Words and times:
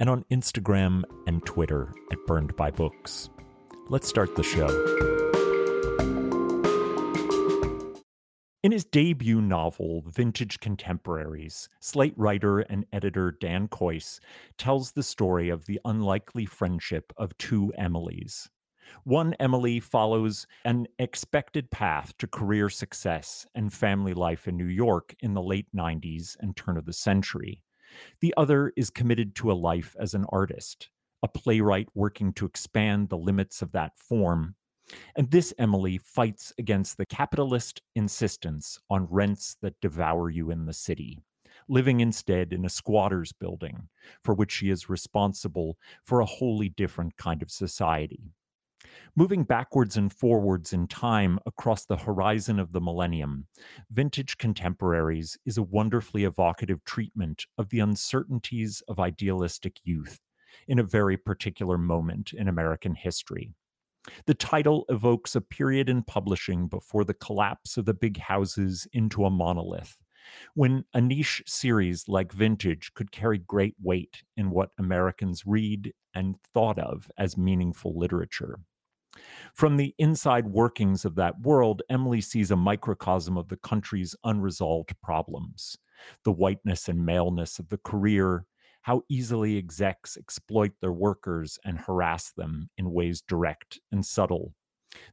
and 0.00 0.08
on 0.08 0.24
Instagram 0.30 1.02
and 1.26 1.44
Twitter 1.44 1.92
at 2.12 2.18
Burned 2.26 2.54
by 2.56 2.70
Books. 2.70 3.30
Let's 3.88 4.08
start 4.08 4.36
the 4.36 4.42
show. 4.42 4.68
In 8.62 8.72
his 8.72 8.84
debut 8.84 9.40
novel, 9.40 10.02
Vintage 10.06 10.60
Contemporaries, 10.60 11.68
Slate 11.80 12.14
writer 12.16 12.58
and 12.60 12.86
editor 12.92 13.30
Dan 13.30 13.68
Kois 13.68 14.18
tells 14.56 14.92
the 14.92 15.02
story 15.02 15.48
of 15.48 15.66
the 15.66 15.80
unlikely 15.84 16.44
friendship 16.44 17.12
of 17.16 17.38
two 17.38 17.72
Emilys. 17.78 18.48
One 19.04 19.34
Emily 19.38 19.80
follows 19.80 20.46
an 20.64 20.86
expected 20.98 21.70
path 21.70 22.16
to 22.18 22.26
career 22.26 22.68
success 22.68 23.46
and 23.54 23.72
family 23.72 24.14
life 24.14 24.48
in 24.48 24.56
New 24.56 24.64
York 24.64 25.14
in 25.20 25.34
the 25.34 25.42
late 25.42 25.68
90s 25.74 26.36
and 26.40 26.56
turn 26.56 26.76
of 26.76 26.84
the 26.84 26.92
century. 26.92 27.62
The 28.20 28.34
other 28.36 28.72
is 28.76 28.90
committed 28.90 29.34
to 29.36 29.52
a 29.52 29.54
life 29.54 29.94
as 29.98 30.14
an 30.14 30.24
artist, 30.30 30.90
a 31.22 31.28
playwright 31.28 31.88
working 31.94 32.32
to 32.34 32.46
expand 32.46 33.08
the 33.08 33.18
limits 33.18 33.62
of 33.62 33.72
that 33.72 33.92
form. 33.96 34.54
And 35.16 35.30
this 35.30 35.52
Emily 35.58 35.98
fights 35.98 36.52
against 36.58 36.96
the 36.96 37.06
capitalist 37.06 37.82
insistence 37.94 38.78
on 38.88 39.06
rents 39.10 39.56
that 39.60 39.80
devour 39.80 40.30
you 40.30 40.50
in 40.50 40.66
the 40.66 40.72
city, 40.72 41.18
living 41.68 42.00
instead 42.00 42.52
in 42.52 42.64
a 42.64 42.70
squatter's 42.70 43.32
building, 43.32 43.88
for 44.22 44.34
which 44.34 44.52
she 44.52 44.70
is 44.70 44.88
responsible 44.88 45.76
for 46.02 46.20
a 46.20 46.26
wholly 46.26 46.68
different 46.70 47.16
kind 47.16 47.42
of 47.42 47.50
society. 47.50 48.32
Moving 49.16 49.44
backwards 49.44 49.96
and 49.96 50.12
forwards 50.12 50.72
in 50.72 50.86
time 50.86 51.38
across 51.44 51.84
the 51.84 51.96
horizon 51.96 52.58
of 52.58 52.72
the 52.72 52.80
millennium, 52.80 53.46
Vintage 53.90 54.38
Contemporaries 54.38 55.36
is 55.44 55.58
a 55.58 55.62
wonderfully 55.62 56.24
evocative 56.24 56.84
treatment 56.84 57.46
of 57.56 57.70
the 57.70 57.80
uncertainties 57.80 58.82
of 58.88 59.00
idealistic 59.00 59.80
youth 59.82 60.20
in 60.66 60.78
a 60.78 60.84
very 60.84 61.16
particular 61.16 61.76
moment 61.76 62.32
in 62.32 62.48
American 62.48 62.94
history. 62.94 63.52
The 64.26 64.34
title 64.34 64.84
evokes 64.88 65.34
a 65.34 65.40
period 65.40 65.88
in 65.88 66.02
publishing 66.02 66.68
before 66.68 67.04
the 67.04 67.14
collapse 67.14 67.76
of 67.76 67.84
the 67.84 67.94
big 67.94 68.18
houses 68.18 68.86
into 68.92 69.24
a 69.24 69.30
monolith, 69.30 69.98
when 70.54 70.84
a 70.94 71.00
niche 71.00 71.42
series 71.46 72.08
like 72.08 72.32
Vintage 72.32 72.92
could 72.94 73.12
carry 73.12 73.38
great 73.38 73.74
weight 73.82 74.22
in 74.36 74.50
what 74.50 74.70
Americans 74.78 75.44
read 75.46 75.92
and 76.14 76.36
thought 76.54 76.78
of 76.78 77.10
as 77.18 77.36
meaningful 77.36 77.98
literature. 77.98 78.60
From 79.54 79.76
the 79.76 79.94
inside 79.98 80.46
workings 80.46 81.04
of 81.04 81.14
that 81.16 81.40
world, 81.40 81.82
Emily 81.90 82.20
sees 82.20 82.50
a 82.50 82.56
microcosm 82.56 83.36
of 83.36 83.48
the 83.48 83.56
country's 83.56 84.14
unresolved 84.24 84.94
problems 85.02 85.76
the 86.24 86.32
whiteness 86.32 86.88
and 86.88 87.04
maleness 87.04 87.58
of 87.58 87.68
the 87.70 87.78
career, 87.78 88.46
how 88.82 89.02
easily 89.08 89.56
execs 89.56 90.16
exploit 90.16 90.72
their 90.80 90.92
workers 90.92 91.58
and 91.64 91.78
harass 91.78 92.30
them 92.32 92.70
in 92.78 92.92
ways 92.92 93.20
direct 93.20 93.80
and 93.90 94.06
subtle, 94.06 94.54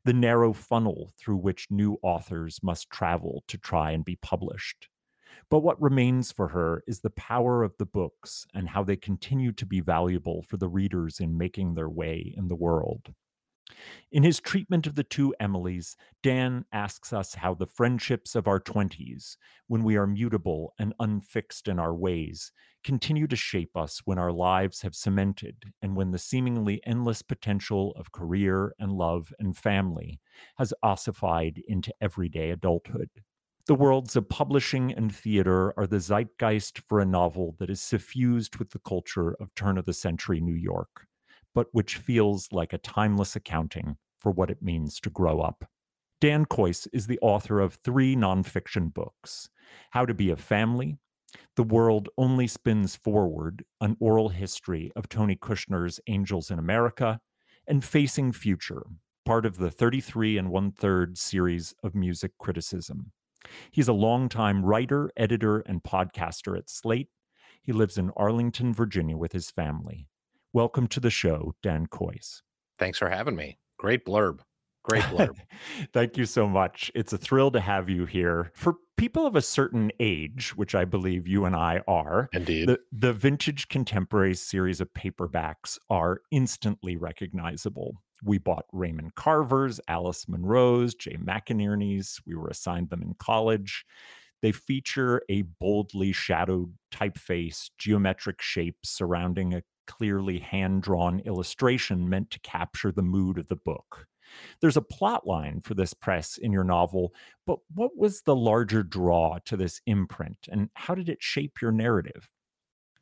the 0.03 0.13
narrow 0.13 0.53
funnel 0.53 1.11
through 1.17 1.37
which 1.37 1.67
new 1.69 1.97
authors 2.01 2.59
must 2.63 2.89
travel 2.89 3.43
to 3.47 3.57
try 3.57 3.91
and 3.91 4.05
be 4.05 4.15
published. 4.15 4.87
But 5.49 5.59
what 5.59 5.81
remains 5.81 6.31
for 6.31 6.49
her 6.49 6.83
is 6.87 7.01
the 7.01 7.09
power 7.11 7.63
of 7.63 7.73
the 7.77 7.85
books 7.85 8.47
and 8.53 8.69
how 8.69 8.83
they 8.83 8.95
continue 8.95 9.51
to 9.53 9.65
be 9.65 9.81
valuable 9.81 10.41
for 10.41 10.57
the 10.57 10.69
readers 10.69 11.19
in 11.19 11.37
making 11.37 11.73
their 11.73 11.89
way 11.89 12.33
in 12.37 12.47
the 12.47 12.55
world. 12.55 13.13
In 14.11 14.23
his 14.23 14.39
treatment 14.39 14.87
of 14.87 14.95
the 14.95 15.03
two 15.03 15.33
Emilys, 15.41 15.95
Dan 16.21 16.65
asks 16.71 17.11
us 17.11 17.35
how 17.35 17.53
the 17.53 17.65
friendships 17.65 18.35
of 18.35 18.47
our 18.47 18.59
20s, 18.59 19.37
when 19.67 19.83
we 19.83 19.95
are 19.97 20.07
mutable 20.07 20.73
and 20.79 20.93
unfixed 20.99 21.67
in 21.67 21.79
our 21.79 21.93
ways, 21.93 22.51
continue 22.83 23.27
to 23.27 23.35
shape 23.35 23.75
us 23.75 24.01
when 24.05 24.19
our 24.19 24.31
lives 24.31 24.83
have 24.83 24.95
cemented 24.95 25.73
and 25.81 25.95
when 25.95 26.11
the 26.11 26.19
seemingly 26.19 26.79
endless 26.85 27.21
potential 27.21 27.93
of 27.97 28.11
career 28.11 28.75
and 28.79 28.91
love 28.91 29.33
and 29.39 29.57
family 29.57 30.19
has 30.57 30.73
ossified 30.83 31.61
into 31.67 31.93
everyday 31.99 32.51
adulthood. 32.51 33.09
The 33.67 33.75
worlds 33.75 34.15
of 34.15 34.29
publishing 34.29 34.93
and 34.93 35.13
theater 35.13 35.73
are 35.75 35.87
the 35.87 35.99
zeitgeist 35.99 36.79
for 36.87 36.99
a 36.99 37.05
novel 37.05 37.55
that 37.57 37.71
is 37.71 37.81
suffused 37.81 38.57
with 38.57 38.69
the 38.69 38.79
culture 38.79 39.35
of 39.39 39.55
turn 39.55 39.79
of 39.79 39.85
the 39.85 39.93
century 39.93 40.39
New 40.39 40.53
York 40.53 41.07
but 41.55 41.67
which 41.71 41.95
feels 41.95 42.49
like 42.51 42.73
a 42.73 42.77
timeless 42.77 43.35
accounting 43.35 43.97
for 44.15 44.31
what 44.31 44.51
it 44.51 44.61
means 44.61 44.99
to 44.99 45.09
grow 45.09 45.39
up. 45.39 45.65
Dan 46.21 46.45
Kois 46.45 46.87
is 46.93 47.07
the 47.07 47.19
author 47.21 47.59
of 47.59 47.75
three 47.75 48.15
nonfiction 48.15 48.93
books 48.93 49.49
How 49.91 50.05
to 50.05 50.13
Be 50.13 50.29
a 50.29 50.35
Family, 50.35 50.97
The 51.55 51.63
World 51.63 52.09
Only 52.17 52.47
Spins 52.47 52.95
Forward, 52.95 53.63
an 53.81 53.97
oral 53.99 54.29
history 54.29 54.91
of 54.95 55.09
Tony 55.09 55.35
Kushner's 55.35 55.99
Angels 56.07 56.51
in 56.51 56.59
America, 56.59 57.19
and 57.67 57.83
Facing 57.83 58.31
Future, 58.31 58.83
part 59.25 59.45
of 59.45 59.57
the 59.57 59.71
33 59.71 60.37
and 60.37 60.51
one 60.51 60.71
third 60.71 61.17
series 61.17 61.73
of 61.83 61.95
music 61.95 62.31
criticism. 62.37 63.11
He's 63.71 63.87
a 63.87 63.93
longtime 63.93 64.65
writer, 64.65 65.11
editor, 65.15 65.59
and 65.59 65.83
podcaster 65.83 66.57
at 66.57 66.69
Slate. 66.69 67.09
He 67.61 67.71
lives 67.71 67.97
in 67.97 68.11
Arlington, 68.15 68.73
Virginia 68.73 69.17
with 69.17 69.33
his 69.33 69.51
family. 69.51 70.07
Welcome 70.55 70.87
to 70.87 71.01
the 71.01 71.09
show, 71.09 71.53
Dan 71.61 71.85
Kois. 71.87 72.41
Thanks 72.79 72.97
for 72.97 73.09
having 73.09 73.35
me. 73.35 73.57
Great 73.77 74.05
blurb. 74.05 74.39
Great 74.85 75.03
blurb. 75.03 75.35
Thank 75.93 76.15
you 76.15 76.25
so 76.25 76.47
much. 76.47 76.89
It's 76.95 77.11
a 77.11 77.17
thrill 77.17 77.51
to 77.51 77.59
have 77.59 77.89
you 77.89 78.05
here. 78.05 78.53
For 78.55 78.75
people 78.95 79.27
of 79.27 79.35
a 79.35 79.41
certain 79.41 79.91
age, 79.99 80.55
which 80.55 80.73
I 80.73 80.85
believe 80.85 81.27
you 81.27 81.43
and 81.43 81.57
I 81.57 81.81
are, 81.89 82.29
Indeed. 82.31 82.69
the, 82.69 82.79
the 82.93 83.11
Vintage 83.11 83.67
contemporary 83.67 84.33
series 84.33 84.79
of 84.79 84.93
paperbacks 84.93 85.77
are 85.89 86.21
instantly 86.31 86.95
recognizable. 86.95 87.95
We 88.23 88.37
bought 88.37 88.63
Raymond 88.71 89.15
Carver's, 89.15 89.81
Alice 89.89 90.25
Munro's, 90.29 90.95
Jay 90.95 91.17
McInerney's. 91.17 92.21
We 92.25 92.35
were 92.35 92.47
assigned 92.47 92.91
them 92.91 93.01
in 93.01 93.15
college. 93.19 93.83
They 94.41 94.53
feature 94.53 95.21
a 95.27 95.41
boldly 95.41 96.13
shadowed 96.13 96.75
typeface, 96.93 97.71
geometric 97.77 98.41
shapes 98.41 98.89
surrounding 98.89 99.53
a 99.53 99.63
clearly 99.87 100.39
hand 100.39 100.83
drawn 100.83 101.19
illustration 101.21 102.09
meant 102.09 102.31
to 102.31 102.39
capture 102.39 102.91
the 102.91 103.01
mood 103.01 103.37
of 103.37 103.47
the 103.47 103.55
book. 103.55 104.07
There's 104.59 104.77
a 104.77 104.81
plot 104.81 105.27
line 105.27 105.61
for 105.61 105.73
this 105.73 105.93
press 105.93 106.37
in 106.37 106.51
your 106.51 106.63
novel, 106.63 107.13
but 107.45 107.59
what 107.73 107.95
was 107.95 108.21
the 108.21 108.35
larger 108.35 108.83
draw 108.83 109.39
to 109.45 109.55
this 109.55 109.81
imprint 109.85 110.47
and 110.51 110.69
how 110.73 110.95
did 110.95 111.09
it 111.09 111.21
shape 111.21 111.61
your 111.61 111.71
narrative? 111.71 112.31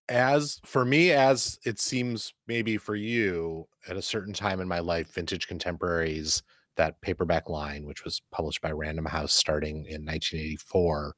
As 0.09 0.59
for 0.65 0.83
me, 0.83 1.11
as 1.11 1.57
it 1.65 1.79
seems 1.79 2.33
maybe 2.45 2.77
for 2.77 2.95
you, 2.95 3.67
at 3.87 3.95
a 3.95 4.01
certain 4.01 4.33
time 4.33 4.59
in 4.59 4.67
my 4.67 4.79
life, 4.79 5.13
Vintage 5.13 5.47
Contemporaries, 5.47 6.43
that 6.75 6.99
paperback 7.01 7.49
line, 7.49 7.85
which 7.85 8.03
was 8.03 8.21
published 8.31 8.61
by 8.61 8.71
Random 8.71 9.05
House 9.05 9.31
starting 9.31 9.77
in 9.85 10.05
1984, 10.05 11.15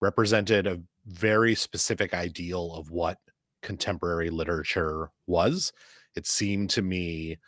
represented 0.00 0.66
a 0.66 0.80
very 1.06 1.54
specific 1.54 2.14
ideal 2.14 2.74
of 2.74 2.90
what 2.90 3.18
contemporary 3.62 4.30
literature 4.30 5.10
was. 5.26 5.72
It 6.16 6.26
seemed 6.26 6.70
to 6.70 6.82
me, 6.82 7.38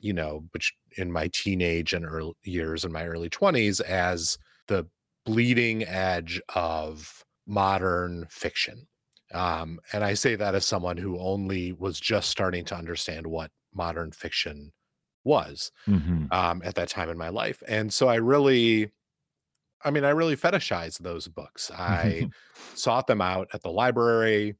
you 0.00 0.12
know, 0.12 0.46
which 0.52 0.74
in 0.96 1.12
my 1.12 1.28
teenage 1.28 1.92
and 1.92 2.06
early 2.06 2.34
years 2.44 2.84
in 2.84 2.92
my 2.92 3.06
early 3.06 3.30
20s 3.30 3.80
as 3.80 4.38
the 4.68 4.88
bleeding 5.24 5.84
edge 5.84 6.40
of 6.54 7.24
modern 7.46 8.26
fiction. 8.30 8.88
Um, 9.32 9.80
and 9.92 10.04
I 10.04 10.14
say 10.14 10.36
that 10.36 10.54
as 10.54 10.66
someone 10.66 10.96
who 10.98 11.18
only 11.18 11.72
was 11.72 11.98
just 12.00 12.30
starting 12.30 12.64
to 12.66 12.76
understand 12.76 13.26
what 13.26 13.50
modern 13.74 14.12
fiction 14.12 14.72
was 15.24 15.72
Mhm. 15.86 16.30
um, 16.30 16.62
at 16.64 16.76
that 16.76 16.88
time 16.90 17.10
in 17.10 17.18
my 17.18 17.28
life. 17.30 17.62
And 17.68 17.92
so 17.94 18.08
I 18.08 18.16
really, 18.16 18.92
I 19.84 19.90
mean, 19.90 20.04
I 20.04 20.10
really 20.10 20.36
fetishized 20.36 20.98
those 21.00 21.28
books. 21.28 21.70
I 21.70 22.28
sought 22.74 23.06
them 23.06 23.20
out 23.20 23.48
at 23.52 23.62
the 23.62 23.70
library. 23.70 24.56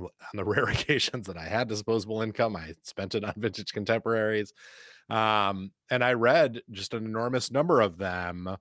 On 0.00 0.08
the 0.34 0.44
rare 0.44 0.64
occasions 0.64 1.26
that 1.26 1.36
I 1.36 1.44
had 1.44 1.68
disposable 1.68 2.22
income, 2.22 2.56
I 2.56 2.74
spent 2.82 3.14
it 3.14 3.24
on 3.24 3.34
vintage 3.36 3.72
contemporaries. 3.72 4.52
Um, 5.08 5.72
and 5.90 6.04
I 6.04 6.12
read 6.12 6.62
just 6.70 6.94
an 6.94 7.04
enormous 7.04 7.50
number 7.50 7.80
of 7.80 7.98
them. 7.98 8.56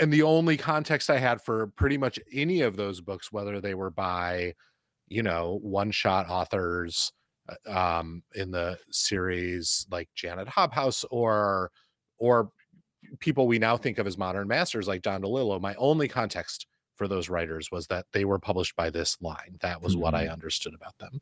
And 0.00 0.12
the 0.12 0.22
only 0.22 0.56
context 0.56 1.10
I 1.10 1.18
had 1.18 1.40
for 1.42 1.68
pretty 1.68 1.98
much 1.98 2.18
any 2.32 2.62
of 2.62 2.76
those 2.76 3.00
books, 3.00 3.30
whether 3.30 3.60
they 3.60 3.74
were 3.74 3.90
by, 3.90 4.54
you 5.08 5.22
know, 5.22 5.60
one 5.62 5.90
shot 5.90 6.28
authors 6.28 7.12
uh, 7.48 7.98
um, 7.98 8.22
in 8.34 8.50
the 8.50 8.78
series 8.90 9.86
like 9.90 10.08
Janet 10.14 10.48
Hobhouse 10.48 11.04
or 11.10 11.70
or 12.18 12.50
people 13.20 13.46
we 13.46 13.58
now 13.58 13.76
think 13.76 13.98
of 13.98 14.06
as 14.06 14.16
modern 14.16 14.48
masters 14.48 14.88
like 14.88 15.02
Don 15.02 15.22
DeLillo, 15.22 15.60
my 15.60 15.74
only 15.74 16.08
context 16.08 16.66
for 16.96 17.08
those 17.08 17.28
writers 17.28 17.70
was 17.70 17.86
that 17.88 18.06
they 18.12 18.24
were 18.24 18.38
published 18.38 18.76
by 18.76 18.90
this 18.90 19.20
line. 19.20 19.58
That 19.60 19.82
was 19.82 19.96
what 19.96 20.14
I 20.14 20.28
understood 20.28 20.74
about 20.74 20.98
them. 20.98 21.20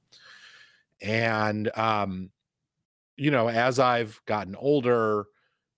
And 1.00 1.76
um, 1.76 2.30
you 3.16 3.30
know, 3.30 3.48
as 3.48 3.78
I've 3.78 4.20
gotten 4.26 4.56
older 4.56 5.26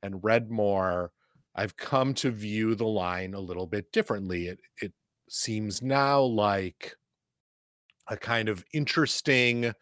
and 0.02 0.22
read 0.22 0.50
more, 0.50 1.12
I've 1.54 1.76
come 1.76 2.14
to 2.14 2.30
view 2.30 2.74
the 2.74 2.86
line 2.86 3.34
a 3.34 3.40
little 3.40 3.66
bit 3.66 3.92
differently. 3.92 4.48
It 4.48 4.60
it 4.80 4.92
seems 5.28 5.82
now 5.82 6.22
like 6.22 6.96
a 8.08 8.16
kind 8.16 8.48
of 8.48 8.64
interesting, 8.72 9.72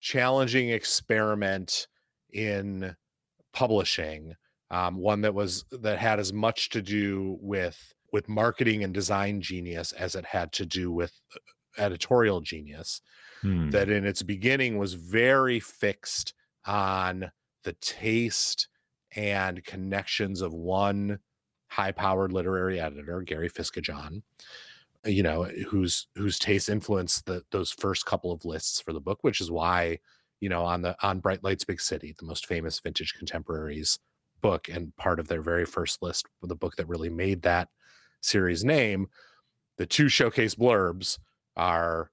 challenging 0.00 0.70
experiment 0.70 1.86
in 2.32 2.96
publishing. 3.52 4.34
Um, 4.70 4.96
one 4.96 5.20
that 5.22 5.34
was 5.34 5.64
that 5.70 5.98
had 5.98 6.18
as 6.18 6.32
much 6.32 6.70
to 6.70 6.82
do 6.82 7.38
with 7.40 7.93
with 8.14 8.28
marketing 8.28 8.84
and 8.84 8.94
design 8.94 9.40
genius 9.40 9.90
as 9.90 10.14
it 10.14 10.24
had 10.24 10.52
to 10.52 10.64
do 10.64 10.92
with 10.92 11.20
uh, 11.34 11.38
editorial 11.82 12.40
genius 12.40 13.02
Hmm. 13.42 13.70
that 13.70 13.90
in 13.90 14.06
its 14.06 14.22
beginning 14.22 14.78
was 14.78 14.94
very 14.94 15.60
fixed 15.60 16.32
on 16.64 17.30
the 17.64 17.74
taste 17.74 18.68
and 19.14 19.62
connections 19.64 20.40
of 20.40 20.54
one 20.54 21.18
high-powered 21.68 22.32
literary 22.32 22.80
editor, 22.80 23.20
Gary 23.20 23.50
Fisketjon, 23.50 24.22
you 25.04 25.22
know, 25.22 25.42
whose 25.68 26.06
whose 26.14 26.38
taste 26.38 26.70
influenced 26.70 27.26
the, 27.26 27.42
those 27.50 27.70
first 27.70 28.06
couple 28.06 28.32
of 28.32 28.44
lists 28.46 28.80
for 28.80 28.94
the 28.94 29.00
book, 29.00 29.18
which 29.22 29.40
is 29.40 29.50
why, 29.50 29.98
you 30.40 30.48
know, 30.48 30.64
on 30.64 30.80
the 30.80 30.96
on 31.06 31.20
Bright 31.20 31.44
Lights 31.44 31.64
Big 31.64 31.80
City, 31.80 32.14
the 32.18 32.24
most 32.24 32.46
famous 32.46 32.80
vintage 32.80 33.12
contemporaries 33.12 33.98
book 34.40 34.68
and 34.68 34.96
part 34.96 35.20
of 35.20 35.28
their 35.28 35.42
very 35.42 35.66
first 35.66 36.00
list, 36.00 36.26
the 36.42 36.56
book 36.56 36.76
that 36.76 36.88
really 36.88 37.10
made 37.10 37.42
that 37.42 37.68
series 38.24 38.64
name, 38.64 39.08
the 39.76 39.86
two 39.86 40.08
showcase 40.08 40.54
blurbs 40.54 41.18
are 41.56 42.10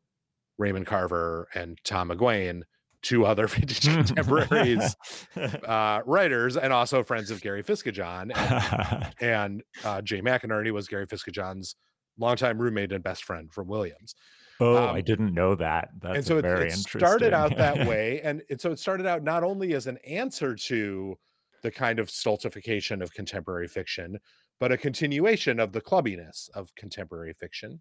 Raymond 0.57 0.85
Carver 0.85 1.47
and 1.55 1.79
Tom 1.83 2.09
McGuane, 2.09 2.63
two 3.01 3.25
other 3.25 3.47
vintage 3.47 3.87
contemporaries 3.87 4.95
uh, 5.67 6.01
writers, 6.05 6.57
and 6.57 6.71
also 6.71 7.03
friends 7.03 7.31
of 7.31 7.41
Gary 7.41 7.63
Fisketjon. 7.63 8.31
And, 8.35 9.15
and 9.21 9.63
uh, 9.83 10.01
Jay 10.01 10.21
McInerney 10.21 10.71
was 10.71 10.87
Gary 10.87 11.07
Fisketjon's 11.07 11.75
longtime 12.17 12.59
roommate 12.59 12.91
and 12.91 13.03
best 13.03 13.23
friend 13.23 13.51
from 13.51 13.67
Williams. 13.67 14.15
oh, 14.59 14.89
um, 14.89 14.95
I 14.95 15.01
didn't 15.01 15.33
know 15.33 15.55
that. 15.55 15.89
That's 15.99 16.17
and 16.17 16.25
so 16.25 16.37
it, 16.37 16.43
very 16.43 16.67
it 16.67 16.73
started 16.73 17.33
out 17.33 17.57
that 17.57 17.87
way, 17.87 18.21
and, 18.21 18.43
and 18.49 18.61
so 18.61 18.71
it 18.71 18.79
started 18.79 19.07
out 19.07 19.23
not 19.23 19.43
only 19.43 19.73
as 19.73 19.87
an 19.87 19.97
answer 20.07 20.55
to 20.55 21.17
the 21.63 21.71
kind 21.71 21.99
of 21.99 22.09
stultification 22.09 23.01
of 23.01 23.13
contemporary 23.13 23.67
fiction, 23.67 24.19
but 24.61 24.71
a 24.71 24.77
continuation 24.77 25.59
of 25.59 25.71
the 25.71 25.81
clubbiness 25.81 26.47
of 26.53 26.73
contemporary 26.75 27.33
fiction. 27.33 27.79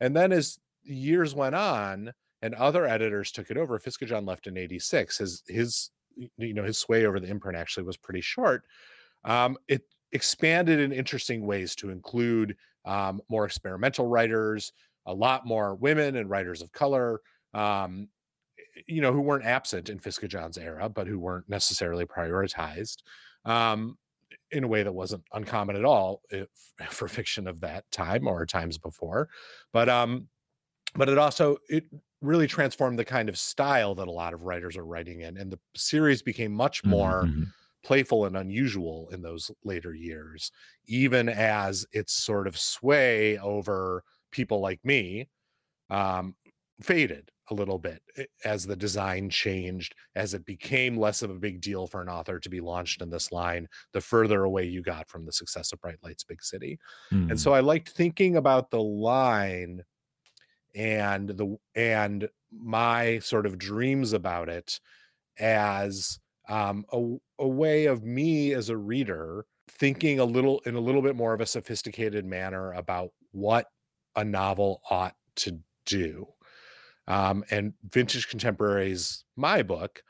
And 0.00 0.16
then 0.16 0.32
as 0.32 0.58
years 0.82 1.32
went 1.32 1.54
on 1.54 2.12
and 2.42 2.54
other 2.56 2.88
editors 2.88 3.30
took 3.30 3.52
it 3.52 3.56
over, 3.56 3.78
Fisketjon 3.78 4.26
left 4.26 4.48
in 4.48 4.58
86. 4.58 5.18
His 5.18 5.44
his 5.46 5.90
you 6.36 6.54
know 6.54 6.64
his 6.64 6.76
sway 6.76 7.06
over 7.06 7.20
the 7.20 7.28
imprint 7.28 7.56
actually 7.56 7.84
was 7.84 7.96
pretty 7.96 8.20
short. 8.20 8.64
Um, 9.24 9.56
it 9.68 9.82
expanded 10.10 10.80
in 10.80 10.90
interesting 10.90 11.46
ways 11.46 11.76
to 11.76 11.90
include 11.90 12.56
um, 12.84 13.20
more 13.28 13.44
experimental 13.44 14.08
writers, 14.08 14.72
a 15.06 15.14
lot 15.14 15.46
more 15.46 15.76
women 15.76 16.16
and 16.16 16.28
writers 16.28 16.62
of 16.62 16.72
color, 16.72 17.20
um, 17.54 18.08
you 18.88 19.00
know, 19.02 19.12
who 19.12 19.20
weren't 19.20 19.44
absent 19.44 19.88
in 19.88 20.00
Fisketjon's 20.00 20.58
era, 20.58 20.88
but 20.88 21.06
who 21.06 21.20
weren't 21.20 21.48
necessarily 21.48 22.06
prioritized 22.06 23.02
um, 23.44 23.96
in 24.50 24.64
a 24.64 24.68
way 24.68 24.82
that 24.82 24.92
wasn't 24.92 25.24
uncommon 25.32 25.76
at 25.76 25.84
all 25.84 26.22
if, 26.30 26.48
for 26.90 27.08
fiction 27.08 27.46
of 27.46 27.60
that 27.60 27.90
time 27.90 28.26
or 28.26 28.44
times 28.46 28.78
before. 28.78 29.28
But 29.72 29.88
um, 29.88 30.28
but 30.94 31.08
it 31.08 31.18
also 31.18 31.58
it 31.68 31.84
really 32.20 32.46
transformed 32.46 32.98
the 32.98 33.04
kind 33.04 33.28
of 33.28 33.38
style 33.38 33.94
that 33.94 34.08
a 34.08 34.12
lot 34.12 34.34
of 34.34 34.42
writers 34.42 34.76
are 34.76 34.84
writing 34.86 35.20
in, 35.20 35.36
and 35.36 35.52
the 35.52 35.60
series 35.76 36.22
became 36.22 36.52
much 36.52 36.84
Mhm, 36.84 36.84
more 36.84 37.30
mhm. 37.30 37.52
playful 37.84 38.26
and 38.26 38.36
unusual 38.36 39.08
in 39.10 39.22
those 39.22 39.50
later 39.64 39.94
years, 39.94 40.52
even 40.86 41.28
as 41.28 41.86
its 41.92 42.12
sort 42.12 42.46
of 42.48 42.58
sway 42.58 43.38
over 43.38 44.04
people 44.32 44.60
like 44.60 44.84
me 44.84 45.28
um, 45.90 46.36
faded 46.82 47.30
a 47.50 47.54
little 47.54 47.78
bit 47.78 48.02
eh, 48.16 48.24
as 48.44 48.66
the 48.66 48.76
design 48.76 49.30
changed, 49.30 49.94
as 50.14 50.34
it 50.34 50.44
became 50.44 50.96
less 50.96 51.22
of 51.22 51.30
a 51.30 51.34
big 51.34 51.60
deal 51.60 51.86
for 51.86 52.02
an 52.02 52.08
author 52.08 52.38
to 52.38 52.48
be 52.48 52.60
launched 52.60 53.02
in 53.02 53.10
this 53.10 53.32
line, 53.32 53.68
the 53.92 54.00
further 54.00 54.44
away 54.44 54.64
you 54.64 54.82
got 54.82 55.08
from 55.08 55.24
the 55.24 55.32
success 55.32 55.72
of 55.72 55.80
Bright 55.80 55.98
Lights 56.02 56.24
Big 56.24 56.42
City. 56.42 56.78
Hmm. 57.10 57.30
And 57.30 57.40
so 57.40 57.52
I 57.52 57.60
liked 57.60 57.90
thinking 57.90 58.36
about 58.36 58.70
the 58.70 58.82
line 58.82 59.82
and 60.74 61.28
the 61.30 61.56
and 61.74 62.28
my 62.52 63.18
sort 63.18 63.46
of 63.46 63.58
dreams 63.58 64.12
about 64.12 64.48
it 64.48 64.80
as 65.38 66.18
um, 66.48 66.84
a, 66.92 67.16
a 67.38 67.48
way 67.48 67.86
of 67.86 68.04
me 68.04 68.52
as 68.52 68.68
a 68.68 68.76
reader 68.76 69.44
thinking 69.70 70.18
a 70.18 70.24
little 70.24 70.60
in 70.64 70.74
a 70.74 70.80
little 70.80 71.02
bit 71.02 71.16
more 71.16 71.34
of 71.34 71.40
a 71.40 71.46
sophisticated 71.46 72.24
manner 72.24 72.72
about 72.72 73.10
what 73.32 73.66
a 74.16 74.24
novel 74.24 74.80
ought 74.90 75.14
to 75.36 75.58
do. 75.84 76.26
Um, 77.08 77.42
and 77.50 77.72
Vintage 77.90 78.28
Contemporaries, 78.28 79.24
my 79.34 79.62
book, 79.62 80.02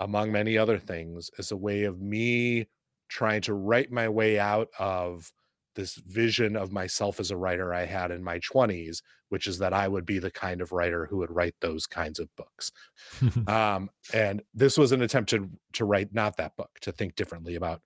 among 0.00 0.32
many 0.32 0.56
other 0.58 0.78
things, 0.78 1.30
is 1.38 1.52
a 1.52 1.56
way 1.56 1.84
of 1.84 2.00
me 2.00 2.66
trying 3.08 3.42
to 3.42 3.54
write 3.54 3.92
my 3.92 4.08
way 4.08 4.38
out 4.38 4.68
of 4.78 5.30
this 5.74 5.94
vision 5.94 6.56
of 6.56 6.72
myself 6.72 7.20
as 7.20 7.30
a 7.30 7.36
writer 7.36 7.72
I 7.72 7.84
had 7.84 8.10
in 8.10 8.24
my 8.24 8.40
20s, 8.40 9.00
which 9.28 9.46
is 9.46 9.58
that 9.58 9.72
I 9.72 9.86
would 9.86 10.04
be 10.04 10.18
the 10.18 10.30
kind 10.30 10.60
of 10.60 10.72
writer 10.72 11.06
who 11.06 11.18
would 11.18 11.30
write 11.30 11.54
those 11.60 11.86
kinds 11.86 12.18
of 12.18 12.34
books. 12.34 12.72
um, 13.46 13.90
and 14.12 14.42
this 14.54 14.76
was 14.76 14.90
an 14.90 15.02
attempt 15.02 15.30
to 15.30 15.48
to 15.74 15.84
write 15.84 16.12
not 16.12 16.36
that 16.38 16.56
book, 16.56 16.70
to 16.80 16.92
think 16.92 17.14
differently 17.14 17.54
about 17.54 17.82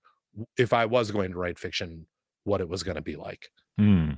if 0.57 0.73
I 0.73 0.85
was 0.85 1.11
going 1.11 1.31
to 1.31 1.37
write 1.37 1.59
fiction, 1.59 2.07
what 2.45 2.61
it 2.61 2.69
was 2.69 2.81
going 2.81 2.95
to 2.95 3.01
be 3.01 3.15
like. 3.15 3.49
Mm. 3.79 4.17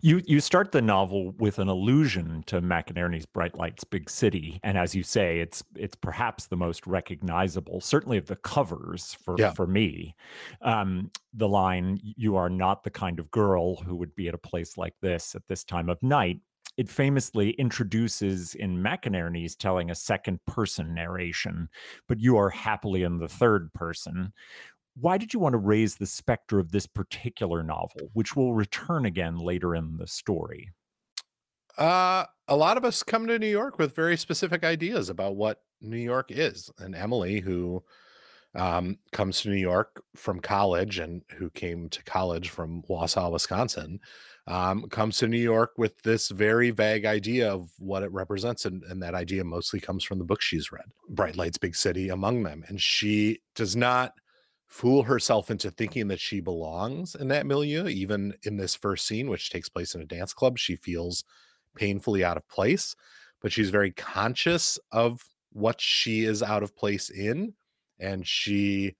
You 0.00 0.22
you 0.26 0.40
start 0.40 0.72
the 0.72 0.82
novel 0.82 1.32
with 1.38 1.58
an 1.58 1.68
allusion 1.68 2.44
to 2.46 2.60
McInerney's 2.60 3.26
Bright 3.26 3.56
Lights 3.56 3.84
Big 3.84 4.08
City, 4.08 4.60
and 4.62 4.78
as 4.78 4.94
you 4.94 5.02
say, 5.02 5.40
it's 5.40 5.64
it's 5.74 5.96
perhaps 5.96 6.46
the 6.46 6.56
most 6.56 6.86
recognizable, 6.86 7.80
certainly 7.80 8.18
of 8.18 8.26
the 8.26 8.36
covers 8.36 9.14
for 9.14 9.36
yeah. 9.38 9.52
for 9.52 9.66
me. 9.66 10.14
Um, 10.62 11.10
the 11.34 11.48
line 11.48 11.98
"You 12.02 12.36
are 12.36 12.50
not 12.50 12.84
the 12.84 12.90
kind 12.90 13.18
of 13.18 13.30
girl 13.30 13.76
who 13.76 13.96
would 13.96 14.14
be 14.14 14.28
at 14.28 14.34
a 14.34 14.38
place 14.38 14.76
like 14.76 14.94
this 15.00 15.34
at 15.34 15.46
this 15.48 15.64
time 15.64 15.88
of 15.88 16.02
night." 16.02 16.40
It 16.76 16.90
famously 16.90 17.50
introduces 17.52 18.54
in 18.54 18.82
McInerney's 18.82 19.56
telling 19.56 19.90
a 19.90 19.94
second 19.94 20.44
person 20.46 20.92
narration, 20.92 21.70
but 22.06 22.20
you 22.20 22.36
are 22.36 22.50
happily 22.50 23.02
in 23.02 23.18
the 23.18 23.28
third 23.28 23.72
person, 23.72 24.34
why 24.98 25.18
did 25.18 25.34
you 25.34 25.40
want 25.40 25.52
to 25.52 25.58
raise 25.58 25.96
the 25.96 26.06
specter 26.06 26.58
of 26.58 26.72
this 26.72 26.86
particular 26.86 27.62
novel, 27.62 28.10
which 28.14 28.34
will 28.34 28.54
return 28.54 29.04
again 29.04 29.36
later 29.38 29.74
in 29.74 29.98
the 29.98 30.06
story? 30.06 30.70
Uh, 31.76 32.24
a 32.48 32.56
lot 32.56 32.78
of 32.78 32.84
us 32.84 33.02
come 33.02 33.26
to 33.26 33.38
New 33.38 33.46
York 33.46 33.78
with 33.78 33.94
very 33.94 34.16
specific 34.16 34.64
ideas 34.64 35.10
about 35.10 35.36
what 35.36 35.60
New 35.82 35.98
York 35.98 36.30
is. 36.30 36.70
And 36.78 36.94
Emily, 36.94 37.40
who 37.40 37.84
um, 38.54 38.96
comes 39.12 39.42
to 39.42 39.50
New 39.50 39.56
York 39.56 40.02
from 40.14 40.40
college 40.40 40.98
and 40.98 41.22
who 41.36 41.50
came 41.50 41.90
to 41.90 42.02
college 42.04 42.48
from 42.48 42.82
Wausau, 42.88 43.30
Wisconsin, 43.30 44.00
um, 44.46 44.88
comes 44.88 45.18
to 45.18 45.28
New 45.28 45.36
York 45.36 45.72
with 45.76 46.00
this 46.02 46.30
very 46.30 46.70
vague 46.70 47.04
idea 47.04 47.52
of 47.52 47.68
what 47.78 48.02
it 48.02 48.12
represents. 48.12 48.64
And, 48.64 48.82
and 48.84 49.02
that 49.02 49.14
idea 49.14 49.44
mostly 49.44 49.80
comes 49.80 50.04
from 50.04 50.18
the 50.18 50.24
books 50.24 50.46
she's 50.46 50.72
read, 50.72 50.86
Bright 51.10 51.36
Lights, 51.36 51.58
Big 51.58 51.76
City 51.76 52.08
among 52.08 52.44
them. 52.44 52.64
And 52.68 52.80
she 52.80 53.40
does 53.54 53.76
not 53.76 54.12
fool 54.66 55.04
herself 55.04 55.50
into 55.50 55.70
thinking 55.70 56.08
that 56.08 56.20
she 56.20 56.40
belongs 56.40 57.14
in 57.14 57.28
that 57.28 57.46
milieu. 57.46 57.86
Even 57.86 58.34
in 58.42 58.56
this 58.56 58.74
first 58.74 59.06
scene, 59.06 59.28
which 59.28 59.50
takes 59.50 59.68
place 59.68 59.94
in 59.94 60.00
a 60.00 60.06
dance 60.06 60.32
club, 60.32 60.58
she 60.58 60.76
feels 60.76 61.24
painfully 61.76 62.24
out 62.24 62.36
of 62.36 62.48
place, 62.48 62.96
but 63.40 63.52
she's 63.52 63.70
very 63.70 63.90
conscious 63.92 64.78
of 64.92 65.22
what 65.52 65.80
she 65.80 66.24
is 66.24 66.42
out 66.42 66.62
of 66.62 66.76
place 66.76 67.10
in. 67.10 67.54
And 67.98 68.26
she 68.26 68.96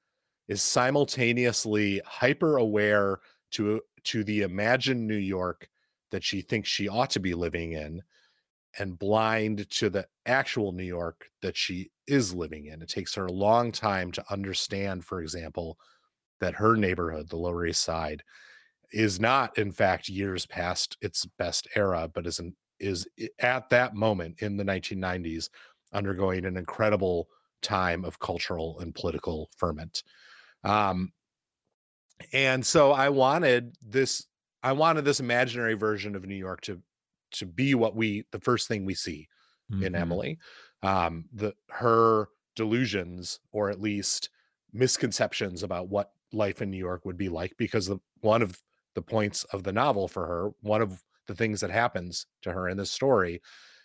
is 0.49 0.63
simultaneously 0.63 2.01
hyper 2.05 2.57
aware 2.57 3.19
to 3.53 3.81
to 4.05 4.23
the 4.23 4.43
imagined 4.43 5.07
New 5.07 5.17
York 5.17 5.69
that 6.13 6.23
she 6.23 6.41
thinks 6.41 6.69
she 6.69 6.89
ought 6.89 7.11
to 7.11 7.21
be 7.21 7.35
living 7.35 7.73
in 7.73 8.03
and 8.79 8.99
blind 8.99 9.69
to 9.71 9.91
the 9.91 10.07
actual 10.27 10.73
New 10.73 10.85
York 10.85 11.27
that 11.43 11.57
she 11.57 11.91
is 12.07 12.35
living 12.35 12.67
in. 12.67 12.83
It 12.83 12.89
takes 12.89 13.15
her 13.15 13.27
a 13.27 13.33
long 13.33 13.73
time 13.73 14.13
to 14.13 14.25
understand, 14.31 15.05
for 15.05 15.21
example, 15.21 15.79
that 16.41 16.55
her 16.55 16.77
neighborhood, 16.77 17.29
the 17.29 17.37
Lower 17.37 17.67
East 17.67 17.83
Side, 17.83 18.23
is 18.93 19.19
not, 19.19 19.57
in 19.59 19.73
fact, 19.73 20.09
years 20.09 20.47
past 20.47 20.97
its 21.01 21.27
best 21.39 21.67
era, 21.75 22.09
but 22.13 22.27
is 22.27 22.41
is 22.79 23.07
at 23.39 23.71
that 23.71 23.95
moment 23.95 24.43
in 24.43 24.57
the 24.57 24.65
1990s 24.65 25.49
undergoing 25.93 26.45
an 26.45 26.57
incredible 26.57 27.29
time 27.63 28.05
of 28.05 28.19
cultural 28.19 28.79
and 28.81 28.95
political 28.95 29.51
ferment. 29.57 30.03
Um, 30.63 31.13
and 32.33 32.65
so 32.65 32.93
I 32.93 33.09
wanted 33.09 33.77
this, 33.83 34.27
I 34.63 34.73
wanted 34.73 35.05
this 35.05 35.21
imaginary 35.21 35.75
version 35.75 36.15
of 36.17 36.27
New 36.27 36.35
York 36.35 36.61
to 36.63 36.81
to 37.33 37.47
be 37.47 37.75
what 37.75 37.97
we 37.97 38.25
the 38.33 38.41
first 38.41 38.69
thing 38.69 38.85
we 38.85 38.95
see 38.95 39.29
mm-hmm. 39.71 39.85
in 39.85 39.95
Emily. 39.95 40.39
Um, 40.83 41.27
the 41.33 41.55
her 41.71 42.29
delusions, 42.55 43.41
or 43.53 43.71
at 43.71 43.81
least 43.81 44.31
misconceptions 44.73 45.63
about 45.63 45.89
what 45.89 46.13
life 46.33 46.61
in 46.61 46.71
New 46.71 46.79
York 46.79 47.05
would 47.05 47.17
be 47.17 47.29
like, 47.29 47.57
because 47.57 47.87
the, 47.87 47.99
one 48.21 48.43
of 48.43 48.61
the 48.95 49.03
points 49.03 49.45
of 49.45 49.63
the 49.63 49.73
novel 49.73 50.09
for 50.09 50.27
her, 50.27 50.51
one 50.61 50.83
of 50.83 51.03
the 51.27 51.35
things 51.35 51.61
that 51.61 51.71
happens 51.71 52.27
to 52.43 52.53
her 52.53 52.69
in 52.69 52.77
this 52.77 52.91
story, 52.91 53.41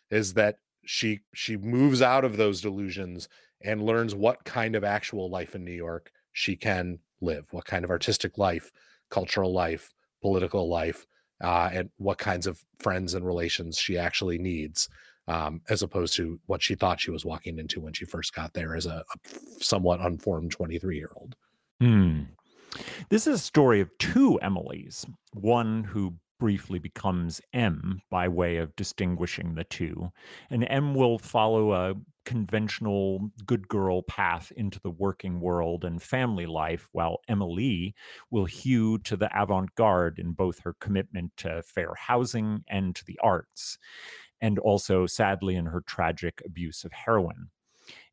is 0.09 0.33
that 0.33 0.57
she 0.85 1.21
she 1.33 1.57
moves 1.57 2.01
out 2.01 2.25
of 2.25 2.37
those 2.37 2.61
delusions 2.61 3.27
and 3.63 3.83
learns 3.83 4.15
what 4.15 4.43
kind 4.43 4.75
of 4.75 4.83
actual 4.83 5.29
life 5.29 5.53
in 5.55 5.63
New 5.63 5.71
York 5.71 6.11
she 6.33 6.55
can 6.55 6.99
live, 7.21 7.45
what 7.51 7.65
kind 7.65 7.85
of 7.85 7.91
artistic 7.91 8.37
life, 8.37 8.71
cultural 9.09 9.53
life, 9.53 9.93
political 10.21 10.67
life, 10.67 11.05
uh, 11.41 11.69
and 11.73 11.89
what 11.97 12.17
kinds 12.17 12.47
of 12.47 12.63
friends 12.79 13.13
and 13.13 13.25
relations 13.25 13.77
she 13.77 13.97
actually 13.97 14.37
needs, 14.37 14.89
um, 15.27 15.61
as 15.69 15.81
opposed 15.81 16.15
to 16.15 16.39
what 16.45 16.61
she 16.61 16.75
thought 16.75 16.99
she 16.99 17.11
was 17.11 17.25
walking 17.25 17.57
into 17.57 17.79
when 17.79 17.93
she 17.93 18.05
first 18.05 18.33
got 18.33 18.53
there 18.53 18.75
as 18.75 18.85
a, 18.85 19.03
a 19.13 19.29
somewhat 19.59 20.01
unformed 20.01 20.51
23 20.51 20.97
year 20.97 21.11
old. 21.15 21.35
Hmm. 21.79 22.23
This 23.09 23.27
is 23.27 23.35
a 23.35 23.43
story 23.43 23.81
of 23.81 23.89
two 23.97 24.39
Emilys, 24.41 25.05
one 25.33 25.83
who 25.83 26.15
briefly 26.39 26.79
becomes 26.79 27.39
M 27.53 28.01
by 28.09 28.27
way 28.27 28.57
of 28.57 28.75
distinguishing 28.75 29.53
the 29.53 29.63
two. 29.63 30.11
And 30.49 30.65
M 30.69 30.95
will 30.95 31.19
follow 31.19 31.73
a 31.73 31.95
conventional 32.25 33.31
good 33.45 33.67
girl 33.67 34.01
path 34.03 34.51
into 34.55 34.79
the 34.79 34.89
working 34.89 35.39
world 35.39 35.83
and 35.83 36.01
family 36.01 36.45
life, 36.45 36.89
while 36.91 37.19
Emily 37.27 37.95
will 38.29 38.45
hew 38.45 38.97
to 38.99 39.15
the 39.15 39.29
avant 39.39 39.75
garde 39.75 40.19
in 40.19 40.33
both 40.33 40.59
her 40.59 40.75
commitment 40.79 41.31
to 41.37 41.61
fair 41.63 41.93
housing 41.95 42.63
and 42.67 42.95
to 42.95 43.05
the 43.05 43.19
arts, 43.23 43.77
and 44.39 44.59
also, 44.59 45.05
sadly, 45.05 45.55
in 45.55 45.67
her 45.67 45.81
tragic 45.81 46.41
abuse 46.45 46.83
of 46.83 46.91
heroin. 46.91 47.49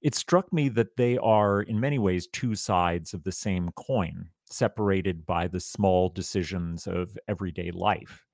It 0.01 0.15
struck 0.15 0.53
me 0.53 0.69
that 0.71 0.97
they 0.97 1.19
are, 1.19 1.61
in 1.61 1.81
many 1.81 1.99
ways, 1.99 2.27
two 2.27 2.55
sides 2.55 3.15
of 3.15 3.25
the 3.25 3.33
same 3.33 3.71
coin, 3.71 4.31
separated 4.45 5.27
by 5.27 5.49
the 5.49 5.61
small 5.61 6.09
decisions 6.09 6.87
of 6.87 7.19
everyday 7.29 7.71
life. 7.71 8.28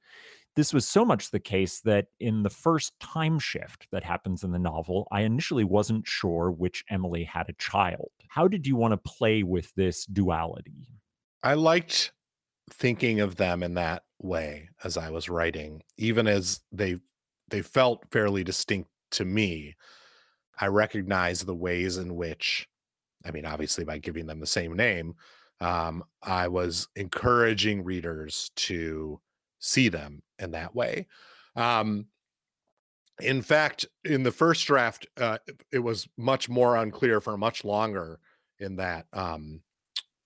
This 0.56 0.72
was 0.72 0.86
so 0.86 1.04
much 1.04 1.30
the 1.30 1.40
case 1.40 1.80
that 1.80 2.06
in 2.20 2.44
the 2.44 2.50
first 2.50 2.98
time 3.00 3.38
shift 3.40 3.88
that 3.90 4.04
happens 4.04 4.44
in 4.44 4.52
the 4.52 4.58
novel, 4.58 5.08
I 5.10 5.22
initially 5.22 5.64
wasn't 5.64 6.06
sure 6.06 6.50
which 6.50 6.84
Emily 6.88 7.24
had 7.24 7.48
a 7.48 7.54
child. 7.54 8.10
How 8.28 8.46
did 8.46 8.66
you 8.66 8.76
want 8.76 8.92
to 8.92 8.96
play 8.98 9.42
with 9.42 9.74
this 9.74 10.06
duality? 10.06 10.88
I 11.42 11.54
liked 11.54 12.12
thinking 12.70 13.20
of 13.20 13.36
them 13.36 13.62
in 13.62 13.74
that 13.74 14.04
way 14.20 14.68
as 14.84 14.96
I 14.96 15.10
was 15.10 15.28
writing, 15.28 15.82
even 15.98 16.26
as 16.26 16.60
they 16.72 16.96
they 17.48 17.60
felt 17.60 18.04
fairly 18.10 18.44
distinct 18.44 18.90
to 19.12 19.24
me. 19.24 19.74
I 20.58 20.68
recognize 20.68 21.40
the 21.40 21.54
ways 21.54 21.96
in 21.96 22.14
which, 22.14 22.68
I 23.24 23.32
mean, 23.32 23.44
obviously 23.44 23.84
by 23.84 23.98
giving 23.98 24.26
them 24.26 24.40
the 24.40 24.46
same 24.46 24.74
name, 24.74 25.14
um, 25.60 26.04
I 26.22 26.48
was 26.48 26.88
encouraging 26.96 27.84
readers 27.84 28.50
to 28.56 29.20
see 29.64 29.88
them 29.88 30.22
in 30.38 30.50
that 30.50 30.74
way. 30.74 31.06
Um, 31.56 32.06
in 33.20 33.40
fact, 33.42 33.86
in 34.04 34.22
the 34.22 34.30
first 34.30 34.66
draft, 34.66 35.06
uh, 35.16 35.38
it 35.72 35.78
was 35.78 36.06
much 36.18 36.48
more 36.48 36.76
unclear 36.76 37.20
for 37.20 37.36
much 37.38 37.64
longer 37.64 38.18
in 38.58 38.76
that 38.76 39.06
um, 39.12 39.62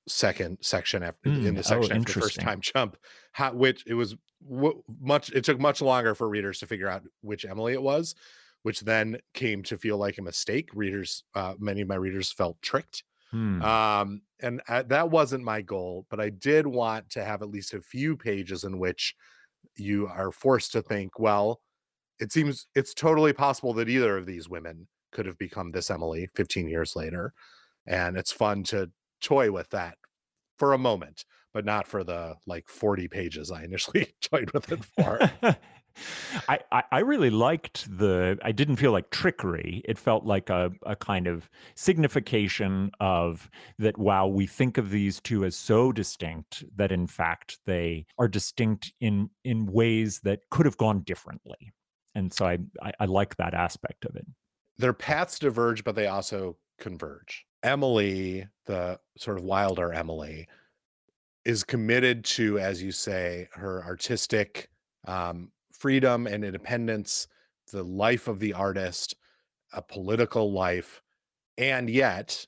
second 0.09 0.59
section 0.61 1.03
after 1.03 1.31
mm, 1.31 1.47
in 1.47 1.55
the 1.55 1.63
section 1.63 1.93
oh, 1.93 2.01
after 2.01 2.15
the 2.15 2.21
first 2.21 2.41
time 2.41 2.61
jump. 2.61 2.97
How 3.33 3.53
which 3.53 3.85
it 3.87 3.95
was 3.95 4.17
w- 4.49 4.83
much. 5.01 5.31
It 5.31 5.45
took 5.45 5.61
much 5.61 5.81
longer 5.81 6.15
for 6.15 6.29
readers 6.29 6.59
to 6.61 6.67
figure 6.67 6.89
out 6.89 7.03
which 7.21 7.45
Emily 7.45 7.75
it 7.75 7.83
was, 7.83 8.15
which 8.63 8.81
then 8.81 9.19
came 9.35 9.63
to 9.65 9.77
feel 9.77 9.99
like 9.99 10.19
a 10.19 10.23
mistake. 10.23 10.71
Readers, 10.75 11.25
uh, 11.35 11.55
many 11.59 11.83
of 11.83 11.89
my 11.89 11.95
readers 11.95 12.33
felt 12.33 12.61
tricked 12.63 13.05
Hmm. 13.31 13.63
Um, 13.63 14.23
and 14.41 14.63
I, 14.69 14.83
that 14.83 15.11
wasn't 15.11 15.45
my 15.45 15.63
goal, 15.63 16.07
but 16.11 16.21
I 16.21 16.31
did 16.31 16.67
want 16.67 17.11
to 17.11 17.25
have 17.25 17.43
at 17.43 17.51
least 17.51 17.75
a 17.75 17.81
few 17.81 18.17
pages 18.17 18.65
in 18.65 18.79
which 18.79 19.15
you 19.77 20.07
are 20.07 20.33
forced 20.33 20.73
to 20.73 20.83
think, 20.83 21.19
well, 21.19 21.61
it 22.21 22.33
seems 22.33 22.67
it's 22.75 22.95
totally 22.95 23.33
possible 23.33 23.73
that 23.75 23.89
either 23.89 24.17
of 24.17 24.27
these 24.27 24.49
women 24.49 24.89
could 25.13 25.27
have 25.27 25.39
become 25.39 25.73
this 25.73 25.91
Emily 25.91 26.29
15 26.35 26.69
years 26.69 26.97
later. 26.97 27.33
And 27.87 28.17
it's 28.17 28.33
fun 28.33 28.65
to 28.65 28.91
toy 29.21 29.51
with 29.51 29.71
that 29.71 29.97
for 30.59 30.73
a 30.73 30.79
moment, 30.79 31.25
but 31.55 31.65
not 31.65 31.87
for 31.87 32.05
the 32.05 32.37
like 32.47 32.69
40 32.69 33.09
pages 33.09 33.51
I 33.51 33.65
initially 33.65 34.15
toyed 34.23 34.51
with 34.53 34.71
it 34.73 34.85
for. 34.85 35.31
I, 36.49 36.59
I, 36.71 36.83
I 36.93 36.99
really 37.01 37.31
liked 37.31 37.99
the 37.99 38.39
I 38.43 38.53
didn't 38.53 38.77
feel 38.77 38.93
like 38.93 39.11
trickery. 39.11 39.83
It 39.85 39.99
felt 39.99 40.25
like 40.25 40.51
a, 40.51 40.73
a 40.85 40.97
kind 40.97 41.27
of 41.27 41.51
signification 41.75 42.91
of 43.01 43.51
that 43.79 43.99
while 43.99 44.31
we 44.31 44.47
think 44.47 44.79
of 44.79 44.91
these 44.91 45.21
two 45.21 45.45
as 45.45 45.57
so 45.57 45.93
distinct, 45.93 46.65
that 46.77 46.93
in 46.93 47.07
fact 47.07 47.59
they 47.67 48.07
are 48.19 48.29
distinct 48.29 48.93
in 49.01 49.31
in 49.45 49.67
ways 49.67 50.21
that 50.21 50.41
could 50.51 50.67
have 50.67 50.77
gone 50.77 51.01
differently. 51.01 51.73
And 52.15 52.33
so 52.33 52.47
I, 52.47 52.59
I, 52.83 52.93
I 53.01 53.05
like 53.05 53.37
that 53.37 53.55
aspect 53.55 54.05
of 54.05 54.17
it. 54.17 54.27
Their 54.77 54.93
paths 54.93 55.39
diverge, 55.39 55.85
but 55.85 55.95
they 55.95 56.07
also 56.07 56.57
converge. 56.79 57.47
Emily, 57.63 58.47
the 58.67 59.01
sort 59.17 59.39
of 59.39 59.45
wilder 59.45 59.93
Emily, 59.93 60.49
is 61.45 61.65
committed 61.65 62.25
to, 62.25 62.59
as 62.59 62.83
you 62.83 62.93
say, 62.93 63.49
her 63.53 63.83
artistic 63.85 64.69
um, 65.07 65.51
freedom 65.79 66.27
and 66.27 66.45
independence, 66.45 67.27
the 67.73 67.83
life 67.83 68.29
of 68.29 68.41
the 68.41 68.53
artist, 68.53 69.15
a 69.73 69.83
political 69.83 70.53
life. 70.53 71.03
And 71.57 71.89
yet, 71.89 72.47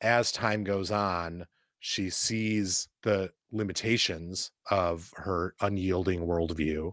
as 0.00 0.32
time 0.32 0.64
goes 0.64 0.90
on, 0.90 1.46
she 1.80 2.10
sees 2.10 2.88
the 3.02 3.30
limitations 3.50 4.50
of 4.70 5.12
her 5.16 5.54
unyielding 5.60 6.20
worldview. 6.20 6.92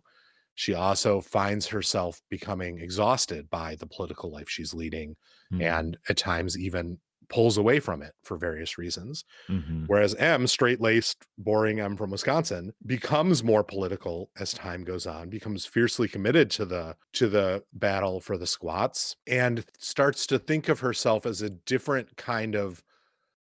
She 0.53 0.73
also 0.73 1.19
finds 1.19 1.67
herself 1.67 2.21
becoming 2.29 2.79
exhausted 2.79 3.49
by 3.49 3.75
the 3.75 3.87
political 3.87 4.31
life 4.31 4.49
she's 4.49 4.73
leading 4.73 5.15
mm-hmm. 5.51 5.61
and 5.61 5.97
at 6.07 6.17
times 6.17 6.57
even 6.57 6.99
pulls 7.29 7.57
away 7.57 7.79
from 7.79 8.01
it 8.01 8.13
for 8.23 8.37
various 8.37 8.77
reasons. 8.77 9.25
Mm-hmm. 9.49 9.85
Whereas 9.87 10.15
M, 10.15 10.47
straight 10.47 10.81
laced, 10.81 11.25
boring 11.37 11.79
M 11.79 11.95
from 11.95 12.11
Wisconsin, 12.11 12.73
becomes 12.85 13.43
more 13.43 13.63
political 13.63 14.29
as 14.39 14.53
time 14.53 14.83
goes 14.83 15.05
on, 15.05 15.29
becomes 15.29 15.65
fiercely 15.65 16.07
committed 16.07 16.49
to 16.51 16.65
the 16.65 16.95
to 17.13 17.27
the 17.27 17.63
battle 17.73 18.19
for 18.19 18.37
the 18.37 18.47
squats, 18.47 19.15
and 19.27 19.65
starts 19.77 20.27
to 20.27 20.39
think 20.39 20.69
of 20.69 20.79
herself 20.79 21.25
as 21.25 21.41
a 21.41 21.49
different 21.49 22.17
kind 22.17 22.55
of 22.55 22.83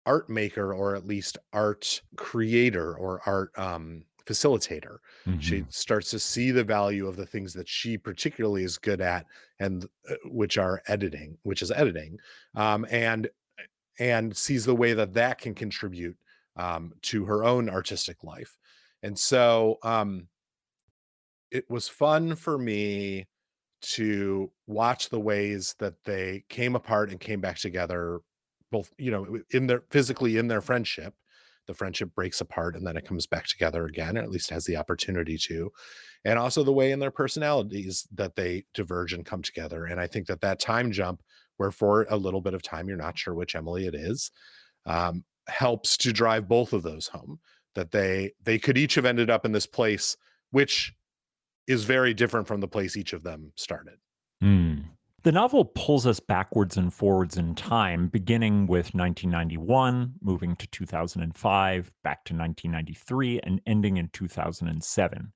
art 0.06 0.30
maker 0.30 0.74
or 0.74 0.96
at 0.96 1.06
least 1.06 1.38
art 1.52 2.02
creator 2.16 2.96
or 2.96 3.22
art 3.26 3.52
um 3.58 4.04
facilitator. 4.28 4.98
Mm-hmm. 5.26 5.40
She 5.40 5.66
starts 5.70 6.12
to 6.12 6.20
see 6.20 6.52
the 6.52 6.64
value 6.64 7.08
of 7.08 7.16
the 7.16 7.26
things 7.26 7.54
that 7.54 7.68
she 7.68 7.98
particularly 7.98 8.64
is 8.64 8.78
good 8.78 9.02
at, 9.02 9.26
and 9.60 9.86
uh, 10.10 10.16
which 10.26 10.58
are 10.58 10.82
editing, 10.88 11.38
which 11.44 11.62
is 11.62 11.72
editing, 11.72 12.18
um, 12.56 12.86
and 12.92 13.30
and 14.00 14.36
sees 14.36 14.66
the 14.66 14.76
way 14.76 14.94
that 14.94 15.14
that 15.14 15.40
can 15.40 15.54
contribute 15.54 16.18
um, 16.56 16.94
to 17.04 17.26
her 17.26 17.44
own 17.44 17.70
artistic 17.70 18.24
life. 18.24 18.58
And 19.04 19.18
so 19.18 19.78
um, 19.84 20.28
it 21.52 21.70
was 21.70 21.88
fun 21.88 22.36
for 22.36 22.58
me 22.58 23.28
to 23.80 24.52
watch 24.66 25.10
the 25.10 25.20
ways 25.20 25.76
that 25.80 26.04
they 26.04 26.44
came 26.50 26.76
apart 26.76 27.12
and 27.12 27.20
came 27.20 27.40
back 27.40 27.58
together 27.58 28.20
both 28.72 28.92
you 28.98 29.12
know 29.12 29.40
in 29.52 29.68
their 29.68 29.84
physically 29.92 30.38
in 30.38 30.48
their 30.48 30.62
friendship 30.62 31.14
the 31.68 31.74
friendship 31.74 32.14
breaks 32.16 32.42
apart 32.42 32.76
and 32.76 32.88
then 32.88 32.98
it 32.98 33.06
comes 33.06 33.28
back 33.28 33.46
together 33.46 33.86
again 33.86 34.18
or 34.18 34.22
at 34.22 34.32
least 34.32 34.50
has 34.50 34.66
the 34.66 34.76
opportunity 34.76 35.38
to 35.38 35.72
and 36.26 36.40
also 36.40 36.64
the 36.64 36.74
way 36.74 36.92
in 36.92 37.00
their 37.00 37.12
personalities 37.12 38.08
that 38.14 38.36
they 38.36 38.64
diverge 38.74 39.14
and 39.14 39.26
come 39.26 39.44
together 39.44 39.86
and 39.86 40.00
i 40.00 40.08
think 40.08 40.26
that 40.28 40.42
that 40.42 40.60
time 40.60 40.92
jump 40.92 41.22
where 41.58 41.72
for 41.72 42.06
a 42.10 42.18
little 42.18 42.42
bit 42.42 42.54
of 42.54 42.62
time 42.62 42.88
you're 42.88 42.98
not 42.98 43.18
sure 43.18 43.34
which 43.34 43.56
Emily 43.56 43.86
it 43.86 43.96
is, 43.96 44.32
um, 44.86 45.24
helps 45.48 45.98
to 45.98 46.14
drive 46.14 46.48
both 46.48 46.74
of 46.74 46.84
those 46.84 47.08
home. 47.08 47.40
That 47.76 47.92
they 47.92 48.32
they 48.42 48.58
could 48.58 48.78
each 48.78 48.96
have 48.96 49.06
ended 49.06 49.30
up 49.30 49.46
in 49.46 49.52
this 49.52 49.68
place, 49.68 50.18
which 50.52 50.94
is 51.68 51.84
very 51.84 52.14
different 52.14 52.48
from 52.48 52.62
the 52.62 52.68
place 52.68 52.98
each 52.98 53.14
of 53.14 53.24
them 53.24 53.52
started. 53.56 53.98
Mm. 54.44 54.86
The 55.24 55.32
novel 55.32 55.66
pulls 55.66 56.08
us 56.08 56.20
backwards 56.20 56.78
and 56.78 56.94
forwards 56.94 57.38
in 57.38 57.54
time, 57.54 58.08
beginning 58.08 58.68
with 58.68 58.94
1991, 58.94 60.14
moving 60.22 60.56
to 60.56 60.68
2005, 60.68 61.92
back 62.04 62.24
to 62.26 62.34
1993, 62.34 63.42
and 63.42 63.60
ending 63.66 63.98
in 63.98 64.10
2007. 64.14 65.34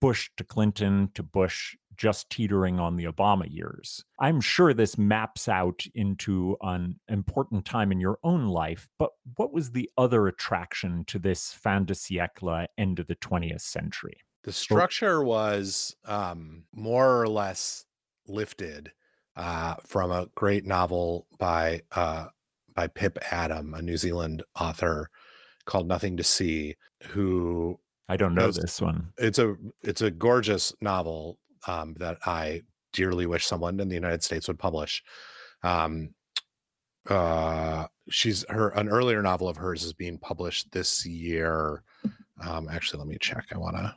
Bush 0.00 0.30
to 0.36 0.44
Clinton 0.44 1.10
to 1.14 1.22
Bush 1.22 1.76
just 1.96 2.30
teetering 2.30 2.78
on 2.80 2.96
the 2.96 3.04
Obama 3.04 3.44
years. 3.48 4.04
I'm 4.18 4.40
sure 4.40 4.74
this 4.74 4.98
maps 4.98 5.48
out 5.48 5.84
into 5.94 6.56
an 6.62 6.98
important 7.08 7.64
time 7.64 7.92
in 7.92 8.00
your 8.00 8.18
own 8.22 8.46
life, 8.46 8.88
but 8.98 9.10
what 9.36 9.52
was 9.52 9.70
the 9.70 9.90
other 9.96 10.26
attraction 10.26 11.04
to 11.06 11.18
this 11.18 11.52
fin 11.52 11.84
de 11.84 11.94
siècle 11.94 12.66
end 12.78 12.98
of 12.98 13.06
the 13.06 13.16
20th 13.16 13.60
century? 13.60 14.16
The 14.44 14.52
structure 14.52 15.22
was 15.22 15.94
um, 16.04 16.64
more 16.74 17.20
or 17.20 17.28
less 17.28 17.84
lifted 18.26 18.92
uh, 19.36 19.76
from 19.86 20.10
a 20.10 20.26
great 20.34 20.66
novel 20.66 21.26
by 21.38 21.82
uh, 21.92 22.26
by 22.74 22.86
Pip 22.86 23.18
Adam, 23.30 23.74
a 23.74 23.82
New 23.82 23.96
Zealand 23.96 24.42
author 24.58 25.10
called 25.64 25.86
Nothing 25.86 26.16
to 26.16 26.24
See, 26.24 26.76
who 27.08 27.78
I 28.08 28.16
don't 28.16 28.34
know 28.34 28.50
this 28.50 28.80
one. 28.80 29.12
It's 29.16 29.38
a 29.38 29.56
it's 29.82 30.02
a 30.02 30.10
gorgeous 30.10 30.74
novel 30.80 31.38
um, 31.66 31.94
that 31.98 32.18
I 32.26 32.62
dearly 32.92 33.26
wish 33.26 33.46
someone 33.46 33.80
in 33.80 33.88
the 33.88 33.94
United 33.94 34.22
States 34.22 34.48
would 34.48 34.58
publish. 34.58 35.02
Um, 35.62 36.14
uh, 37.08 37.86
she's 38.08 38.44
her 38.48 38.68
an 38.70 38.88
earlier 38.88 39.22
novel 39.22 39.48
of 39.48 39.56
hers 39.56 39.82
is 39.82 39.92
being 39.92 40.18
published 40.18 40.70
this 40.72 41.04
year. 41.04 41.82
Um, 42.44 42.68
actually, 42.70 43.00
let 43.00 43.08
me 43.08 43.18
check. 43.20 43.46
I 43.52 43.58
want 43.58 43.76
to 43.76 43.94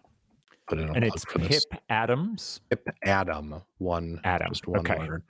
put 0.68 0.80
in 0.80 0.90
a 0.90 0.94
and 0.94 1.04
it's 1.04 1.26
Pip 1.26 1.82
Adams. 1.90 2.62
Pip 2.70 2.88
Adam, 3.04 3.62
one 3.78 4.20
Adam, 4.24 4.50
just 4.50 4.68
one 4.68 4.80
okay. 4.80 4.98
word. 4.98 5.24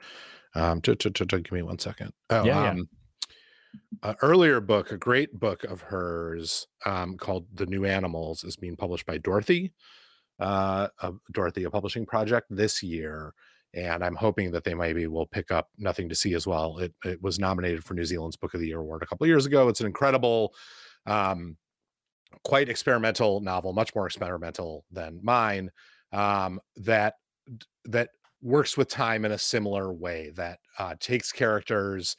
Um, 0.56 0.80
to, 0.82 0.96
to, 0.96 1.10
to, 1.10 1.26
to, 1.26 1.42
give 1.42 1.52
me 1.52 1.64
one 1.64 1.80
second. 1.80 2.14
Oh, 2.30 2.46
yeah, 2.46 2.70
um, 2.70 2.88
yeah. 4.06 4.14
earlier 4.22 4.62
book, 4.62 4.94
a 4.94 4.98
great 4.98 5.38
book 5.38 5.66
of 5.66 5.82
hers 5.82 6.66
um, 6.86 7.18
called 7.18 7.46
The 7.54 7.66
New 7.66 7.84
Animals, 7.84 8.46
is 8.46 8.56
being 8.56 8.78
published 8.78 9.06
by 9.06 9.18
Dorothy 9.18 9.74
uh, 10.40 10.88
a 11.02 11.14
Dorothea 11.32 11.70
Publishing 11.70 12.06
Project 12.06 12.48
this 12.50 12.84
year. 12.84 13.34
And 13.74 14.04
I'm 14.04 14.16
hoping 14.16 14.52
that 14.52 14.64
they 14.64 14.74
maybe 14.74 15.08
will 15.08 15.26
pick 15.26 15.52
up 15.52 15.70
Nothing 15.78 16.08
to 16.08 16.16
See 16.16 16.34
as 16.34 16.48
well. 16.48 16.78
It, 16.78 16.94
it 17.04 17.22
was 17.22 17.40
nominated 17.40 17.84
for 17.84 17.94
New 17.94 18.06
Zealand's 18.06 18.38
Book 18.38 18.54
of 18.54 18.62
the 18.62 18.68
Year 18.68 18.80
award 18.80 19.04
a 19.04 19.06
couple 19.06 19.28
years 19.28 19.46
ago. 19.46 19.68
It's 19.68 19.82
an 19.82 19.88
incredible, 19.88 20.54
um, 21.06 21.58
quite 22.44 22.70
experimental 22.70 23.42
novel, 23.42 23.74
much 23.74 23.94
more 23.94 24.06
experimental 24.06 24.86
than 24.92 25.20
mine. 25.22 25.72
Um, 26.14 26.62
that 26.78 27.16
that 27.86 28.10
works 28.42 28.78
with 28.78 28.88
time 28.88 29.26
in 29.26 29.34
a 29.34 29.38
similar 29.38 29.92
way. 29.92 30.32
That 30.36 30.60
uh, 30.80 30.96
takes 31.00 31.34
characters, 31.34 32.16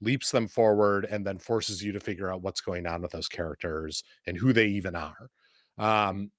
leaps 0.00 0.30
them 0.32 0.48
forward, 0.48 1.06
and 1.08 1.24
then 1.24 1.38
forces 1.38 1.84
you 1.84 1.92
to 1.92 2.00
figure 2.00 2.32
out 2.32 2.42
what's 2.42 2.60
going 2.60 2.86
on 2.86 3.02
with 3.02 3.12
those 3.12 3.28
characters 3.28 4.02
and 4.26 4.36
who 4.36 4.52
they 4.52 4.66
even 4.66 4.96
are. 4.96 5.30
Um, 5.78 6.32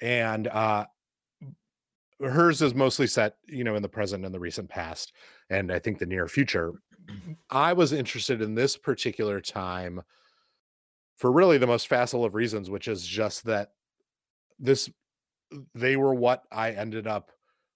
and 0.00 0.48
uh 0.48 0.84
hers 2.20 2.60
is 2.60 2.74
mostly 2.74 3.06
set 3.06 3.36
you 3.46 3.64
know 3.64 3.74
in 3.74 3.82
the 3.82 3.88
present 3.88 4.24
and 4.24 4.34
the 4.34 4.40
recent 4.40 4.68
past 4.68 5.12
and 5.48 5.72
i 5.72 5.78
think 5.78 5.98
the 5.98 6.06
near 6.06 6.28
future. 6.28 6.72
I 7.50 7.72
was 7.72 7.92
interested 7.92 8.40
in 8.40 8.54
this 8.54 8.76
particular 8.76 9.40
time 9.40 10.02
for 11.16 11.32
really 11.32 11.58
the 11.58 11.66
most 11.66 11.88
facile 11.88 12.24
of 12.24 12.34
reasons 12.34 12.70
which 12.70 12.86
is 12.86 13.04
just 13.04 13.44
that 13.46 13.72
this 14.58 14.88
they 15.74 15.96
were 15.96 16.14
what 16.14 16.44
i 16.52 16.70
ended 16.70 17.06
up 17.06 17.32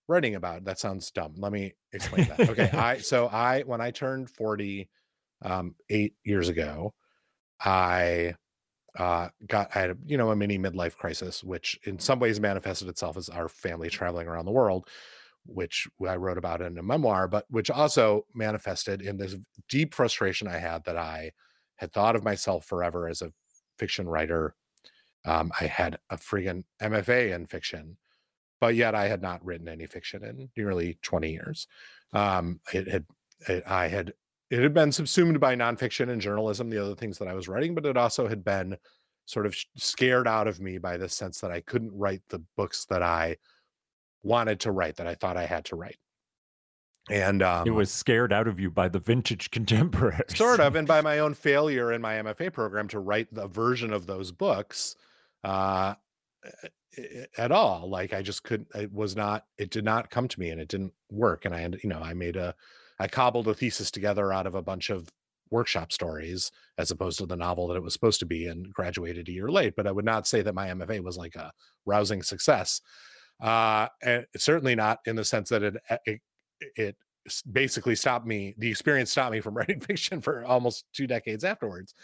writing 0.06 0.34
about. 0.34 0.64
That 0.64 0.78
sounds 0.78 1.10
dumb. 1.10 1.34
Let 1.38 1.50
me 1.50 1.74
explain 1.92 2.28
that. 2.28 2.50
Okay 2.50 2.70
i 2.72 2.98
so 2.98 3.26
i 3.32 3.62
when 3.62 3.80
i 3.80 3.90
turned 3.90 4.30
40 4.30 4.88
um 5.42 5.74
8 5.90 6.14
years 6.24 6.48
ago 6.48 6.94
i 7.60 8.34
uh, 8.98 9.28
got 9.46 9.74
I 9.74 9.80
had 9.80 9.90
a, 9.90 9.96
you 10.07 10.16
know 10.16 10.30
a 10.30 10.37
mini 10.37 10.59
midlife 10.59 10.96
crisis, 10.96 11.42
which 11.42 11.78
in 11.85 11.98
some 11.98 12.20
ways 12.20 12.40
manifested 12.40 12.88
itself 12.88 13.16
as 13.16 13.28
our 13.28 13.48
family 13.48 13.90
traveling 13.90 14.28
around 14.28 14.44
the 14.44 14.52
world, 14.52 14.88
which 15.46 15.88
I 16.07 16.16
wrote 16.16 16.38
about 16.38 16.61
in 16.61 16.78
a 16.78 16.83
memoir, 16.83 17.28
but 17.28 17.46
which 17.48 17.70
also 17.70 18.26
manifested 18.35 19.02
in 19.02 19.16
this 19.16 19.37
deep 19.68 19.94
frustration 19.94 20.46
I 20.48 20.59
had 20.59 20.85
that 20.85 20.96
I 20.96 21.33
had 21.76 21.92
thought 21.92 22.16
of 22.16 22.24
myself 22.24 22.64
forever 22.64 23.09
as 23.09 23.20
a 23.20 23.33
fiction 23.78 24.09
writer. 24.09 24.54
Um, 25.24 25.52
I 25.61 25.66
had 25.66 25.98
a 26.11 26.16
friggin' 26.16 26.64
MFA 26.80 27.35
in 27.35 27.46
fiction, 27.46 27.96
but 28.61 28.74
yet 28.74 28.94
I 28.94 29.09
had 29.09 29.22
not 29.22 29.44
written 29.44 29.68
any 29.68 29.87
fiction 29.87 30.22
in 30.22 30.50
nearly 30.57 30.98
20 31.02 31.33
years. 31.33 31.66
Um, 32.12 32.61
it 32.72 32.88
had 32.88 33.07
it, 33.48 33.64
I 33.66 33.88
had 33.88 34.12
it 34.50 34.62
had 34.62 34.74
been 34.74 34.92
subsumed 34.92 35.40
by 35.40 35.57
nonfiction 35.57 36.11
and 36.11 36.20
journalism, 36.20 36.70
the 36.70 36.83
other 36.83 36.94
things 36.94 37.18
that 37.18 37.28
I 37.28 37.35
was 37.35 37.48
writing, 37.48 37.74
but 37.74 37.87
it 37.87 37.96
also 37.96 38.28
had 38.28 38.44
been 38.44 38.76
sort 39.26 39.46
of 39.46 39.57
scared 39.76 40.28
out 40.28 40.46
of 40.46 40.61
me 40.61 40.78
by 40.78 40.96
the 40.96 41.09
sense 41.09 41.40
that 41.40 41.50
I 41.50 41.61
couldn't 41.61 41.96
write 41.96 42.22
the 42.28 42.42
books 42.57 42.85
that 42.87 43.02
I 43.02 43.37
wanted 44.22 44.61
to 44.61 44.72
write, 44.72 44.96
that 44.96 45.07
I 45.07 45.14
thought 45.14 45.37
I 45.37 45.46
had 45.46 45.64
to 45.66 45.76
write. 45.76 45.98
And 47.11 47.42
um, 47.42 47.66
it 47.66 47.70
was 47.70 47.90
scared 47.90 48.33
out 48.33 48.48
of 48.48 48.59
you 48.59 48.70
by 48.70 48.88
the 48.88 48.98
vintage 48.98 49.50
contemporaries. 49.52 50.37
Sort 50.37 50.61
of, 50.61 50.74
and 50.76 50.88
by 50.88 51.00
my 51.00 51.18
own 51.18 51.35
failure 51.35 51.92
in 51.92 52.00
my 52.00 52.14
MFA 52.14 52.52
program 52.52 52.88
to 52.88 52.98
write 52.98 53.33
the 53.33 53.46
version 53.46 53.92
of 53.92 54.07
those 54.07 54.33
books 54.33 54.96
uh, 55.42 55.94
at 57.37 57.52
all. 57.52 57.88
Like 57.88 58.14
I 58.14 58.22
just 58.22 58.42
couldn't, 58.42 58.68
it 58.74 58.92
was 58.92 59.16
not, 59.16 59.44
it 59.59 59.70
did 59.70 59.85
not 59.85 60.11
come 60.11 60.28
to 60.28 60.40
me 60.40 60.50
and 60.50 60.61
it 60.61 60.68
didn't 60.68 60.92
work. 61.11 61.44
And 61.44 61.54
I, 61.54 61.68
you 61.83 61.88
know, 61.88 62.00
I 62.00 62.14
made 62.14 62.37
a, 62.37 62.54
I 62.98 63.09
cobbled 63.09 63.48
a 63.48 63.54
thesis 63.54 63.90
together 63.90 64.33
out 64.33 64.46
of 64.46 64.54
a 64.54 64.62
bunch 64.62 64.90
of 64.90 65.11
workshop 65.50 65.92
stories 65.92 66.50
as 66.78 66.90
opposed 66.90 67.18
to 67.18 67.26
the 67.26 67.37
novel 67.37 67.68
that 67.68 67.76
it 67.76 67.83
was 67.83 67.92
supposed 67.92 68.20
to 68.20 68.26
be 68.26 68.46
and 68.46 68.72
graduated 68.72 69.28
a 69.28 69.33
year 69.33 69.48
late. 69.48 69.74
But 69.76 69.87
I 69.87 69.92
would 69.92 70.04
not 70.04 70.26
say 70.26 70.42
that 70.42 70.54
my 70.54 70.68
MFA 70.68 71.02
was 71.02 71.16
like 71.16 71.37
a 71.37 71.52
rousing 71.85 72.22
success. 72.22 72.80
Uh, 73.40 73.88
and 74.02 74.26
certainly 74.37 74.74
not 74.74 74.98
in 75.07 75.16
the 75.16 75.24
sense 75.24 75.48
that 75.50 75.62
it, 75.62 75.76
eh, 75.90 75.96
it, 76.07 76.20
it 76.76 76.96
basically 77.50 77.94
stopped 77.94 78.26
me, 78.26 78.54
the 78.59 78.70
experience 78.70 79.11
stopped 79.11 79.33
me 79.33 79.40
from 79.40 79.54
writing 79.57 79.80
fiction 79.80 80.20
for 80.20 80.44
almost 80.44 80.85
two 80.92 81.07
decades 81.07 81.44
afterwards. 81.44 81.94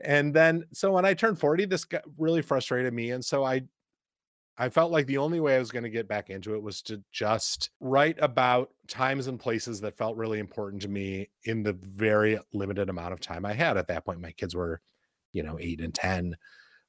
and 0.00 0.34
then 0.34 0.64
so 0.72 0.92
when 0.92 1.04
I 1.04 1.14
turned 1.14 1.38
40, 1.38 1.66
this 1.66 1.84
got 1.84 2.02
really 2.18 2.42
frustrated 2.42 2.92
me. 2.92 3.12
And 3.12 3.24
so 3.24 3.44
I 3.44 3.62
I 4.56 4.68
felt 4.68 4.92
like 4.92 5.06
the 5.06 5.18
only 5.18 5.40
way 5.40 5.56
I 5.56 5.58
was 5.58 5.72
going 5.72 5.82
to 5.82 5.90
get 5.90 6.06
back 6.06 6.30
into 6.30 6.54
it 6.54 6.62
was 6.62 6.80
to 6.82 7.02
just 7.10 7.70
write 7.80 8.16
about 8.20 8.70
times 8.86 9.26
and 9.26 9.38
places 9.38 9.80
that 9.80 9.96
felt 9.96 10.16
really 10.16 10.38
important 10.38 10.82
to 10.82 10.88
me 10.88 11.28
in 11.42 11.64
the 11.64 11.72
very 11.72 12.38
limited 12.52 12.88
amount 12.88 13.12
of 13.12 13.20
time 13.20 13.44
I 13.44 13.52
had 13.52 13.76
at 13.76 13.88
that 13.88 14.04
point. 14.04 14.20
My 14.20 14.30
kids 14.30 14.54
were, 14.54 14.80
you 15.32 15.42
know, 15.42 15.58
eight 15.60 15.80
and 15.80 15.92
10. 15.92 16.36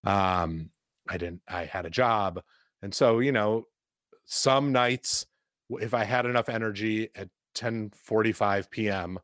Um, 0.03 0.69
I 1.09 1.17
didn't, 1.17 1.41
I 1.47 1.65
had 1.65 1.87
a 1.87 1.89
job. 1.89 2.41
And 2.83 2.93
so, 2.93 3.19
you 3.19 3.31
know, 3.31 3.65
some 4.25 4.71
nights, 4.71 5.25
if 5.69 5.95
I 5.95 6.03
had 6.03 6.27
enough 6.27 6.49
energy 6.49 7.09
at 7.15 7.29
10 7.55 7.91
45 7.95 8.69
p.m., 8.69 9.19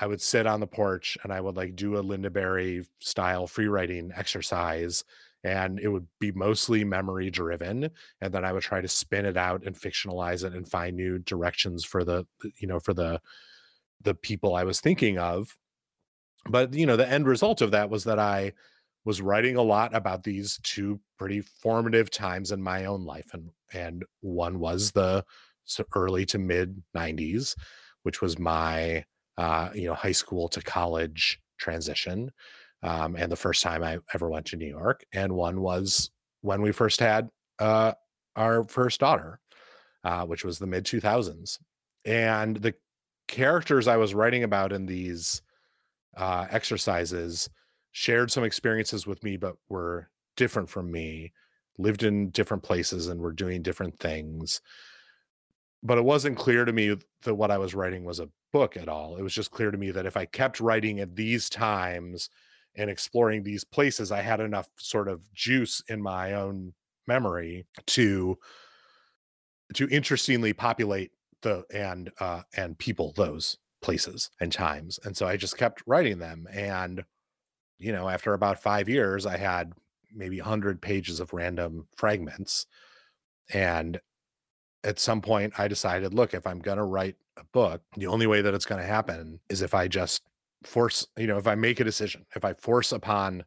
I 0.00 0.08
would 0.08 0.20
sit 0.20 0.46
on 0.48 0.58
the 0.58 0.66
porch 0.66 1.16
and 1.22 1.32
I 1.32 1.40
would 1.40 1.56
like 1.56 1.76
do 1.76 1.96
a 1.96 2.02
Lynda 2.02 2.32
Barry 2.32 2.84
style 2.98 3.46
free 3.46 3.68
writing 3.68 4.10
exercise 4.16 5.04
and 5.44 5.78
it 5.78 5.88
would 5.88 6.06
be 6.18 6.32
mostly 6.32 6.82
memory 6.84 7.30
driven 7.30 7.90
and 8.20 8.32
then 8.32 8.44
i 8.44 8.52
would 8.52 8.62
try 8.62 8.80
to 8.80 8.88
spin 8.88 9.26
it 9.26 9.36
out 9.36 9.62
and 9.64 9.76
fictionalize 9.78 10.42
it 10.42 10.54
and 10.54 10.68
find 10.68 10.96
new 10.96 11.18
directions 11.18 11.84
for 11.84 12.02
the 12.02 12.26
you 12.58 12.66
know 12.66 12.80
for 12.80 12.94
the 12.94 13.20
the 14.02 14.14
people 14.14 14.54
i 14.54 14.64
was 14.64 14.80
thinking 14.80 15.18
of. 15.18 15.56
But 16.48 16.74
you 16.74 16.84
know 16.86 16.96
the 16.96 17.08
end 17.08 17.26
result 17.26 17.62
of 17.62 17.70
that 17.70 17.88
was 17.88 18.04
that 18.04 18.18
i 18.18 18.52
was 19.06 19.22
writing 19.22 19.56
a 19.56 19.62
lot 19.62 19.94
about 19.94 20.24
these 20.24 20.58
two 20.62 21.00
pretty 21.18 21.40
formative 21.40 22.10
times 22.10 22.52
in 22.52 22.62
my 22.62 22.84
own 22.84 23.04
life 23.04 23.30
and 23.32 23.50
and 23.72 24.04
one 24.20 24.58
was 24.58 24.92
the 24.92 25.24
early 25.94 26.26
to 26.26 26.38
mid 26.38 26.82
90s 26.94 27.56
which 28.02 28.20
was 28.20 28.38
my 28.38 29.04
uh 29.38 29.70
you 29.74 29.86
know 29.86 29.94
high 29.94 30.12
school 30.12 30.48
to 30.48 30.60
college 30.60 31.40
transition 31.56 32.30
um, 32.84 33.16
and 33.16 33.32
the 33.32 33.36
first 33.36 33.62
time 33.62 33.82
I 33.82 33.98
ever 34.12 34.28
went 34.28 34.46
to 34.46 34.56
New 34.56 34.68
York. 34.68 35.04
And 35.12 35.32
one 35.32 35.62
was 35.62 36.10
when 36.42 36.60
we 36.60 36.70
first 36.70 37.00
had 37.00 37.30
uh, 37.58 37.92
our 38.36 38.64
first 38.64 39.00
daughter, 39.00 39.40
uh, 40.04 40.26
which 40.26 40.44
was 40.44 40.58
the 40.58 40.66
mid 40.66 40.84
2000s. 40.84 41.58
And 42.04 42.56
the 42.56 42.74
characters 43.26 43.88
I 43.88 43.96
was 43.96 44.14
writing 44.14 44.44
about 44.44 44.70
in 44.70 44.84
these 44.84 45.40
uh, 46.14 46.46
exercises 46.50 47.48
shared 47.92 48.30
some 48.30 48.44
experiences 48.44 49.06
with 49.06 49.24
me, 49.24 49.38
but 49.38 49.56
were 49.70 50.10
different 50.36 50.68
from 50.68 50.92
me, 50.92 51.32
lived 51.78 52.02
in 52.02 52.28
different 52.30 52.62
places, 52.62 53.08
and 53.08 53.18
were 53.18 53.32
doing 53.32 53.62
different 53.62 53.98
things. 53.98 54.60
But 55.82 55.96
it 55.96 56.04
wasn't 56.04 56.36
clear 56.36 56.66
to 56.66 56.72
me 56.72 56.96
that 57.22 57.34
what 57.34 57.50
I 57.50 57.56
was 57.56 57.74
writing 57.74 58.04
was 58.04 58.20
a 58.20 58.28
book 58.52 58.76
at 58.76 58.88
all. 58.88 59.16
It 59.16 59.22
was 59.22 59.32
just 59.32 59.52
clear 59.52 59.70
to 59.70 59.78
me 59.78 59.90
that 59.92 60.06
if 60.06 60.18
I 60.18 60.26
kept 60.26 60.60
writing 60.60 61.00
at 61.00 61.16
these 61.16 61.48
times, 61.48 62.28
and 62.76 62.90
exploring 62.90 63.42
these 63.42 63.64
places, 63.64 64.10
I 64.12 64.22
had 64.22 64.40
enough 64.40 64.68
sort 64.78 65.08
of 65.08 65.32
juice 65.32 65.82
in 65.88 66.02
my 66.02 66.32
own 66.34 66.74
memory 67.06 67.66
to 67.86 68.38
to 69.74 69.88
interestingly 69.88 70.52
populate 70.52 71.10
the 71.42 71.64
and 71.72 72.10
uh 72.20 72.42
and 72.56 72.78
people 72.78 73.12
those 73.16 73.58
places 73.82 74.30
and 74.40 74.52
times. 74.52 74.98
And 75.04 75.16
so 75.16 75.26
I 75.26 75.36
just 75.36 75.58
kept 75.58 75.82
writing 75.86 76.18
them 76.18 76.46
and 76.52 77.04
you 77.78 77.92
know, 77.92 78.08
after 78.08 78.34
about 78.34 78.62
5 78.62 78.88
years 78.88 79.26
I 79.26 79.36
had 79.36 79.72
maybe 80.14 80.40
100 80.40 80.80
pages 80.80 81.20
of 81.20 81.32
random 81.32 81.88
fragments 81.96 82.66
and 83.52 84.00
at 84.84 84.98
some 84.98 85.20
point 85.20 85.58
I 85.58 85.68
decided, 85.68 86.14
look, 86.14 86.34
if 86.34 86.46
I'm 86.46 86.60
going 86.60 86.78
to 86.78 86.84
write 86.84 87.16
a 87.36 87.44
book, 87.44 87.82
the 87.96 88.06
only 88.06 88.26
way 88.26 88.42
that 88.42 88.54
it's 88.54 88.66
going 88.66 88.80
to 88.80 88.86
happen 88.86 89.40
is 89.48 89.62
if 89.62 89.74
I 89.74 89.88
just 89.88 90.22
force 90.66 91.06
you 91.16 91.26
know 91.26 91.38
if 91.38 91.46
i 91.46 91.54
make 91.54 91.80
a 91.80 91.84
decision 91.84 92.24
if 92.34 92.44
i 92.44 92.52
force 92.54 92.92
upon 92.92 93.44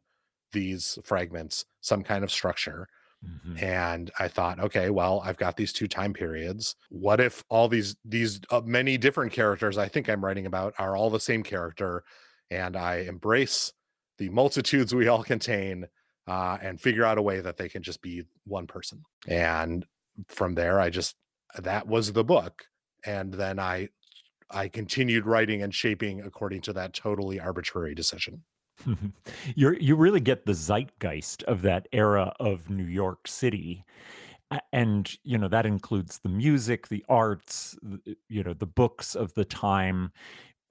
these 0.54 0.98
fragments 1.04 1.66
some 1.82 2.04
kind 2.04 2.24
of 2.24 2.32
structure 2.32 2.88
mm-hmm. 3.26 3.64
and 3.64 4.12
i 4.20 4.28
thought 4.28 4.60
okay 4.60 4.90
well 4.90 5.22
i've 5.26 5.38
got 5.38 5.58
these 5.58 5.74
two 5.74 5.88
time 5.88 6.14
periods 6.14 6.76
what 6.90 7.20
if 7.20 7.44
all 7.50 7.68
these 7.68 7.96
these 8.06 8.40
uh, 8.52 8.62
many 8.66 8.98
different 8.98 9.32
characters 9.32 9.78
i 9.78 9.88
think 9.88 10.10
i'm 10.10 10.24
writing 10.24 10.46
about 10.46 10.74
are 10.80 10.96
all 10.96 11.10
the 11.10 11.20
same 11.20 11.44
character 11.44 12.04
and 12.50 12.76
i 12.76 12.98
embrace 12.98 13.74
the 14.18 14.30
multitudes 14.30 14.96
we 14.96 15.08
all 15.08 15.24
contain 15.24 15.86
uh, 16.28 16.58
and 16.62 16.82
figure 16.82 17.06
out 17.06 17.18
a 17.18 17.22
way 17.22 17.40
that 17.40 17.56
they 17.56 17.70
can 17.70 17.82
just 17.82 18.02
be 18.02 18.24
one 18.46 18.68
person 18.68 19.02
and 19.28 19.86
from 20.28 20.56
there 20.56 20.80
i 20.80 20.90
just 20.90 21.16
that 21.58 21.88
was 21.88 22.14
the 22.14 22.24
book 22.24 22.66
and 23.06 23.34
then 23.34 23.60
i 23.60 23.88
I 24.50 24.68
continued 24.68 25.26
writing 25.26 25.62
and 25.62 25.74
shaping 25.74 26.22
according 26.22 26.62
to 26.62 26.74
that 26.74 26.94
totally 26.94 27.40
arbitrary 27.40 27.96
decision. 27.96 28.44
you 29.56 29.76
you 29.80 29.96
really 29.96 30.20
get 30.20 30.46
the 30.46 30.54
zeitgeist 30.54 31.44
of 31.44 31.62
that 31.64 31.88
era 31.92 32.34
of 32.40 32.70
New 32.70 32.86
York 32.86 33.28
City. 33.28 33.84
And, 34.72 35.14
you 35.24 35.38
know, 35.38 35.50
that 35.50 35.66
includes 35.66 36.20
the 36.20 36.30
music, 36.30 36.88
the 36.88 37.04
arts, 37.10 37.78
you 38.30 38.44
know, 38.44 38.54
the 38.54 38.66
books 38.66 39.14
of 39.14 39.34
the 39.34 39.44
time. 39.44 40.12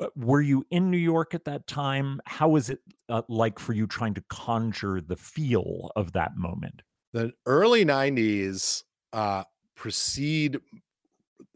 Uh, 0.01 0.07
were 0.17 0.41
you 0.41 0.65
in 0.71 0.91
New 0.91 0.97
York 0.97 1.35
at 1.35 1.45
that 1.45 1.67
time? 1.67 2.21
How 2.25 2.49
was 2.49 2.71
it 2.71 2.81
uh, 3.11 3.23
like 3.29 3.59
for 3.59 3.75
you 3.75 3.87
trying 3.87 4.15
to 4.15 4.25
conjure 4.31 5.03
the 5.03 5.17
feel 5.17 5.91
of 5.95 6.13
that 6.13 6.37
moment? 6.37 6.83
The 7.13 7.33
early 7.45 7.85
90s 7.85 8.83
uh, 9.13 9.45
precede 9.75 10.59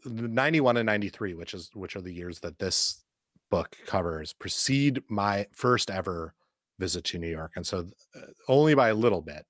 91 0.05 0.77
and 0.77 0.85
93 0.85 1.33
which 1.33 1.53
is 1.53 1.69
which 1.73 1.95
are 1.95 2.01
the 2.01 2.13
years 2.13 2.39
that 2.39 2.59
this 2.59 3.03
book 3.49 3.75
covers 3.85 4.33
precede 4.33 5.01
my 5.09 5.45
first 5.51 5.91
ever 5.91 6.33
visit 6.79 7.03
to 7.03 7.19
new 7.19 7.27
york 7.29 7.51
and 7.55 7.65
so 7.65 7.87
uh, 8.15 8.21
only 8.47 8.73
by 8.73 8.89
a 8.89 8.95
little 8.95 9.21
bit 9.21 9.45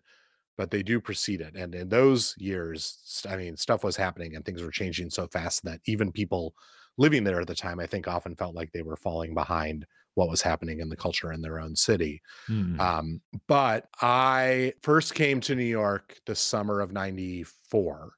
but 0.57 0.69
they 0.69 0.83
do 0.83 0.99
precede 0.99 1.41
it 1.41 1.55
and 1.55 1.73
in 1.73 1.89
those 1.89 2.35
years 2.37 3.23
i 3.29 3.35
mean 3.35 3.55
stuff 3.55 3.83
was 3.83 3.95
happening 3.95 4.35
and 4.35 4.45
things 4.45 4.61
were 4.61 4.71
changing 4.71 5.09
so 5.09 5.27
fast 5.27 5.63
that 5.63 5.79
even 5.85 6.11
people 6.11 6.53
living 6.97 7.23
there 7.23 7.39
at 7.39 7.47
the 7.47 7.55
time 7.55 7.79
i 7.79 7.85
think 7.85 8.07
often 8.07 8.35
felt 8.35 8.55
like 8.55 8.71
they 8.71 8.81
were 8.81 8.97
falling 8.97 9.33
behind 9.33 9.85
what 10.15 10.29
was 10.29 10.41
happening 10.41 10.81
in 10.81 10.89
the 10.89 10.95
culture 10.95 11.31
in 11.31 11.41
their 11.41 11.59
own 11.59 11.75
city 11.75 12.21
mm. 12.49 12.77
um, 12.79 13.21
but 13.47 13.87
i 14.01 14.73
first 14.81 15.15
came 15.15 15.39
to 15.39 15.55
new 15.55 15.63
york 15.63 16.19
the 16.25 16.35
summer 16.35 16.81
of 16.81 16.91
94 16.91 18.11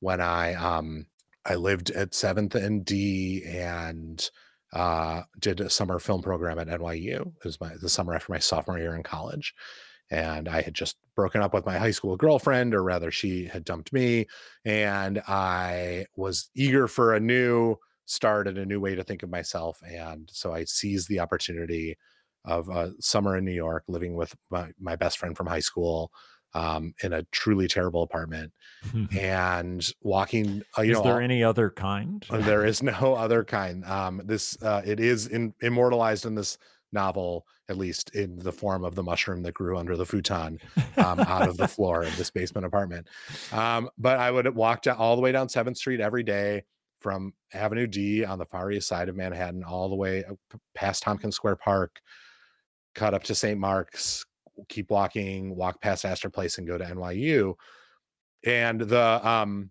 when 0.00 0.20
i 0.20 0.54
um, 0.54 1.06
I 1.44 1.56
lived 1.56 1.90
at 1.90 2.12
7th 2.12 2.54
and 2.54 2.84
D 2.84 3.44
and 3.46 4.28
uh, 4.72 5.22
did 5.38 5.60
a 5.60 5.70
summer 5.70 5.98
film 5.98 6.22
program 6.22 6.58
at 6.58 6.68
NYU. 6.68 7.20
It 7.20 7.44
was 7.44 7.60
my 7.60 7.72
the 7.80 7.88
summer 7.88 8.14
after 8.14 8.32
my 8.32 8.38
sophomore 8.38 8.78
year 8.78 8.94
in 8.94 9.02
college. 9.02 9.54
And 10.10 10.48
I 10.48 10.60
had 10.62 10.74
just 10.74 10.96
broken 11.16 11.40
up 11.40 11.54
with 11.54 11.64
my 11.64 11.78
high 11.78 11.90
school 11.90 12.16
girlfriend, 12.16 12.74
or 12.74 12.82
rather, 12.82 13.10
she 13.10 13.46
had 13.46 13.64
dumped 13.64 13.92
me. 13.92 14.26
And 14.64 15.22
I 15.26 16.06
was 16.16 16.50
eager 16.54 16.88
for 16.88 17.14
a 17.14 17.20
new 17.20 17.76
start 18.04 18.46
and 18.46 18.58
a 18.58 18.66
new 18.66 18.80
way 18.80 18.94
to 18.94 19.04
think 19.04 19.22
of 19.22 19.30
myself. 19.30 19.80
And 19.82 20.28
so 20.30 20.52
I 20.52 20.64
seized 20.64 21.08
the 21.08 21.20
opportunity 21.20 21.96
of 22.44 22.68
a 22.68 22.92
summer 23.00 23.36
in 23.36 23.44
New 23.44 23.52
York, 23.52 23.84
living 23.88 24.14
with 24.14 24.34
my, 24.50 24.70
my 24.78 24.96
best 24.96 25.18
friend 25.18 25.36
from 25.36 25.46
high 25.46 25.60
school, 25.60 26.10
um, 26.54 26.94
in 27.02 27.12
a 27.12 27.22
truly 27.24 27.68
terrible 27.68 28.02
apartment 28.02 28.52
and 29.18 29.90
walking. 30.02 30.62
Uh, 30.78 30.82
you 30.82 30.92
is 30.92 30.98
know, 30.98 31.04
there 31.04 31.20
any 31.20 31.42
other 31.42 31.70
kind? 31.70 32.24
Uh, 32.30 32.38
there 32.38 32.64
is 32.64 32.82
no 32.82 33.14
other 33.18 33.44
kind. 33.44 33.84
Um, 33.84 34.20
this 34.24 34.60
uh, 34.62 34.82
it 34.84 35.00
is 35.00 35.26
in, 35.26 35.54
immortalized 35.60 36.26
in 36.26 36.34
this 36.34 36.58
novel, 36.92 37.46
at 37.68 37.76
least 37.76 38.14
in 38.14 38.36
the 38.36 38.52
form 38.52 38.84
of 38.84 38.94
the 38.94 39.02
mushroom 39.02 39.42
that 39.42 39.54
grew 39.54 39.76
under 39.76 39.96
the 39.96 40.06
futon 40.06 40.60
um, 40.96 41.20
out 41.20 41.48
of 41.48 41.56
the 41.56 41.68
floor 41.68 42.02
of 42.02 42.16
this 42.16 42.30
basement 42.30 42.64
apartment. 42.64 43.08
Um, 43.52 43.90
but 43.98 44.18
I 44.18 44.30
would 44.30 44.54
walk 44.54 44.82
down 44.82 44.96
all 44.96 45.16
the 45.16 45.22
way 45.22 45.32
down 45.32 45.48
Seventh 45.48 45.76
Street 45.76 46.00
every 46.00 46.22
day 46.22 46.64
from 47.00 47.34
Avenue 47.52 47.86
D 47.86 48.24
on 48.24 48.38
the 48.38 48.46
far 48.46 48.70
east 48.70 48.88
side 48.88 49.10
of 49.10 49.16
Manhattan, 49.16 49.62
all 49.62 49.90
the 49.90 49.94
way 49.94 50.24
past 50.74 51.02
Tompkins 51.02 51.36
Square 51.36 51.56
Park, 51.56 52.00
cut 52.94 53.12
up 53.12 53.24
to 53.24 53.34
St. 53.34 53.60
Mark's, 53.60 54.24
keep 54.68 54.90
walking, 54.90 55.54
walk 55.56 55.80
past 55.80 56.04
Astor 56.04 56.30
Place 56.30 56.58
and 56.58 56.66
go 56.66 56.78
to 56.78 56.84
NYU. 56.84 57.54
And 58.44 58.80
the 58.80 59.26
um 59.26 59.70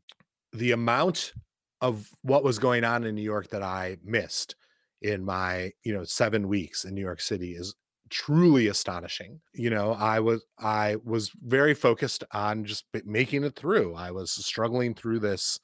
the 0.52 0.72
amount 0.72 1.34
of 1.82 2.10
what 2.22 2.44
was 2.44 2.60
going 2.60 2.84
on 2.84 3.04
in 3.04 3.16
New 3.16 3.22
York 3.22 3.50
that 3.50 3.64
I 3.64 3.98
missed 4.04 4.56
in 5.02 5.24
my, 5.26 5.72
you 5.84 5.94
know, 5.94 6.04
7 6.04 6.48
weeks 6.48 6.86
in 6.86 6.94
New 6.94 7.02
York 7.02 7.20
City 7.20 7.52
is 7.52 7.76
truly 8.10 8.68
astonishing. 8.68 9.42
You 9.54 9.70
know, 9.70 9.94
I 9.94 10.20
was 10.20 10.46
I 10.60 10.98
was 11.04 11.32
very 11.44 11.74
focused 11.74 12.24
on 12.32 12.66
just 12.66 12.86
making 13.06 13.44
it 13.44 13.56
through. 13.56 13.96
I 13.96 14.12
was 14.12 14.32
struggling 14.32 14.94
through 14.94 15.20
this 15.20 15.60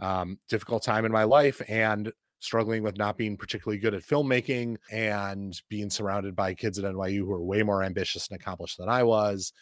um 0.00 0.38
difficult 0.48 0.82
time 0.82 1.04
in 1.04 1.12
my 1.12 1.24
life 1.24 1.62
and 1.68 2.12
struggling 2.40 2.82
with 2.82 2.98
not 2.98 3.16
being 3.16 3.36
particularly 3.36 3.78
good 3.78 3.94
at 3.94 4.02
filmmaking 4.02 4.76
and 4.90 5.60
being 5.68 5.90
surrounded 5.90 6.36
by 6.36 6.54
kids 6.54 6.78
at 6.78 6.84
NYU 6.84 7.18
who 7.18 7.32
are 7.32 7.42
way 7.42 7.62
more 7.62 7.82
ambitious 7.82 8.28
and 8.28 8.38
accomplished 8.38 8.78
than 8.78 8.88
I 8.88 9.02
was 9.02 9.52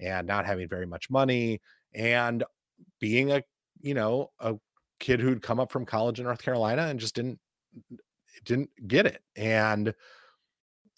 and 0.00 0.26
not 0.26 0.46
having 0.46 0.68
very 0.68 0.86
much 0.86 1.10
money 1.10 1.60
and 1.94 2.42
being 3.00 3.30
a 3.30 3.42
you 3.80 3.94
know 3.94 4.30
a 4.40 4.54
kid 4.98 5.20
who'd 5.20 5.42
come 5.42 5.60
up 5.60 5.70
from 5.70 5.86
college 5.86 6.18
in 6.18 6.26
North 6.26 6.42
Carolina 6.42 6.82
and 6.82 6.98
just 6.98 7.14
didn't 7.14 7.38
didn't 8.44 8.70
get 8.86 9.06
it 9.06 9.22
and 9.36 9.94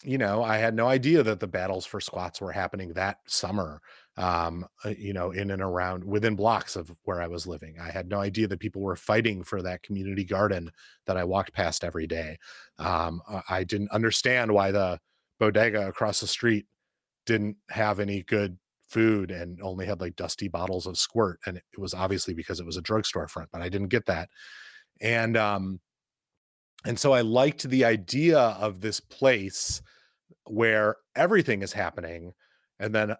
you 0.03 0.17
know, 0.17 0.43
I 0.43 0.57
had 0.57 0.75
no 0.75 0.87
idea 0.87 1.23
that 1.23 1.39
the 1.39 1.47
battles 1.47 1.85
for 1.85 1.99
squats 1.99 2.39
were 2.39 2.51
happening 2.51 2.93
that 2.93 3.17
summer. 3.25 3.81
Um, 4.17 4.65
uh, 4.83 4.95
you 4.97 5.13
know, 5.13 5.29
in 5.29 5.51
and 5.51 5.61
around 5.61 6.03
within 6.03 6.35
blocks 6.35 6.75
of 6.75 6.91
where 7.03 7.21
I 7.21 7.27
was 7.27 7.45
living. 7.45 7.75
I 7.79 7.91
had 7.91 8.09
no 8.09 8.19
idea 8.19 8.47
that 8.47 8.59
people 8.59 8.81
were 8.81 8.95
fighting 8.95 9.43
for 9.43 9.61
that 9.61 9.83
community 9.83 10.23
garden 10.23 10.71
that 11.05 11.17
I 11.17 11.23
walked 11.23 11.53
past 11.53 11.83
every 11.83 12.07
day. 12.07 12.39
Um, 12.79 13.21
I 13.47 13.63
didn't 13.63 13.91
understand 13.91 14.51
why 14.51 14.71
the 14.71 14.99
bodega 15.39 15.87
across 15.87 16.19
the 16.19 16.25
street 16.25 16.65
didn't 17.27 17.57
have 17.69 17.99
any 17.99 18.23
good 18.23 18.57
food 18.87 19.31
and 19.31 19.61
only 19.61 19.85
had 19.85 19.99
like 19.99 20.15
dusty 20.15 20.47
bottles 20.47 20.87
of 20.87 20.97
squirt 20.97 21.39
and 21.45 21.57
it 21.57 21.63
was 21.77 21.93
obviously 21.93 22.33
because 22.33 22.59
it 22.59 22.65
was 22.65 22.77
a 22.77 22.81
drugstore 22.81 23.27
front 23.27 23.49
but 23.51 23.61
i 23.61 23.67
didn't 23.67 23.89
get 23.89 24.05
that 24.05 24.29
and 25.01 25.35
um 25.35 25.79
and 26.85 26.97
so 26.97 27.11
i 27.11 27.19
liked 27.19 27.63
the 27.63 27.83
idea 27.83 28.39
of 28.39 28.79
this 28.79 29.01
place 29.01 29.81
where 30.45 30.95
everything 31.17 31.61
is 31.61 31.73
happening 31.73 32.31
and 32.79 32.95
then 32.95 33.13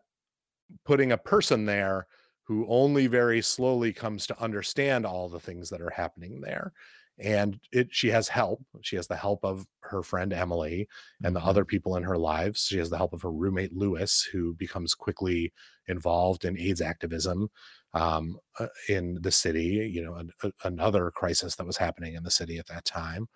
putting 0.85 1.11
a 1.11 1.17
person 1.17 1.65
there 1.65 2.07
who 2.43 2.65
only 2.69 3.07
very 3.07 3.41
slowly 3.41 3.91
comes 3.91 4.25
to 4.27 4.41
understand 4.41 5.05
all 5.05 5.27
the 5.27 5.39
things 5.39 5.69
that 5.69 5.81
are 5.81 5.91
happening 5.91 6.41
there 6.41 6.71
and 7.19 7.59
it 7.71 7.87
she 7.91 8.09
has 8.09 8.27
help. 8.27 8.63
She 8.81 8.95
has 8.95 9.07
the 9.07 9.15
help 9.15 9.43
of 9.43 9.65
her 9.81 10.03
friend 10.03 10.31
emily 10.31 10.87
and 11.23 11.35
the 11.35 11.39
mm-hmm. 11.39 11.49
other 11.49 11.65
people 11.65 11.95
in 11.95 12.03
her 12.03 12.17
lives. 12.17 12.65
She 12.65 12.77
has 12.77 12.89
the 12.89 12.97
help 12.97 13.13
of 13.13 13.21
her 13.23 13.31
roommate 13.31 13.75
lewis 13.75 14.27
who 14.31 14.53
becomes 14.53 14.93
quickly 14.93 15.51
involved 15.87 16.45
in 16.45 16.59
aids 16.59 16.81
activism 16.81 17.49
um, 17.93 18.37
uh, 18.59 18.67
in 18.89 19.17
the 19.21 19.31
city 19.31 19.89
you 19.91 20.03
know 20.03 20.15
an, 20.15 20.31
a, 20.43 20.51
another 20.63 21.09
crisis 21.11 21.55
that 21.55 21.65
was 21.65 21.77
happening 21.77 22.13
in 22.13 22.23
the 22.23 22.31
city 22.31 22.59
at 22.59 22.67
that 22.67 22.85
time. 22.85 23.27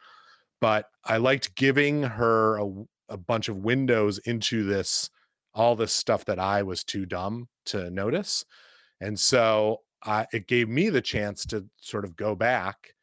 But 0.60 0.86
i 1.06 1.18
liked 1.18 1.56
giving 1.56 2.04
her 2.04 2.58
a, 2.60 2.72
a 3.10 3.18
bunch 3.18 3.50
of 3.50 3.58
windows 3.58 4.20
into 4.20 4.64
this 4.64 5.10
all 5.54 5.76
this 5.76 5.94
stuff 5.94 6.26
that 6.26 6.40
i 6.40 6.62
was 6.62 6.84
too 6.84 7.06
dumb 7.06 7.48
to 7.66 7.90
notice 7.90 8.46
and 9.00 9.20
so 9.20 9.80
I, 10.04 10.28
it 10.34 10.48
gave 10.48 10.68
me 10.68 10.90
the 10.90 11.02
chance 11.02 11.46
to 11.48 11.66
sort 11.78 12.06
of 12.06 12.16
go 12.16 12.36
back 12.36 12.94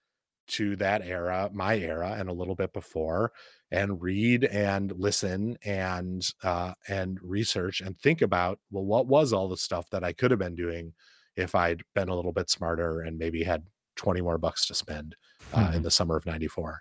to 0.48 0.76
that 0.76 1.06
era, 1.06 1.50
my 1.52 1.76
era, 1.76 2.16
and 2.18 2.28
a 2.28 2.32
little 2.32 2.54
bit 2.54 2.72
before, 2.72 3.32
and 3.70 4.00
read 4.02 4.44
and 4.44 4.92
listen 4.96 5.58
and 5.64 6.26
uh, 6.42 6.72
and 6.88 7.18
research 7.22 7.80
and 7.80 7.98
think 7.98 8.22
about 8.22 8.58
well, 8.70 8.84
what 8.84 9.06
was 9.06 9.32
all 9.32 9.48
the 9.48 9.56
stuff 9.56 9.90
that 9.90 10.02
I 10.02 10.12
could 10.12 10.30
have 10.30 10.40
been 10.40 10.54
doing 10.54 10.94
if 11.36 11.54
I'd 11.54 11.82
been 11.94 12.08
a 12.08 12.14
little 12.14 12.32
bit 12.32 12.50
smarter 12.50 13.00
and 13.00 13.18
maybe 13.18 13.44
had 13.44 13.64
20 13.96 14.22
more 14.22 14.38
bucks 14.38 14.66
to 14.66 14.74
spend 14.74 15.16
uh, 15.52 15.58
mm-hmm. 15.58 15.76
in 15.76 15.82
the 15.82 15.90
summer 15.90 16.16
of 16.16 16.26
94. 16.26 16.80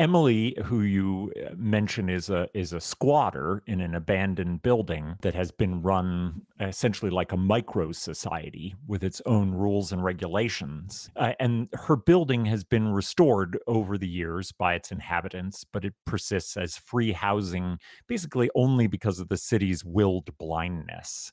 Emily, 0.00 0.56
who 0.64 0.80
you 0.80 1.30
uh, 1.36 1.50
mention 1.58 2.08
is 2.08 2.30
a 2.30 2.48
is 2.54 2.72
a 2.72 2.80
squatter 2.80 3.62
in 3.66 3.82
an 3.82 3.94
abandoned 3.94 4.62
building 4.62 5.16
that 5.20 5.34
has 5.34 5.50
been 5.50 5.82
run 5.82 6.40
essentially 6.58 7.10
like 7.10 7.32
a 7.32 7.36
micro 7.36 7.92
society 7.92 8.74
with 8.86 9.04
its 9.04 9.20
own 9.26 9.52
rules 9.52 9.92
and 9.92 10.02
regulations. 10.02 11.10
Uh, 11.16 11.34
and 11.38 11.68
her 11.74 11.96
building 11.96 12.46
has 12.46 12.64
been 12.64 12.88
restored 12.94 13.58
over 13.66 13.98
the 13.98 14.08
years 14.08 14.52
by 14.52 14.72
its 14.72 14.90
inhabitants, 14.90 15.66
but 15.70 15.84
it 15.84 15.92
persists 16.06 16.56
as 16.56 16.78
free 16.78 17.12
housing 17.12 17.76
basically 18.08 18.48
only 18.54 18.86
because 18.86 19.20
of 19.20 19.28
the 19.28 19.36
city's 19.36 19.84
willed 19.84 20.30
blindness 20.38 21.30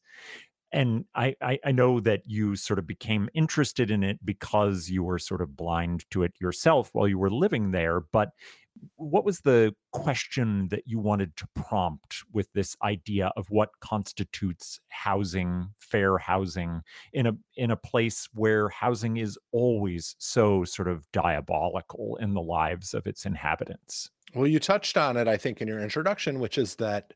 and 0.72 1.06
I, 1.16 1.36
I, 1.42 1.60
I 1.66 1.72
know 1.72 2.00
that 2.02 2.24
you 2.26 2.56
sort 2.56 2.80
of 2.80 2.88
became 2.88 3.30
interested 3.34 3.90
in 3.90 4.04
it 4.04 4.26
because 4.26 4.90
you 4.90 5.04
were 5.04 5.20
sort 5.20 5.42
of 5.42 5.56
blind 5.56 6.06
to 6.12 6.24
it 6.24 6.34
yourself 6.40 6.90
while 6.94 7.08
you 7.08 7.18
were 7.18 7.32
living 7.32 7.72
there 7.72 8.02
but 8.12 8.30
what 8.96 9.26
was 9.26 9.42
the 9.42 9.74
question 9.92 10.68
that 10.70 10.84
you 10.86 11.00
wanted 11.00 11.36
to 11.38 11.48
prompt 11.56 12.18
with 12.32 12.52
this 12.54 12.76
idea 12.84 13.32
of 13.36 13.50
what 13.50 13.70
constitutes 13.80 14.80
housing 14.90 15.70
fair 15.80 16.18
housing 16.18 16.82
in 17.14 17.28
a 17.28 17.34
in 17.56 17.72
a 17.72 17.76
place 17.76 18.28
where 18.34 18.70
housing 18.70 19.18
is 19.18 19.38
always 19.52 20.16
so 20.20 20.64
sort 20.64 20.88
of 20.88 21.12
diabolical 21.12 22.18
in 22.22 22.34
the 22.34 22.42
lives 22.42 22.94
of 22.94 23.08
its 23.08 23.26
inhabitants? 23.26 24.10
Well 24.36 24.48
you 24.48 24.60
touched 24.60 24.98
on 24.98 25.18
it 25.18 25.28
i 25.28 25.38
think 25.38 25.62
in 25.62 25.68
your 25.68 25.80
introduction 25.80 26.40
which 26.40 26.58
is 26.58 26.76
that 26.76 27.14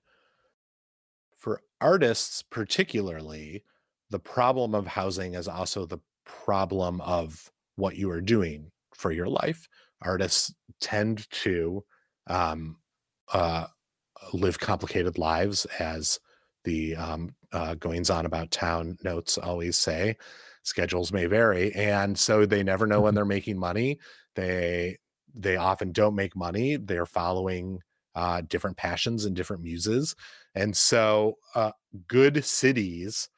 artists 1.81 2.43
particularly 2.43 3.63
the 4.09 4.19
problem 4.19 4.75
of 4.75 4.87
housing 4.87 5.33
is 5.33 5.47
also 5.47 5.85
the 5.85 5.99
problem 6.25 7.01
of 7.01 7.51
what 7.75 7.95
you 7.95 8.09
are 8.11 8.21
doing 8.21 8.71
for 8.93 9.11
your 9.11 9.27
life 9.27 9.67
artists 10.01 10.53
tend 10.79 11.29
to 11.31 11.83
um, 12.27 12.77
uh, 13.33 13.65
live 14.33 14.59
complicated 14.59 15.17
lives, 15.17 15.65
as 15.79 16.19
the 16.63 16.95
um, 16.95 17.35
uh, 17.51 17.75
goings 17.75 18.09
on 18.09 18.25
about 18.25 18.51
town 18.51 18.97
notes 19.03 19.37
always 19.37 19.77
say. 19.77 20.17
Schedules 20.63 21.11
may 21.11 21.25
vary, 21.25 21.73
and 21.73 22.17
so 22.17 22.45
they 22.45 22.63
never 22.63 22.85
know 22.85 23.01
when 23.01 23.09
mm-hmm. 23.09 23.15
they're 23.15 23.25
making 23.25 23.57
money. 23.57 23.99
They 24.35 24.97
they 25.33 25.55
often 25.55 25.91
don't 25.91 26.15
make 26.15 26.35
money. 26.35 26.75
They're 26.75 27.05
following 27.05 27.79
uh, 28.13 28.41
different 28.47 28.77
passions 28.77 29.25
and 29.25 29.35
different 29.35 29.63
muses, 29.63 30.15
and 30.55 30.75
so 30.75 31.37
uh, 31.55 31.71
good 32.07 32.43
cities 32.43 33.29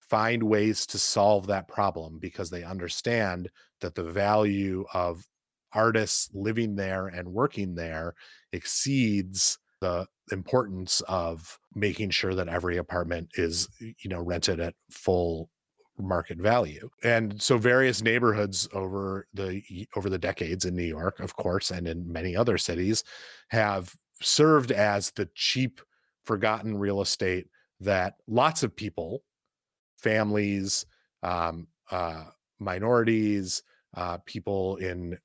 find 0.00 0.42
ways 0.42 0.86
to 0.86 0.98
solve 0.98 1.46
that 1.48 1.68
problem 1.68 2.18
because 2.18 2.50
they 2.50 2.62
understand 2.62 3.50
that 3.80 3.94
the 3.94 4.04
value 4.04 4.84
of 4.94 5.24
artists 5.72 6.30
living 6.32 6.76
there 6.76 7.08
and 7.08 7.28
working 7.28 7.74
there 7.74 8.14
exceeds 8.52 9.58
the 9.80 10.06
importance 10.32 11.02
of 11.08 11.58
making 11.74 12.10
sure 12.10 12.34
that 12.34 12.48
every 12.48 12.78
apartment 12.78 13.28
is 13.34 13.68
you 13.80 14.08
know 14.08 14.20
rented 14.20 14.60
at 14.60 14.74
full 14.90 15.50
market 15.98 16.38
value. 16.38 16.88
And 17.04 17.40
so 17.40 17.58
various 17.58 18.02
neighborhoods 18.02 18.68
over 18.72 19.26
the 19.34 19.62
over 19.96 20.10
the 20.10 20.18
decades 20.18 20.64
in 20.64 20.76
new 20.76 20.82
york 20.82 21.20
of 21.20 21.34
course 21.36 21.70
and 21.70 21.86
in 21.88 22.10
many 22.10 22.36
other 22.36 22.58
cities 22.58 23.02
have 23.48 23.94
served 24.20 24.72
as 24.72 25.10
the 25.12 25.28
cheap 25.34 25.80
forgotten 26.26 26.76
real 26.76 27.00
estate 27.00 27.46
that 27.80 28.14
lots 28.26 28.62
of 28.62 28.74
people 28.76 29.22
families 29.96 30.86
um, 31.22 31.66
uh, 31.90 32.24
minorities 32.58 33.62
uh, 33.96 34.18
people 34.26 34.76
in 34.76 35.18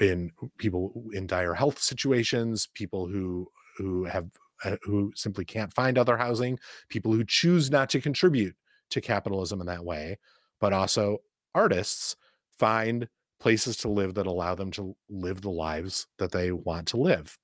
in 0.00 0.30
people 0.58 0.92
in 1.12 1.26
dire 1.26 1.54
health 1.54 1.78
situations, 1.78 2.68
people 2.74 3.06
who 3.06 3.48
who 3.78 4.04
have 4.04 4.26
uh, 4.64 4.76
who 4.82 5.12
simply 5.14 5.44
can't 5.44 5.72
find 5.72 5.96
other 5.96 6.16
housing, 6.16 6.58
people 6.88 7.12
who 7.12 7.24
choose 7.24 7.70
not 7.70 7.88
to 7.90 8.00
contribute 8.00 8.54
to 8.90 9.00
capitalism 9.00 9.60
in 9.60 9.66
that 9.66 9.84
way, 9.84 10.18
but 10.60 10.72
also 10.72 11.18
artists 11.54 12.16
find 12.58 13.08
places 13.40 13.76
to 13.78 13.88
live 13.88 14.14
that 14.14 14.26
allow 14.26 14.54
them 14.54 14.70
to 14.70 14.94
live 15.08 15.40
the 15.40 15.50
lives 15.50 16.06
that 16.18 16.30
they 16.30 16.52
want 16.52 16.86
to 16.88 16.96
live. 16.96 17.36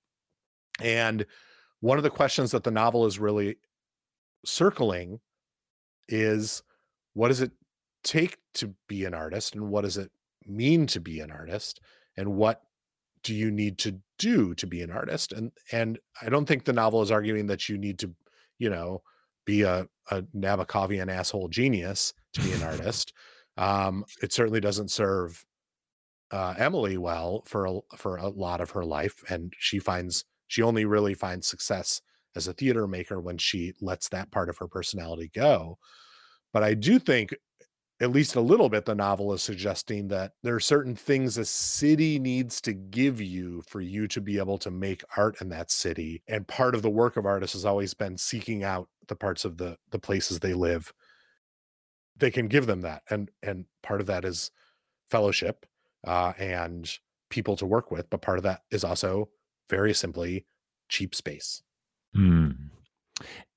And 0.81 1.27
one 1.81 1.99
of 1.99 2.05
the 2.05 2.11
questions 2.11 2.51
that 2.51 2.65
the 2.65 2.71
novel 2.71 3.07
is 3.07 3.19
really 3.19 3.57
circling 4.45 5.21
is 6.09 6.63
what 7.15 7.29
does 7.29 7.41
it 7.41 7.53
take 8.03 8.39
to 8.55 8.75
be 8.89 9.05
an 9.05 9.15
artist 9.15 9.55
and 9.55 9.69
what 9.69 9.83
does 9.83 9.97
it 9.97 10.11
mean 10.47 10.87
to 10.87 11.01
be 11.01 11.21
an 11.21 11.31
artist 11.31 11.81
and 12.17 12.35
what 12.35 12.63
do 13.23 13.35
you 13.35 13.51
need 13.51 13.79
to 13.79 14.01
do 14.19 14.55
to 14.55 14.67
be 14.67 14.83
an 14.83 14.91
artist? 14.91 15.33
And 15.33 15.53
and 15.73 15.99
i 16.23 16.29
don't 16.29 16.47
think 16.47 16.65
the 16.65 16.73
novel 16.73 17.03
is 17.03 17.11
arguing 17.11 17.47
that 17.49 17.69
you 17.69 17.77
need 17.77 17.99
to 18.01 18.15
you 18.59 18.71
know 18.71 19.03
be 19.45 19.63
a, 19.63 19.89
a 20.11 20.23
nabokovian 20.37 21.11
asshole 21.11 21.49
genius 21.49 22.15
to 22.35 22.43
be 22.43 22.53
an 22.53 22.63
artist. 22.73 23.13
Um 23.57 24.05
it 24.23 24.33
certainly 24.33 24.61
doesn't 24.61 24.91
serve 24.91 25.45
uh 26.31 26.55
emily 26.57 26.97
well 26.97 27.43
for 27.47 27.67
a, 27.67 27.81
for 27.97 28.17
a 28.17 28.29
lot 28.29 28.61
of 28.61 28.71
her 28.71 28.85
life 28.85 29.23
and 29.29 29.53
she 29.59 29.79
finds 29.79 30.25
she 30.49 30.63
only 30.63 30.85
really 30.85 31.15
finds 31.15 31.47
success 31.47 32.01
as 32.35 32.49
a 32.49 32.53
theater 32.53 32.87
maker 32.87 33.21
when 33.21 33.39
she 33.39 33.73
lets 33.81 34.09
that 34.09 34.31
part 34.31 34.49
of 34.49 34.59
her 34.59 34.69
personality 34.69 35.31
go 35.35 35.79
but 36.53 36.63
i 36.63 36.75
do 36.75 36.99
think 36.99 37.33
at 38.01 38.13
least 38.13 38.37
a 38.37 38.41
little 38.41 38.69
bit, 38.69 38.85
the 38.85 38.95
novel 38.95 39.33
is 39.33 39.43
suggesting 39.43 40.07
that 40.09 40.33
there 40.43 40.55
are 40.55 40.61
certain 40.61 40.95
things 40.95 41.37
a 41.37 41.45
city 41.45 42.19
needs 42.19 42.61
to 42.61 42.73
give 42.73 43.21
you 43.21 43.63
for 43.67 43.81
you 43.81 44.07
to 44.09 44.21
be 44.21 44.39
able 44.39 44.59
to 44.59 44.71
make 44.71 45.03
art 45.17 45.41
in 45.41 45.49
that 45.49 45.71
city. 45.71 46.23
And 46.29 46.47
part 46.47 46.77
of 46.77 46.83
the 46.83 46.91
work 46.91 47.17
of 47.17 47.27
artists 47.27 47.55
has 47.55 47.65
always 47.65 47.95
been 47.95 48.17
seeking 48.17 48.63
out 48.63 48.89
the 49.09 49.17
parts 49.17 49.45
of 49.45 49.57
the 49.57 49.77
the 49.91 49.99
places 49.99 50.39
they 50.39 50.55
live. 50.55 50.93
They 52.17 52.31
can 52.31 52.47
give 52.47 52.67
them 52.67 52.83
that, 52.83 53.03
and 53.11 53.31
and 53.43 53.65
part 53.83 54.01
of 54.01 54.07
that 54.07 54.25
is 54.25 54.53
fellowship 55.11 55.67
uh, 56.07 56.35
and 56.39 56.89
people 57.31 57.57
to 57.57 57.67
work 57.67 57.91
with, 57.91 58.09
but 58.11 58.23
part 58.23 58.39
of 58.39 58.45
that 58.45 58.63
is 58.71 58.85
also 58.85 59.29
very 59.69 59.95
simply 59.95 60.47
cheap 60.89 61.15
space. 61.15 61.63
Hmm. 62.15 62.51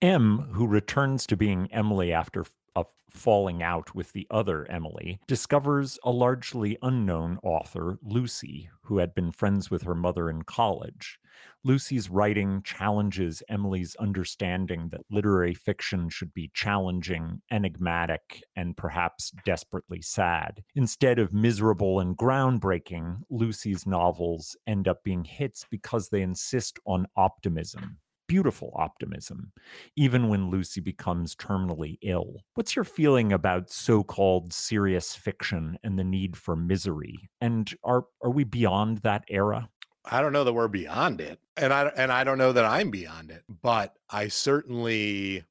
M, 0.01 0.49
who 0.53 0.67
returns 0.67 1.25
to 1.27 1.37
being 1.37 1.69
Emily 1.71 2.11
after 2.11 2.45
a 2.75 2.85
falling 3.09 3.61
out 3.61 3.93
with 3.93 4.13
the 4.13 4.25
other 4.31 4.69
Emily, 4.71 5.19
discovers 5.27 5.99
a 6.03 6.11
largely 6.11 6.77
unknown 6.81 7.37
author, 7.43 7.97
Lucy, 8.01 8.69
who 8.83 8.97
had 8.97 9.13
been 9.13 9.31
friends 9.31 9.69
with 9.69 9.83
her 9.83 9.95
mother 9.95 10.29
in 10.29 10.43
college. 10.43 11.19
Lucy's 11.63 12.09
writing 12.09 12.61
challenges 12.63 13.43
Emily's 13.47 13.95
understanding 13.97 14.89
that 14.89 15.01
literary 15.09 15.53
fiction 15.53 16.09
should 16.09 16.33
be 16.33 16.49
challenging, 16.53 17.41
enigmatic, 17.51 18.43
and 18.55 18.75
perhaps 18.75 19.31
desperately 19.45 20.01
sad. 20.01 20.63
Instead 20.75 21.19
of 21.19 21.33
miserable 21.33 21.99
and 21.99 22.17
groundbreaking, 22.17 23.19
Lucy's 23.29 23.85
novels 23.85 24.55
end 24.65 24.87
up 24.87 25.03
being 25.03 25.23
hits 25.23 25.65
because 25.69 26.09
they 26.09 26.21
insist 26.21 26.79
on 26.85 27.05
optimism 27.15 27.97
beautiful 28.31 28.71
optimism, 28.75 29.51
even 29.97 30.29
when 30.29 30.49
Lucy 30.49 30.79
becomes 30.79 31.35
terminally 31.35 31.97
ill. 32.01 32.37
What's 32.53 32.77
your 32.77 32.85
feeling 32.85 33.33
about 33.33 33.69
so 33.69 34.03
called 34.03 34.53
serious 34.53 35.13
fiction 35.13 35.77
and 35.83 35.99
the 35.99 36.05
need 36.05 36.37
for 36.37 36.55
misery? 36.55 37.29
And 37.41 37.69
are, 37.83 38.05
are 38.23 38.31
we 38.31 38.45
beyond 38.45 38.99
that 38.99 39.25
era? 39.27 39.67
I 40.05 40.21
don't 40.21 40.31
know 40.31 40.45
that 40.45 40.53
we're 40.53 40.69
beyond 40.69 41.19
it. 41.19 41.41
And 41.57 41.73
I 41.73 41.87
and 41.97 42.09
I 42.09 42.23
don't 42.23 42.37
know 42.37 42.53
that 42.53 42.63
I'm 42.63 42.89
beyond 42.89 43.31
it, 43.31 43.43
but 43.61 43.97
I 44.09 44.29
certainly 44.29 45.43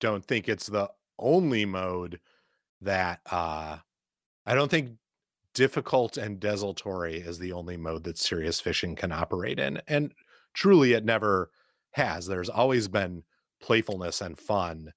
don't 0.00 0.24
think 0.24 0.48
it's 0.48 0.68
the 0.68 0.90
only 1.18 1.66
mode 1.66 2.18
that 2.80 3.20
uh 3.30 3.76
I 4.46 4.54
don't 4.54 4.70
think 4.70 4.92
difficult 5.52 6.16
and 6.16 6.40
desultory 6.40 7.18
is 7.18 7.38
the 7.38 7.52
only 7.52 7.76
mode 7.76 8.04
that 8.04 8.16
serious 8.16 8.58
fiction 8.58 8.96
can 8.96 9.12
operate 9.12 9.58
in. 9.60 9.82
And 9.86 10.14
truly 10.54 10.94
it 10.94 11.04
never 11.04 11.50
has. 11.96 12.26
There's 12.26 12.48
always 12.48 12.88
been 12.88 13.24
playfulness 13.60 14.20
and 14.20 14.38
fun 14.38 14.92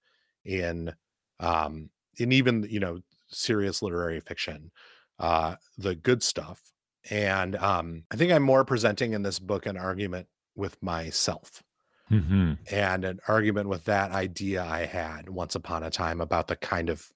in 0.45 0.93
um 1.39 1.89
in 2.17 2.31
even 2.31 2.65
you 2.69 2.79
know 2.79 2.99
serious 3.29 3.81
literary 3.81 4.19
fiction 4.19 4.71
uh 5.19 5.55
the 5.77 5.95
good 5.95 6.23
stuff 6.23 6.71
and 7.09 7.55
um 7.57 8.03
i 8.11 8.15
think 8.15 8.31
i'm 8.31 8.43
more 8.43 8.65
presenting 8.65 9.13
in 9.13 9.21
this 9.21 9.39
book 9.39 9.65
an 9.65 9.77
argument 9.77 10.27
with 10.55 10.81
myself 10.81 11.63
mm-hmm. 12.11 12.53
and 12.71 13.05
an 13.05 13.19
argument 13.27 13.69
with 13.69 13.85
that 13.85 14.11
idea 14.11 14.63
i 14.63 14.85
had 14.85 15.29
once 15.29 15.55
upon 15.55 15.83
a 15.83 15.89
time 15.89 16.19
about 16.19 16.47
the 16.47 16.55
kind 16.55 16.89
of 16.89 17.07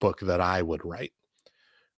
book 0.00 0.20
that 0.20 0.40
i 0.40 0.60
would 0.60 0.84
write 0.84 1.12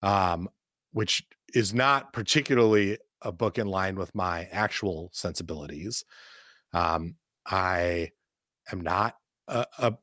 um 0.02 0.48
which 0.92 1.24
is 1.54 1.72
not 1.74 2.12
particularly 2.12 2.98
a 3.22 3.32
book 3.32 3.58
in 3.58 3.66
line 3.66 3.96
with 3.96 4.14
my 4.14 4.44
actual 4.52 5.10
sensibilities 5.12 6.04
um 6.72 7.14
I 7.46 8.10
am 8.70 8.80
not 8.80 9.16
a, 9.48 9.66
a, 9.78 9.94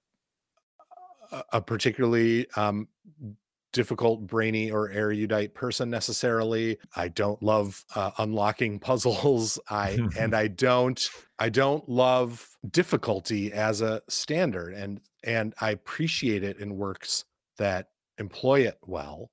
a 1.53 1.61
particularly 1.61 2.47
um, 2.55 2.87
difficult, 3.71 4.25
brainy, 4.25 4.71
or 4.71 4.89
erudite 4.89 5.53
person 5.53 5.89
necessarily. 5.89 6.77
I 6.95 7.07
don't 7.07 7.41
love 7.41 7.85
uh, 7.95 8.11
unlocking 8.17 8.79
puzzles. 8.79 9.59
I 9.69 9.99
and 10.17 10.35
I 10.35 10.47
don't 10.47 11.07
I 11.37 11.49
don't 11.49 11.87
love 11.87 12.49
difficulty 12.69 13.53
as 13.53 13.81
a 13.81 14.01
standard, 14.07 14.73
and 14.73 15.01
and 15.23 15.53
I 15.61 15.71
appreciate 15.71 16.43
it 16.43 16.59
in 16.59 16.77
works 16.77 17.25
that 17.57 17.89
employ 18.17 18.61
it 18.61 18.77
well. 18.85 19.31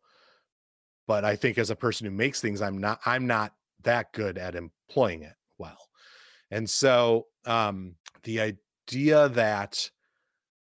But 1.07 1.25
I 1.25 1.37
think 1.37 1.59
as 1.59 1.71
a 1.71 1.77
person 1.77 2.07
who 2.07 2.11
makes 2.11 2.41
things, 2.41 2.61
I'm 2.61 2.79
not 2.79 3.01
I'm 3.07 3.27
not 3.27 3.55
that 3.83 4.13
good 4.13 4.39
at 4.39 4.55
employing 4.55 5.23
it. 5.23 5.35
And 6.51 6.69
so 6.69 7.27
um, 7.45 7.97
the 8.23 8.41
idea 8.89 9.29
that 9.31 9.91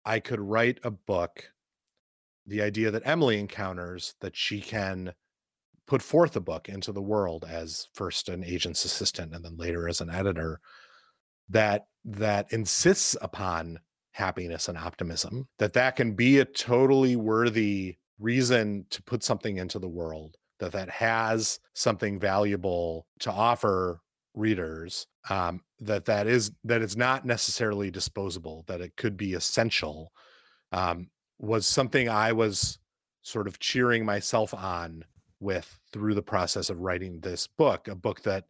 I 0.04 0.20
could 0.20 0.40
write 0.40 0.78
a 0.82 0.90
book, 0.90 1.50
the 2.46 2.62
idea 2.62 2.90
that 2.90 3.06
Emily 3.06 3.38
encounters 3.38 4.14
that 4.20 4.36
she 4.36 4.60
can 4.60 5.14
put 5.86 6.02
forth 6.02 6.36
a 6.36 6.40
book 6.40 6.68
into 6.68 6.92
the 6.92 7.02
world 7.02 7.44
as 7.48 7.88
first 7.94 8.28
an 8.28 8.44
agent's 8.44 8.84
assistant 8.84 9.34
and 9.34 9.44
then 9.44 9.56
later 9.56 9.88
as 9.88 10.00
an 10.00 10.10
editor 10.10 10.60
that 11.48 11.86
that 12.04 12.52
insists 12.52 13.16
upon 13.20 13.78
happiness 14.12 14.68
and 14.68 14.78
optimism 14.78 15.46
that 15.58 15.74
that 15.74 15.94
can 15.94 16.12
be 16.12 16.38
a 16.38 16.44
totally 16.44 17.14
worthy 17.16 17.96
reason 18.18 18.84
to 18.90 19.02
put 19.02 19.22
something 19.22 19.58
into 19.58 19.78
the 19.78 19.88
world 19.88 20.36
that 20.58 20.72
that 20.72 20.88
has 20.88 21.60
something 21.74 22.18
valuable 22.18 23.06
to 23.20 23.30
offer 23.30 24.00
readers 24.37 25.07
um, 25.31 25.62
that 25.81 26.05
that 26.05 26.27
is 26.27 26.53
that 26.62 26.83
it's 26.83 26.94
not 26.94 27.25
necessarily 27.25 27.90
disposable 27.90 28.64
that 28.68 28.81
it 28.81 28.96
could 28.96 29.16
be 29.16 29.35
essential 29.35 30.12
um, 30.72 31.09
was 31.38 31.66
something 31.66 32.09
i 32.09 32.33
was 32.33 32.79
sort 33.22 33.49
of 33.49 33.59
cheering 33.59 34.05
myself 34.05 34.55
on 34.55 35.05
with 35.40 35.81
through 35.92 36.14
the 36.14 36.22
process 36.22 36.70
of 36.70 36.81
writing 36.81 37.20
this 37.20 37.46
book 37.46 37.88
a 37.88 37.94
book 37.94 38.22
that 38.22 38.44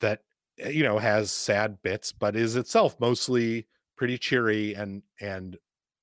that 0.00 0.20
eh, 0.60 0.70
you 0.70 0.82
know 0.82 0.98
has 0.98 1.30
sad 1.30 1.82
bits 1.82 2.12
but 2.12 2.36
is 2.36 2.56
itself 2.56 2.98
mostly 3.00 3.66
pretty 3.96 4.16
cheery 4.16 4.72
and 4.74 5.02
and 5.20 5.58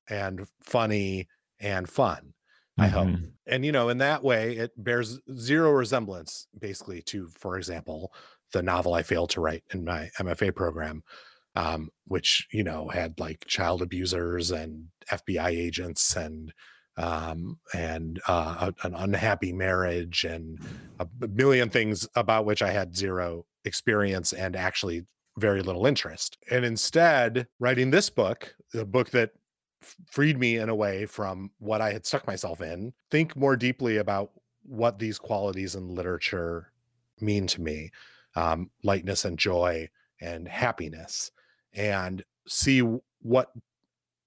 and 0.10 0.46
funny 0.62 1.28
and 1.60 1.90
fun 1.90 2.34
I 2.78 2.88
hope. 2.88 3.08
Mm-hmm. 3.08 3.26
And 3.46 3.66
you 3.66 3.72
know, 3.72 3.90
in 3.90 4.00
that 4.00 4.24
way, 4.24 4.58
it 4.58 4.72
bears 4.78 5.20
zero 5.36 5.72
resemblance, 5.72 6.48
basically, 6.58 7.02
to, 7.04 7.28
for 7.28 7.58
example, 7.58 8.14
the 8.54 8.64
novel 8.64 8.94
I 8.94 9.04
failed 9.04 9.32
to 9.32 9.42
write 9.42 9.64
in 9.74 9.84
my 9.84 10.10
MFA 10.20 10.56
program, 10.56 11.04
um, 11.56 11.90
which 12.06 12.48
you 12.52 12.64
know 12.64 12.88
had 12.88 13.20
like 13.20 13.46
child 13.46 13.82
abusers 13.82 14.52
and 14.52 14.88
FBI 15.12 15.50
agents 15.50 16.16
and 16.16 16.54
um, 16.96 17.60
and 17.74 18.22
uh, 18.28 18.72
a, 18.84 18.88
an 18.88 18.94
unhappy 18.96 19.52
marriage 19.52 20.24
and 20.24 20.60
a 21.00 21.08
million 21.28 21.70
things 21.70 22.08
about 22.16 22.46
which 22.46 22.62
I 22.62 22.72
had 22.72 22.96
zero 22.96 23.46
experience 23.66 24.32
and 24.32 24.56
actually 24.56 25.06
very 25.38 25.64
little 25.64 25.88
interest. 25.88 26.38
And 26.52 26.64
instead, 26.64 27.48
writing 27.60 27.90
this 27.90 28.12
book, 28.12 28.56
a 28.76 28.86
book 28.86 29.10
that 29.10 29.32
freed 30.12 30.38
me 30.38 30.58
in 30.58 30.70
a 30.70 30.76
way 30.76 31.08
from 31.08 31.50
what 31.58 31.82
I 31.82 31.92
had 31.92 32.06
stuck 32.06 32.28
myself 32.28 32.62
in, 32.62 32.94
think 33.10 33.36
more 33.36 33.56
deeply 33.56 33.98
about 33.98 34.32
what 34.62 35.00
these 35.00 35.18
qualities 35.18 35.76
in 35.76 35.96
literature 35.96 36.72
mean 37.20 37.48
to 37.48 37.62
me 37.62 37.92
um, 38.36 38.70
lightness 38.84 39.26
and 39.26 39.38
joy 39.38 39.90
and 40.22 40.48
happiness 40.48 41.32
and 41.74 42.24
see 42.48 42.82
what 43.22 43.52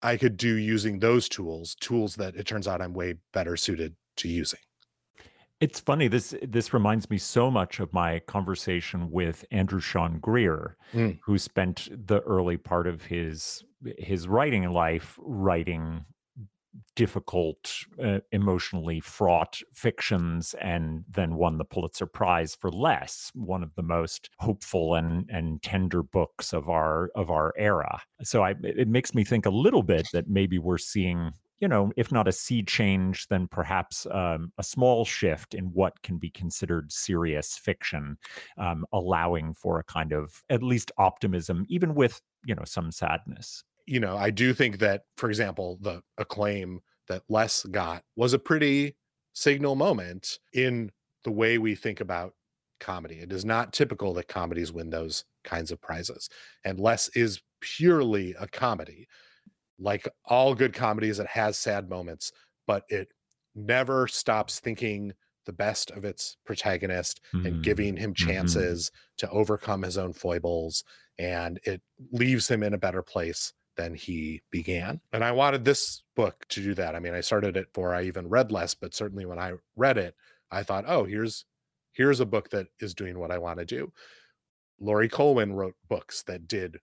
I 0.03 0.17
could 0.17 0.37
do 0.37 0.55
using 0.57 0.99
those 0.99 1.29
tools, 1.29 1.75
tools 1.77 2.17
that 2.17 2.37
it 2.37 2.47
turns 2.47 2.69
out 2.69 2.81
I'm 2.81 2.93
way 2.93 3.15
better 3.33 3.57
suited 3.57 3.97
to 4.19 4.29
using. 4.29 4.61
It's 5.59 5.81
funny. 5.81 6.07
This 6.09 6.35
this 6.43 6.75
reminds 6.75 7.09
me 7.09 7.17
so 7.17 7.51
much 7.51 7.81
of 7.81 7.91
my 7.93 8.19
conversation 8.21 9.11
with 9.11 9.45
Andrew 9.51 9.81
Sean 9.81 10.19
Greer, 10.19 10.77
mm. 10.93 11.19
who 11.25 11.39
spent 11.39 11.89
the 11.91 12.21
early 12.21 12.59
part 12.59 12.87
of 12.87 13.07
his 13.07 13.65
his 13.97 14.29
writing 14.29 14.71
life 14.71 15.19
writing 15.23 16.05
difficult, 16.97 17.73
uh, 18.03 18.19
emotionally 18.33 18.99
fraught 18.99 19.61
fictions, 19.73 20.55
and 20.61 21.05
then 21.09 21.37
won 21.37 21.59
the 21.59 21.65
Pulitzer 21.65 22.07
Prize 22.07 22.57
for 22.57 22.71
Less, 22.71 23.31
one 23.35 23.63
of 23.63 23.75
the 23.77 23.83
most 23.83 24.31
hopeful 24.39 24.95
and 24.95 25.31
and 25.31 25.63
tender 25.63 26.03
books 26.03 26.53
of 26.53 26.69
our 26.69 27.11
of 27.15 27.31
our 27.31 27.55
era. 27.57 28.01
So 28.23 28.43
I, 28.43 28.55
it 28.63 28.89
makes 28.89 29.15
me 29.15 29.23
think 29.23 29.47
a 29.47 29.51
little 29.51 29.83
bit 29.83 30.09
that 30.13 30.29
maybe 30.29 30.59
we're 30.59 30.79
seeing 30.79 31.33
you 31.61 31.69
know, 31.69 31.91
if 31.97 32.13
not 32.13 32.29
a 32.29 32.33
sea 32.33 32.63
change, 32.63 33.29
then 33.29 33.49
perhaps 33.49 34.07
um, 34.11 34.53
a 34.59 34.63
small 34.63 35.07
shift 35.07 35.55
in 35.55 35.65
what 35.73 36.03
can 36.03 36.19
be 36.19 36.29
considered 36.29 36.93
serious 36.93 37.57
fiction, 37.57 38.19
um, 38.59 38.85
allowing 38.93 39.55
for 39.55 39.79
a 39.79 39.85
kind 39.85 40.13
of 40.13 40.45
at 40.51 40.63
least 40.63 40.93
optimism, 40.99 41.65
even 41.69 41.95
with, 41.95 42.21
you 42.45 42.55
know, 42.55 42.65
some 42.67 42.93
sadness 42.93 43.65
you 43.87 44.01
know, 44.01 44.17
I 44.17 44.31
do 44.31 44.53
think 44.53 44.79
that, 44.79 45.03
for 45.17 45.29
example, 45.29 45.79
the 45.81 46.03
acclaim 46.19 46.81
that 47.09 47.23
Less 47.29 47.63
got 47.65 48.03
was 48.17 48.33
a 48.33 48.39
pretty 48.39 48.97
signal 49.33 49.77
moment 49.77 50.39
in 50.53 50.91
the 51.25 51.31
way 51.31 51.59
we 51.59 51.75
think 51.75 52.01
about 52.01 52.35
comedy. 52.81 53.17
It 53.17 53.33
is 53.33 53.45
not 53.45 53.73
typical 53.73 54.13
that 54.15 54.29
comedies 54.29 54.73
win 54.73 54.91
those 54.91 55.25
kinds 55.45 55.71
of 55.71 55.81
prizes. 55.81 56.29
And 56.65 56.81
Less 56.81 57.09
is 57.11 57.41
purely 57.61 58.35
a 58.39 58.49
comedy. 58.49 59.07
Like 59.79 60.09
all 60.25 60.55
good 60.55 60.73
comedies, 60.73 61.19
it 61.19 61.29
has 61.29 61.59
sad 61.59 61.89
moments, 61.89 62.33
but 62.67 62.85
it 62.89 63.09
never 63.55 64.09
stops 64.09 64.59
thinking 64.59 65.13
the 65.47 65.53
best 65.53 65.91
of 65.93 66.05
its 66.05 66.37
protagonist 66.45 67.21
mm-hmm. 67.33 67.47
and 67.47 67.63
giving 67.63 67.97
him 67.97 68.13
mm-hmm. 68.13 68.29
chances 68.29 68.91
mm-hmm. 68.91 69.27
to 69.27 69.31
overcome 69.33 69.83
his 69.83 69.97
own 69.97 70.13
foibles 70.13 70.83
and 71.19 71.59
it 71.65 71.81
leaves 72.13 72.49
him 72.49 72.63
in 72.63 72.75
a 72.75 72.79
better 72.79 73.03
place 73.03 73.53
than 73.77 73.95
he 73.95 74.43
began. 74.51 75.01
And 75.13 75.23
I 75.23 75.33
wanted 75.33 75.65
this 75.65 76.03
book 76.15 76.47
to 76.49 76.63
do 76.63 76.75
that. 76.75 76.95
I 76.95 76.99
mean, 76.99 77.15
I 77.15 77.21
started 77.21 77.57
it 77.57 77.73
before 77.73 77.95
I 77.95 78.03
even 78.03 78.29
read 78.29 78.51
less, 78.51 78.75
but 78.75 78.95
certainly 78.95 79.27
when 79.27 79.39
I 79.39 79.55
read 79.77 79.99
it, 79.99 80.15
I 80.51 80.63
thought, 80.63 80.85
"Oh, 80.87 81.05
here's 81.05 81.45
here's 81.93 82.21
a 82.21 82.27
book 82.27 82.51
that 82.51 82.69
is 82.81 82.95
doing 82.95 83.19
what 83.19 83.31
I 83.31 83.39
want 83.39 83.59
to 83.59 83.65
do." 83.65 83.93
Laurie 84.81 85.09
Colwin 85.09 85.55
wrote 85.55 85.77
books 85.89 86.23
that 86.25 86.49
did 86.49 86.79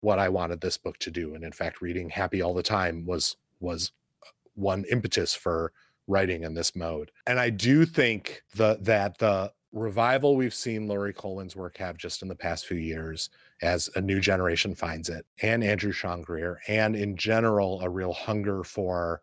what 0.00 0.18
I 0.18 0.28
wanted 0.28 0.60
this 0.60 0.78
book 0.78 0.98
to 0.98 1.10
do. 1.10 1.34
And 1.34 1.44
in 1.44 1.52
fact, 1.52 1.80
reading 1.80 2.10
Happy 2.10 2.40
All 2.42 2.54
the 2.54 2.62
Time 2.62 3.04
was 3.06 3.36
was 3.60 3.92
uh, 4.22 4.30
one 4.54 4.84
impetus 4.90 5.34
for 5.34 5.72
writing 6.06 6.44
in 6.44 6.54
this 6.54 6.76
mode. 6.76 7.10
And 7.26 7.40
I 7.40 7.50
do 7.50 7.84
think 7.84 8.42
the 8.54 8.78
that 8.82 9.18
the 9.18 9.52
revival 9.72 10.36
we've 10.36 10.54
seen 10.54 10.88
Laurie 10.88 11.12
Colwin's 11.12 11.56
work 11.56 11.78
have 11.78 11.96
just 11.96 12.22
in 12.22 12.28
the 12.28 12.34
past 12.34 12.66
few 12.66 12.78
years 12.78 13.28
as 13.62 13.88
a 13.96 14.00
new 14.00 14.20
generation 14.20 14.74
finds 14.74 15.08
it, 15.08 15.26
and 15.42 15.64
Andrew 15.64 15.92
Sean 15.92 16.22
Greer, 16.22 16.60
and 16.68 16.94
in 16.94 17.16
general, 17.16 17.80
a 17.80 17.88
real 17.88 18.12
hunger 18.12 18.62
for 18.62 19.22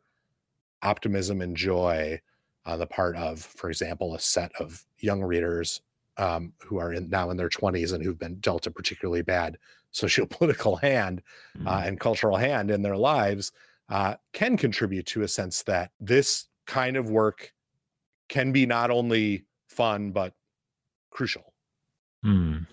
optimism 0.82 1.42
and 1.42 1.56
joy 1.56 2.20
on 2.66 2.80
the 2.80 2.88
part 2.88 3.16
of, 3.16 3.40
for 3.40 3.70
example, 3.70 4.16
a 4.16 4.20
set 4.20 4.52
of 4.60 4.86
young 5.00 5.22
readers 5.22 5.82
um, 6.18 6.54
who 6.60 6.78
are 6.78 6.94
in, 6.94 7.10
now 7.10 7.30
in 7.30 7.38
their 7.38 7.50
20s 7.50 7.94
and 7.94 8.04
who've 8.04 8.20
been 8.20 8.36
dealt 8.36 8.68
a 8.68 8.72
particularly 8.72 9.22
bad 9.22 9.58
socio-political 9.92 10.76
hand 10.78 11.22
uh, 11.56 11.58
mm-hmm. 11.58 11.68
uh, 11.68 11.82
and 11.86 12.00
cultural 12.00 12.38
hand 12.38 12.72
in 12.72 12.82
their 12.82 12.98
lives 12.98 13.52
uh, 13.90 14.16
can 14.32 14.58
contribute 14.58 15.06
to 15.06 15.24
a 15.24 15.28
sense 15.28 15.64
that 15.64 15.92
this 16.00 16.48
kind 16.66 16.96
of 16.98 17.10
work 17.10 17.54
can 18.30 18.52
be 18.52 18.66
not 18.66 18.90
only 18.90 19.46
fun 19.68 20.12
but 20.12 20.34
crucial. 21.12 21.54
Mm. 22.26 22.68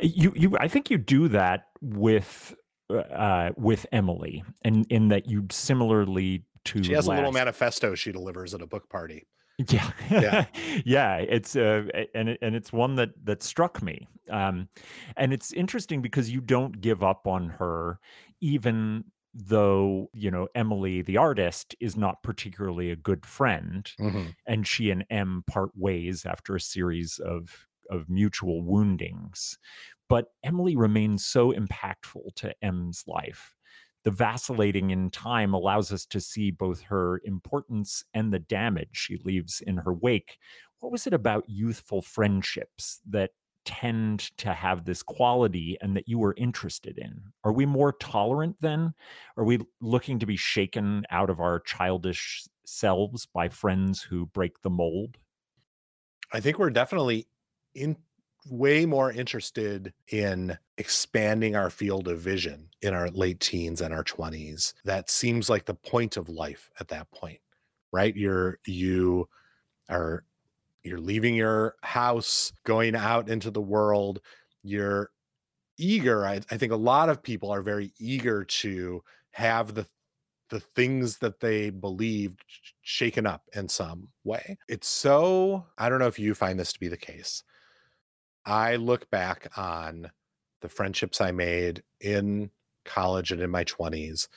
You, 0.00 0.32
you, 0.36 0.56
I 0.58 0.68
think 0.68 0.90
you 0.90 0.98
do 0.98 1.28
that 1.28 1.66
with 1.80 2.54
uh, 2.90 3.50
with 3.56 3.86
Emily, 3.92 4.44
and 4.62 4.86
in 4.90 5.08
that 5.08 5.28
you 5.28 5.46
similarly 5.50 6.44
to 6.64 6.82
she 6.82 6.92
has 6.92 7.06
last, 7.06 7.16
a 7.16 7.20
little 7.20 7.32
manifesto 7.32 7.94
she 7.94 8.12
delivers 8.12 8.54
at 8.54 8.62
a 8.62 8.66
book 8.66 8.88
party. 8.88 9.26
Yeah, 9.58 9.90
yeah, 10.10 10.44
yeah. 10.84 11.16
It's 11.16 11.56
uh, 11.56 11.84
and 12.14 12.30
it, 12.30 12.38
and 12.40 12.54
it's 12.54 12.72
one 12.72 12.94
that 12.96 13.10
that 13.24 13.42
struck 13.42 13.82
me. 13.82 14.06
Um, 14.30 14.68
and 15.16 15.32
it's 15.32 15.52
interesting 15.52 16.00
because 16.02 16.30
you 16.30 16.40
don't 16.40 16.80
give 16.80 17.02
up 17.02 17.26
on 17.26 17.48
her, 17.50 17.98
even 18.40 19.04
though 19.34 20.10
you 20.14 20.30
know 20.30 20.48
Emily, 20.54 21.02
the 21.02 21.16
artist, 21.16 21.74
is 21.80 21.96
not 21.96 22.22
particularly 22.22 22.90
a 22.90 22.96
good 22.96 23.26
friend, 23.26 23.90
mm-hmm. 24.00 24.28
and 24.46 24.66
she 24.66 24.90
and 24.90 25.04
M 25.10 25.44
part 25.46 25.70
ways 25.74 26.24
after 26.24 26.54
a 26.54 26.60
series 26.60 27.18
of 27.18 27.67
of 27.90 28.08
mutual 28.08 28.62
woundings. 28.62 29.58
But 30.08 30.26
Emily 30.42 30.76
remains 30.76 31.26
so 31.26 31.52
impactful 31.52 32.34
to 32.36 32.54
M's 32.62 33.04
life 33.06 33.54
the 34.04 34.10
vacillating 34.10 34.90
in 34.90 35.10
time 35.10 35.52
allows 35.52 35.92
us 35.92 36.06
to 36.06 36.20
see 36.20 36.50
both 36.50 36.80
her 36.82 37.20
importance 37.24 38.04
and 38.14 38.32
the 38.32 38.38
damage 38.38 38.88
she 38.92 39.18
leaves 39.24 39.60
in 39.60 39.76
her 39.76 39.92
wake. 39.92 40.38
What 40.80 40.92
was 40.92 41.06
it 41.06 41.12
about 41.12 41.44
youthful 41.48 42.00
friendships 42.00 43.00
that 43.10 43.32
tend 43.64 44.30
to 44.38 44.54
have 44.54 44.84
this 44.84 45.02
quality 45.02 45.76
and 45.82 45.94
that 45.96 46.08
you 46.08 46.18
were 46.18 46.34
interested 46.38 46.96
in? 46.96 47.20
Are 47.44 47.52
we 47.52 47.66
more 47.66 47.92
tolerant 47.92 48.56
then? 48.60 48.94
Are 49.36 49.44
we 49.44 49.58
looking 49.80 50.18
to 50.20 50.26
be 50.26 50.36
shaken 50.36 51.04
out 51.10 51.28
of 51.28 51.40
our 51.40 51.60
childish 51.60 52.44
selves 52.64 53.26
by 53.26 53.48
friends 53.48 54.00
who 54.00 54.26
break 54.26 54.62
the 54.62 54.70
mold? 54.70 55.18
I 56.32 56.40
think 56.40 56.58
we're 56.58 56.70
definitely 56.70 57.26
in 57.74 57.96
way 58.50 58.86
more 58.86 59.12
interested 59.12 59.92
in 60.08 60.56
expanding 60.78 61.54
our 61.54 61.70
field 61.70 62.08
of 62.08 62.18
vision 62.18 62.68
in 62.82 62.94
our 62.94 63.08
late 63.10 63.40
teens 63.40 63.80
and 63.80 63.92
our 63.92 64.04
20s 64.04 64.72
that 64.84 65.10
seems 65.10 65.50
like 65.50 65.64
the 65.64 65.74
point 65.74 66.16
of 66.16 66.28
life 66.28 66.70
at 66.80 66.88
that 66.88 67.10
point 67.10 67.40
right 67.92 68.16
you're 68.16 68.58
you 68.66 69.28
are 69.90 70.24
you're 70.82 71.00
leaving 71.00 71.34
your 71.34 71.74
house 71.82 72.52
going 72.64 72.94
out 72.94 73.28
into 73.28 73.50
the 73.50 73.60
world 73.60 74.20
you're 74.62 75.10
eager 75.76 76.24
I, 76.24 76.40
I 76.50 76.56
think 76.56 76.72
a 76.72 76.76
lot 76.76 77.08
of 77.08 77.22
people 77.22 77.50
are 77.50 77.62
very 77.62 77.92
eager 77.98 78.44
to 78.44 79.02
have 79.32 79.74
the 79.74 79.86
the 80.50 80.60
things 80.60 81.18
that 81.18 81.40
they 81.40 81.70
believed 81.70 82.42
shaken 82.82 83.26
up 83.26 83.42
in 83.54 83.68
some 83.68 84.08
way. 84.24 84.56
It's 84.68 84.88
so, 84.88 85.66
I 85.76 85.88
don't 85.88 85.98
know 85.98 86.06
if 86.06 86.18
you 86.18 86.34
find 86.34 86.58
this 86.58 86.72
to 86.72 86.80
be 86.80 86.88
the 86.88 86.96
case. 86.96 87.42
I 88.48 88.76
look 88.76 89.10
back 89.10 89.52
on 89.56 90.10
the 90.62 90.68
friendships 90.68 91.20
I 91.20 91.30
made 91.32 91.82
in 92.00 92.50
college 92.84 93.30
and 93.30 93.42
in 93.42 93.50
my 93.50 93.64
20s 93.64 94.28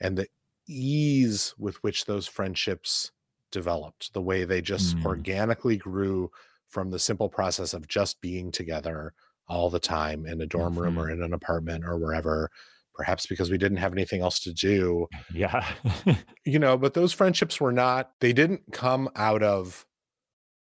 and 0.00 0.16
the 0.16 0.26
ease 0.66 1.54
with 1.58 1.76
which 1.82 2.06
those 2.06 2.26
friendships 2.26 3.12
developed, 3.50 4.12
the 4.14 4.22
way 4.22 4.44
they 4.44 4.62
just 4.62 4.96
mm. 4.96 5.04
organically 5.04 5.76
grew 5.76 6.30
from 6.68 6.90
the 6.90 6.98
simple 6.98 7.28
process 7.28 7.74
of 7.74 7.88
just 7.88 8.20
being 8.20 8.50
together 8.50 9.12
all 9.48 9.70
the 9.70 9.80
time 9.80 10.26
in 10.26 10.40
a 10.40 10.46
dorm 10.46 10.72
mm-hmm. 10.72 10.82
room 10.82 10.98
or 10.98 11.10
in 11.10 11.22
an 11.22 11.32
apartment 11.32 11.84
or 11.84 11.98
wherever 11.98 12.50
perhaps 12.94 13.26
because 13.26 13.50
we 13.50 13.56
didn't 13.56 13.78
have 13.78 13.92
anything 13.92 14.20
else 14.20 14.40
to 14.40 14.52
do 14.52 15.06
yeah 15.32 15.66
you 16.44 16.58
know 16.58 16.76
but 16.76 16.94
those 16.94 17.12
friendships 17.12 17.60
were 17.60 17.72
not 17.72 18.10
they 18.20 18.32
didn't 18.32 18.60
come 18.72 19.08
out 19.16 19.42
of 19.42 19.86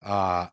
uh 0.03 0.47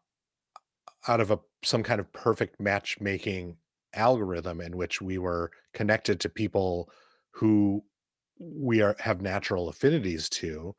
out 1.08 1.20
of 1.20 1.30
a 1.30 1.38
some 1.64 1.82
kind 1.82 2.00
of 2.00 2.12
perfect 2.12 2.60
matchmaking 2.60 3.56
algorithm 3.94 4.60
in 4.60 4.76
which 4.76 5.00
we 5.02 5.18
were 5.18 5.50
connected 5.74 6.20
to 6.20 6.28
people 6.28 6.90
who 7.32 7.82
we 8.38 8.80
are 8.80 8.96
have 9.00 9.20
natural 9.20 9.68
affinities 9.68 10.28
to 10.28 10.74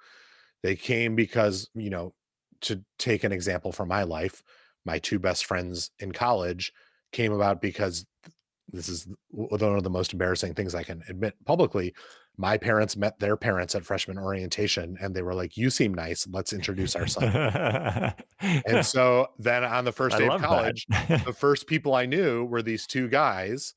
they 0.63 0.75
came 0.75 1.15
because 1.15 1.69
you 1.75 1.89
know 1.89 2.13
to 2.61 2.83
take 2.97 3.23
an 3.23 3.31
example 3.31 3.71
from 3.71 3.87
my 3.89 4.03
life 4.03 4.41
my 4.85 4.97
two 4.97 5.19
best 5.19 5.45
friends 5.45 5.91
in 5.99 6.11
college 6.11 6.71
came 7.11 7.33
about 7.33 7.61
because 7.61 8.05
this 8.71 8.89
is 8.89 9.07
one 9.29 9.75
of 9.75 9.83
the 9.83 9.89
most 9.89 10.13
embarrassing 10.13 10.53
things 10.53 10.73
I 10.73 10.83
can 10.83 11.03
admit 11.09 11.35
publicly. 11.45 11.93
My 12.37 12.57
parents 12.57 12.97
met 12.97 13.19
their 13.19 13.37
parents 13.37 13.75
at 13.75 13.85
freshman 13.85 14.17
orientation 14.17 14.97
and 15.01 15.13
they 15.13 15.21
were 15.21 15.33
like, 15.33 15.57
You 15.57 15.69
seem 15.69 15.93
nice. 15.93 16.27
Let's 16.29 16.53
introduce 16.53 16.95
our 16.95 17.07
son. 17.07 18.13
and 18.39 18.85
so 18.85 19.27
then 19.37 19.63
on 19.63 19.85
the 19.85 19.91
first 19.91 20.17
day 20.17 20.27
of 20.27 20.41
college, 20.41 20.85
the 20.89 21.35
first 21.37 21.67
people 21.67 21.93
I 21.93 22.05
knew 22.05 22.45
were 22.45 22.61
these 22.61 22.87
two 22.87 23.07
guys. 23.07 23.73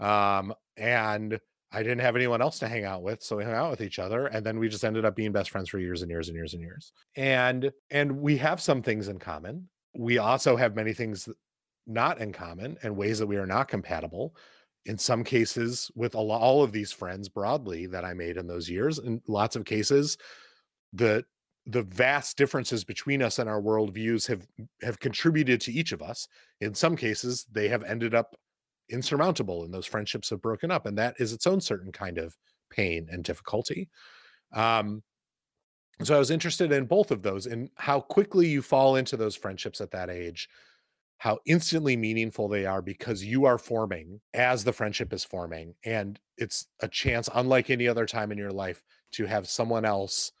Um, 0.00 0.54
and 0.76 1.40
I 1.70 1.82
didn't 1.82 2.00
have 2.00 2.16
anyone 2.16 2.40
else 2.40 2.58
to 2.60 2.68
hang 2.68 2.84
out 2.84 3.02
with, 3.02 3.22
so 3.22 3.36
we 3.36 3.44
hung 3.44 3.52
out 3.52 3.70
with 3.70 3.82
each 3.82 3.98
other, 3.98 4.26
and 4.26 4.44
then 4.44 4.58
we 4.58 4.68
just 4.68 4.84
ended 4.84 5.04
up 5.04 5.14
being 5.14 5.32
best 5.32 5.50
friends 5.50 5.68
for 5.68 5.78
years 5.78 6.00
and 6.00 6.10
years 6.10 6.28
and 6.28 6.36
years 6.36 6.54
and 6.54 6.62
years. 6.62 6.92
And 7.16 7.70
and 7.90 8.20
we 8.20 8.38
have 8.38 8.60
some 8.60 8.80
things 8.80 9.08
in 9.08 9.18
common. 9.18 9.68
We 9.94 10.18
also 10.18 10.56
have 10.56 10.76
many 10.76 10.94
things 10.94 11.28
not 11.86 12.20
in 12.20 12.32
common 12.32 12.76
and 12.82 12.96
ways 12.96 13.18
that 13.18 13.26
we 13.26 13.36
are 13.36 13.46
not 13.46 13.68
compatible 13.68 14.34
in 14.88 14.98
some 14.98 15.22
cases 15.22 15.90
with 15.94 16.14
all 16.14 16.62
of 16.62 16.72
these 16.72 16.90
friends 16.90 17.28
broadly 17.28 17.86
that 17.86 18.04
i 18.04 18.12
made 18.12 18.36
in 18.36 18.46
those 18.46 18.68
years 18.68 18.98
in 18.98 19.22
lots 19.28 19.54
of 19.54 19.64
cases 19.64 20.18
the 20.92 21.24
the 21.68 21.82
vast 21.82 22.38
differences 22.38 22.82
between 22.82 23.22
us 23.22 23.38
and 23.38 23.48
our 23.48 23.60
worldviews 23.60 24.26
have 24.26 24.46
have 24.82 24.98
contributed 24.98 25.60
to 25.60 25.72
each 25.72 25.92
of 25.92 26.00
us. 26.00 26.26
In 26.60 26.74
some 26.74 26.96
cases 26.96 27.46
they 27.52 27.68
have 27.68 27.84
ended 27.84 28.14
up 28.14 28.34
insurmountable 28.88 29.64
and 29.64 29.72
those 29.72 29.86
friendships 29.86 30.30
have 30.30 30.40
broken 30.40 30.70
up 30.70 30.86
and 30.86 30.96
that 30.96 31.14
is 31.18 31.34
its 31.34 31.46
own 31.46 31.60
certain 31.60 31.92
kind 31.92 32.16
of 32.16 32.34
pain 32.70 33.06
and 33.10 33.22
difficulty. 33.22 33.88
Um 34.52 35.02
so 36.02 36.14
i 36.14 36.18
was 36.18 36.30
interested 36.30 36.72
in 36.72 36.86
both 36.86 37.10
of 37.10 37.22
those 37.22 37.46
and 37.46 37.70
how 37.74 38.00
quickly 38.00 38.46
you 38.46 38.62
fall 38.62 38.96
into 38.96 39.16
those 39.16 39.34
friendships 39.34 39.80
at 39.80 39.90
that 39.90 40.08
age 40.08 40.48
how 41.18 41.38
instantly 41.46 41.96
meaningful 41.96 42.48
they 42.48 42.64
are 42.64 42.80
because 42.80 43.24
you 43.24 43.44
are 43.44 43.58
forming 43.58 44.20
as 44.34 44.64
the 44.64 44.72
friendship 44.72 45.12
is 45.12 45.24
forming. 45.24 45.74
And 45.84 46.18
it's 46.36 46.66
a 46.80 46.88
chance, 46.88 47.28
unlike 47.34 47.70
any 47.70 47.88
other 47.88 48.06
time 48.06 48.30
in 48.30 48.38
your 48.38 48.52
life, 48.52 48.82
to 49.12 49.26
have 49.26 49.48
someone 49.48 49.84
else 49.84 50.32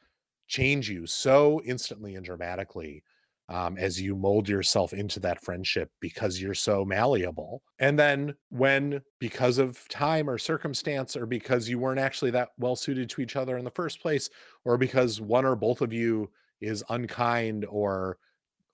change 0.46 0.88
you 0.88 1.06
so 1.06 1.60
instantly 1.64 2.14
and 2.14 2.24
dramatically 2.24 3.02
um, 3.48 3.78
as 3.78 4.00
you 4.00 4.14
mold 4.14 4.48
yourself 4.48 4.92
into 4.92 5.20
that 5.20 5.42
friendship 5.42 5.90
because 6.00 6.40
you're 6.40 6.54
so 6.54 6.84
malleable. 6.84 7.62
And 7.78 7.98
then 7.98 8.34
when, 8.50 9.00
because 9.18 9.58
of 9.58 9.88
time 9.88 10.28
or 10.28 10.38
circumstance, 10.38 11.16
or 11.16 11.26
because 11.26 11.68
you 11.68 11.78
weren't 11.78 12.00
actually 12.00 12.30
that 12.32 12.50
well 12.58 12.76
suited 12.76 13.08
to 13.10 13.20
each 13.22 13.36
other 13.36 13.56
in 13.56 13.64
the 13.64 13.70
first 13.70 14.00
place, 14.00 14.28
or 14.64 14.76
because 14.76 15.20
one 15.20 15.46
or 15.46 15.56
both 15.56 15.80
of 15.80 15.92
you 15.92 16.30
is 16.60 16.84
unkind 16.90 17.64
or 17.68 18.18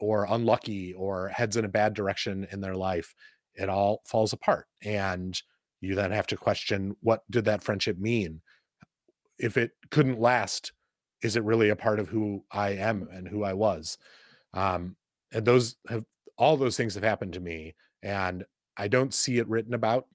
or 0.05 0.27
unlucky 0.29 0.93
or 0.93 1.29
heads 1.29 1.57
in 1.57 1.65
a 1.65 1.69
bad 1.69 1.95
direction 1.95 2.47
in 2.51 2.61
their 2.61 2.77
life, 2.77 3.15
it 3.55 3.69
all 3.69 4.03
falls 4.07 4.33
apart. 4.33 4.67
And 4.83 5.41
you 5.81 5.95
then 5.95 6.11
have 6.11 6.27
to 6.29 6.37
question 6.37 6.97
what 7.01 7.23
did 7.31 7.45
that 7.47 7.63
friendship 7.63 7.99
mean? 7.99 8.43
If 9.39 9.57
it 9.57 9.73
couldn't 9.91 10.21
last 10.21 10.73
is 11.25 11.37
it 11.37 11.43
really 11.43 11.71
a 11.71 11.77
part 11.77 11.99
of 11.99 12.09
who 12.09 12.45
I 12.53 12.73
am 12.73 13.09
and 13.11 13.27
who 13.27 13.45
I 13.45 13.55
was? 13.55 13.97
Um, 14.53 14.97
and 15.33 15.45
those 15.45 15.77
have 15.89 16.05
all 16.37 16.57
those 16.57 16.77
things 16.77 16.95
have 16.95 17.03
happened 17.03 17.33
to 17.33 17.41
me, 17.41 17.75
and 18.03 18.45
I 18.77 18.89
don't 18.89 19.15
see 19.15 19.39
it 19.39 19.49
written 19.49 19.73
about 19.73 20.07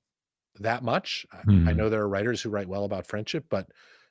that 0.60 0.84
much. 0.84 1.26
Mm. 1.48 1.68
I 1.68 1.72
hmm. 1.72 1.78
know 1.78 1.90
there 1.90 2.02
are 2.02 2.10
writers 2.10 2.42
who 2.42 2.50
write 2.50 2.68
well 2.68 2.86
about 2.86 3.08
friendship, 3.08 3.46
but 3.50 3.68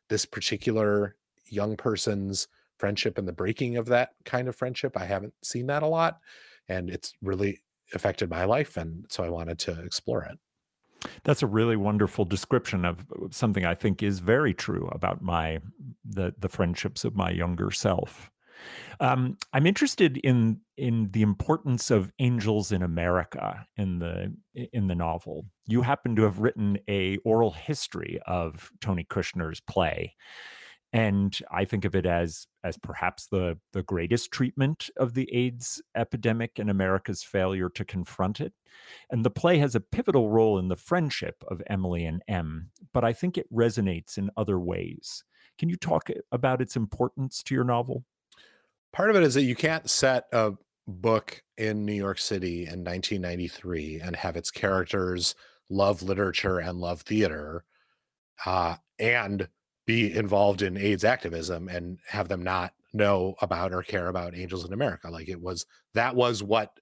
this 0.08 0.26
particular 0.26 1.14
young 1.46 1.76
person's 1.76 2.48
friendship 2.78 3.18
and 3.18 3.26
the 3.26 3.32
breaking 3.32 3.76
of 3.76 3.86
that 3.86 4.10
kind 4.24 4.48
of 4.48 4.56
friendship, 4.56 4.96
I 4.96 5.04
haven't 5.04 5.34
seen 5.42 5.66
that 5.66 5.82
a 5.82 5.86
lot, 5.86 6.20
and 6.68 6.90
it's 6.90 7.14
really 7.22 7.60
affected 7.94 8.30
my 8.30 8.44
life, 8.44 8.76
and 8.76 9.04
so 9.08 9.24
I 9.24 9.28
wanted 9.30 9.58
to 9.60 9.80
explore 9.82 10.22
it. 10.24 10.38
That's 11.24 11.42
a 11.42 11.46
really 11.46 11.76
wonderful 11.76 12.24
description 12.24 12.84
of 12.84 13.06
something 13.30 13.64
I 13.64 13.74
think 13.74 14.02
is 14.02 14.18
very 14.18 14.52
true 14.52 14.88
about 14.92 15.22
my 15.22 15.60
the 16.04 16.34
the 16.38 16.48
friendships 16.48 17.04
of 17.04 17.14
my 17.14 17.30
younger 17.30 17.70
self. 17.70 18.30
Um, 19.00 19.36
I'm 19.52 19.66
interested 19.66 20.16
in 20.18 20.60
in 20.76 21.10
the 21.12 21.22
importance 21.22 21.90
of 21.90 22.12
angels 22.18 22.72
in 22.72 22.82
America 22.82 23.66
in 23.76 24.00
the 24.00 24.34
in 24.72 24.88
the 24.88 24.94
novel. 24.94 25.46
You 25.66 25.82
happen 25.82 26.16
to 26.16 26.22
have 26.22 26.40
written 26.40 26.78
a 26.88 27.18
oral 27.18 27.52
history 27.52 28.18
of 28.26 28.70
Tony 28.80 29.04
Kushner's 29.04 29.60
play, 29.60 30.14
and 30.92 31.38
I 31.50 31.64
think 31.64 31.84
of 31.84 31.94
it 31.94 32.06
as 32.06 32.46
as 32.64 32.78
perhaps 32.78 33.26
the 33.26 33.58
the 33.72 33.82
greatest 33.82 34.30
treatment 34.30 34.88
of 34.96 35.14
the 35.14 35.28
AIDS 35.34 35.82
epidemic 35.94 36.58
and 36.58 36.70
America's 36.70 37.22
failure 37.22 37.68
to 37.70 37.84
confront 37.84 38.40
it. 38.40 38.54
And 39.10 39.24
the 39.24 39.30
play 39.30 39.58
has 39.58 39.74
a 39.74 39.80
pivotal 39.80 40.30
role 40.30 40.58
in 40.58 40.68
the 40.68 40.76
friendship 40.76 41.44
of 41.48 41.62
Emily 41.68 42.04
and 42.04 42.22
M, 42.26 42.70
but 42.92 43.04
I 43.04 43.12
think 43.12 43.36
it 43.36 43.52
resonates 43.52 44.16
in 44.16 44.30
other 44.36 44.58
ways. 44.58 45.24
Can 45.58 45.68
you 45.68 45.76
talk 45.76 46.08
about 46.32 46.62
its 46.62 46.76
importance 46.76 47.42
to 47.42 47.54
your 47.54 47.64
novel? 47.64 48.04
Part 48.92 49.10
of 49.10 49.16
it 49.16 49.22
is 49.22 49.34
that 49.34 49.42
you 49.42 49.56
can't 49.56 49.90
set 49.90 50.26
a 50.32 50.52
book 50.86 51.42
in 51.58 51.84
New 51.84 51.92
York 51.92 52.18
City 52.18 52.60
in 52.62 52.84
1993 52.84 54.00
and 54.00 54.16
have 54.16 54.36
its 54.36 54.50
characters 54.50 55.34
love 55.68 56.02
literature 56.02 56.58
and 56.58 56.78
love 56.78 57.02
theater 57.02 57.64
uh, 58.46 58.76
and 58.98 59.48
be 59.88 60.14
involved 60.14 60.60
in 60.60 60.76
AIDS 60.76 61.02
activism 61.02 61.66
and 61.66 61.98
have 62.06 62.28
them 62.28 62.42
not 62.42 62.74
know 62.92 63.34
about 63.40 63.72
or 63.72 63.82
care 63.82 64.08
about 64.08 64.36
Angels 64.36 64.66
in 64.66 64.74
America. 64.74 65.10
Like 65.10 65.30
it 65.30 65.40
was 65.40 65.64
that 65.94 66.14
was 66.14 66.42
what 66.42 66.78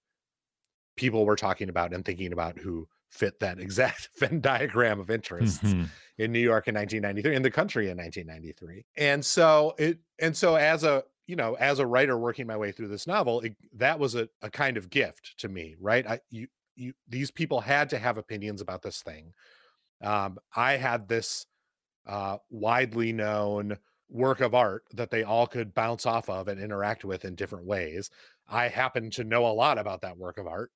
people 0.97 1.25
were 1.25 1.37
talking 1.37 1.69
about 1.69 1.95
and 1.95 2.05
thinking 2.05 2.33
about 2.33 2.59
who 2.59 2.89
fit 3.09 3.39
that 3.39 3.61
exact 3.61 4.09
Venn 4.19 4.41
diagram 4.41 4.99
of 4.99 5.09
interests 5.09 5.63
mm-hmm. 5.63 5.85
in 6.19 6.33
New 6.33 6.41
York 6.41 6.67
in 6.67 6.75
1993 6.75 7.37
in 7.37 7.43
the 7.43 7.51
country 7.51 7.91
in 7.91 7.97
1993. 7.97 8.85
And 8.97 9.25
so 9.25 9.77
it 9.79 10.01
and 10.19 10.37
so 10.37 10.57
as 10.57 10.83
a 10.83 11.05
you 11.29 11.37
know 11.37 11.55
as 11.61 11.79
a 11.79 11.87
writer 11.87 12.19
working 12.19 12.49
my 12.49 12.57
way 12.57 12.73
through 12.73 12.89
this 12.89 13.07
novel 13.07 13.41
it, 13.43 13.55
that 13.75 14.01
was 14.01 14.17
a, 14.17 14.29
a 14.43 14.51
kind 14.51 14.77
of 14.77 14.91
gift 14.91 15.39
to 15.39 15.49
me 15.49 15.77
right 15.79 16.05
I 16.09 16.19
you 16.31 16.49
you 16.75 16.93
these 17.09 17.31
people 17.31 17.61
had 17.61 17.89
to 17.91 17.99
have 17.99 18.19
opinions 18.19 18.61
about 18.61 18.83
this 18.83 19.01
thing 19.03 19.33
um 20.03 20.39
I 20.57 20.73
had 20.73 21.09
this 21.09 21.47
uh, 22.07 22.39
widely 22.51 23.13
known 23.13 23.77
work 24.09 24.41
of 24.41 24.55
art 24.55 24.85
that 24.95 25.11
they 25.11 25.25
all 25.25 25.47
could 25.47 25.75
bounce 25.75 26.07
off 26.07 26.29
of 26.29 26.49
and 26.49 26.61
interact 26.61 27.05
with 27.05 27.25
in 27.25 27.35
different 27.35 27.67
ways. 27.67 28.11
I 28.49 28.69
happen 28.69 29.11
to 29.11 29.25
know 29.25 29.47
a 29.47 29.49
lot 29.49 29.79
about 29.79 30.03
that 30.03 30.17
work 30.17 30.39
of 30.39 30.47
art 30.47 30.71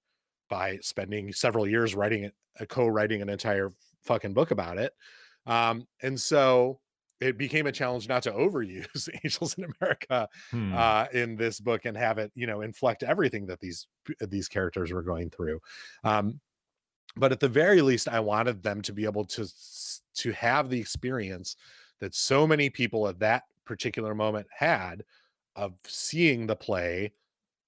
by 0.48 0.78
spending 0.82 1.32
several 1.32 1.66
years 1.66 1.94
writing 1.94 2.24
it, 2.24 2.34
uh, 2.60 2.64
co-writing 2.64 3.22
an 3.22 3.28
entire 3.28 3.70
fucking 4.02 4.32
book 4.32 4.50
about 4.50 4.78
it. 4.78 4.92
Um, 5.46 5.86
and 6.02 6.20
so 6.20 6.80
it 7.20 7.36
became 7.36 7.66
a 7.66 7.72
challenge 7.72 8.08
not 8.08 8.22
to 8.24 8.32
overuse 8.32 9.08
Angels 9.24 9.54
in 9.54 9.66
America 9.80 10.28
hmm. 10.50 10.74
uh, 10.74 11.06
in 11.12 11.36
this 11.36 11.60
book 11.60 11.84
and 11.84 11.96
have 11.96 12.18
it, 12.18 12.32
you 12.34 12.46
know, 12.46 12.62
inflect 12.62 13.02
everything 13.02 13.46
that 13.46 13.60
these 13.60 13.86
these 14.20 14.48
characters 14.48 14.92
were 14.92 15.02
going 15.02 15.30
through. 15.30 15.60
Um, 16.02 16.40
but 17.16 17.32
at 17.32 17.40
the 17.40 17.48
very 17.48 17.82
least, 17.82 18.08
I 18.08 18.20
wanted 18.20 18.62
them 18.62 18.82
to 18.82 18.92
be 18.92 19.04
able 19.04 19.24
to 19.26 19.46
to 20.14 20.32
have 20.32 20.68
the 20.68 20.80
experience 20.80 21.56
that 22.00 22.14
so 22.14 22.46
many 22.46 22.70
people 22.70 23.06
at 23.08 23.20
that 23.20 23.44
particular 23.64 24.14
moment 24.14 24.46
had 24.56 25.04
of 25.56 25.74
seeing 25.86 26.46
the 26.46 26.56
play 26.56 27.12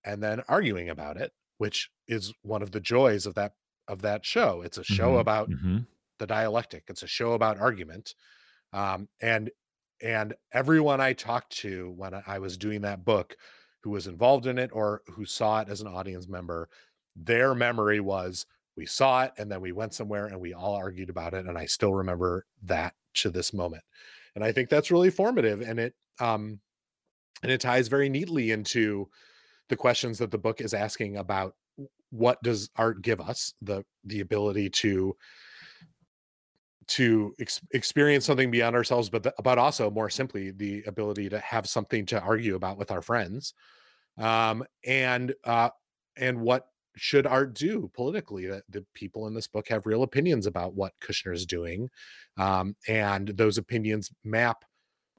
and 0.04 0.22
then 0.22 0.42
arguing 0.48 0.88
about 0.88 1.16
it 1.16 1.32
which 1.58 1.90
is 2.08 2.32
one 2.42 2.62
of 2.62 2.72
the 2.72 2.80
joys 2.80 3.26
of 3.26 3.34
that 3.34 3.54
of 3.88 4.02
that 4.02 4.24
show 4.24 4.62
it's 4.62 4.78
a 4.78 4.84
show 4.84 5.10
mm-hmm, 5.10 5.20
about 5.20 5.50
mm-hmm. 5.50 5.78
the 6.18 6.26
dialectic 6.26 6.84
it's 6.88 7.02
a 7.02 7.06
show 7.06 7.32
about 7.32 7.58
argument 7.58 8.14
um, 8.72 9.08
and 9.20 9.50
and 10.00 10.34
everyone 10.52 11.00
i 11.00 11.12
talked 11.12 11.52
to 11.52 11.92
when 11.96 12.20
i 12.26 12.38
was 12.38 12.56
doing 12.56 12.80
that 12.80 13.04
book 13.04 13.36
who 13.82 13.90
was 13.90 14.06
involved 14.06 14.46
in 14.46 14.58
it 14.58 14.70
or 14.72 15.02
who 15.08 15.24
saw 15.24 15.60
it 15.60 15.68
as 15.68 15.80
an 15.80 15.86
audience 15.86 16.28
member 16.28 16.68
their 17.14 17.54
memory 17.54 18.00
was 18.00 18.46
we 18.76 18.86
saw 18.86 19.24
it 19.24 19.32
and 19.38 19.50
then 19.50 19.60
we 19.60 19.72
went 19.72 19.94
somewhere 19.94 20.26
and 20.26 20.40
we 20.40 20.54
all 20.54 20.74
argued 20.74 21.10
about 21.10 21.34
it 21.34 21.46
and 21.46 21.58
i 21.58 21.66
still 21.66 21.92
remember 21.92 22.44
that 22.62 22.94
to 23.14 23.30
this 23.30 23.52
moment 23.52 23.82
and 24.34 24.44
i 24.44 24.52
think 24.52 24.68
that's 24.68 24.90
really 24.90 25.10
formative 25.10 25.60
and 25.60 25.78
it 25.78 25.94
um 26.20 26.60
and 27.42 27.50
it 27.50 27.60
ties 27.60 27.88
very 27.88 28.08
neatly 28.08 28.50
into 28.50 29.08
the 29.68 29.76
questions 29.76 30.18
that 30.18 30.30
the 30.30 30.38
book 30.38 30.60
is 30.60 30.74
asking 30.74 31.16
about 31.16 31.54
what 32.10 32.42
does 32.42 32.68
art 32.76 33.02
give 33.02 33.20
us? 33.20 33.54
The 33.62 33.84
the 34.04 34.20
ability 34.20 34.70
to 34.70 35.16
to 36.88 37.34
ex- 37.40 37.60
experience 37.72 38.26
something 38.26 38.50
beyond 38.50 38.74
ourselves 38.76 39.08
but 39.08 39.22
the, 39.22 39.32
but 39.42 39.56
also 39.56 39.88
more 39.90 40.10
simply 40.10 40.50
the 40.50 40.82
ability 40.86 41.28
to 41.28 41.38
have 41.38 41.66
something 41.68 42.04
to 42.04 42.20
argue 42.20 42.56
about 42.56 42.76
with 42.76 42.90
our 42.90 43.00
friends 43.00 43.54
um 44.18 44.64
and 44.84 45.32
uh 45.44 45.70
and 46.16 46.40
what 46.40 46.66
should 46.96 47.26
art 47.26 47.54
do 47.54 47.90
politically 47.94 48.46
that 48.46 48.64
the 48.68 48.84
people 48.94 49.26
in 49.26 49.34
this 49.34 49.46
book 49.46 49.68
have 49.68 49.86
real 49.86 50.02
opinions 50.02 50.46
about 50.46 50.74
what 50.74 50.92
kushner 51.00 51.32
is 51.32 51.46
doing 51.46 51.88
um, 52.38 52.76
and 52.86 53.28
those 53.28 53.58
opinions 53.58 54.10
map 54.24 54.64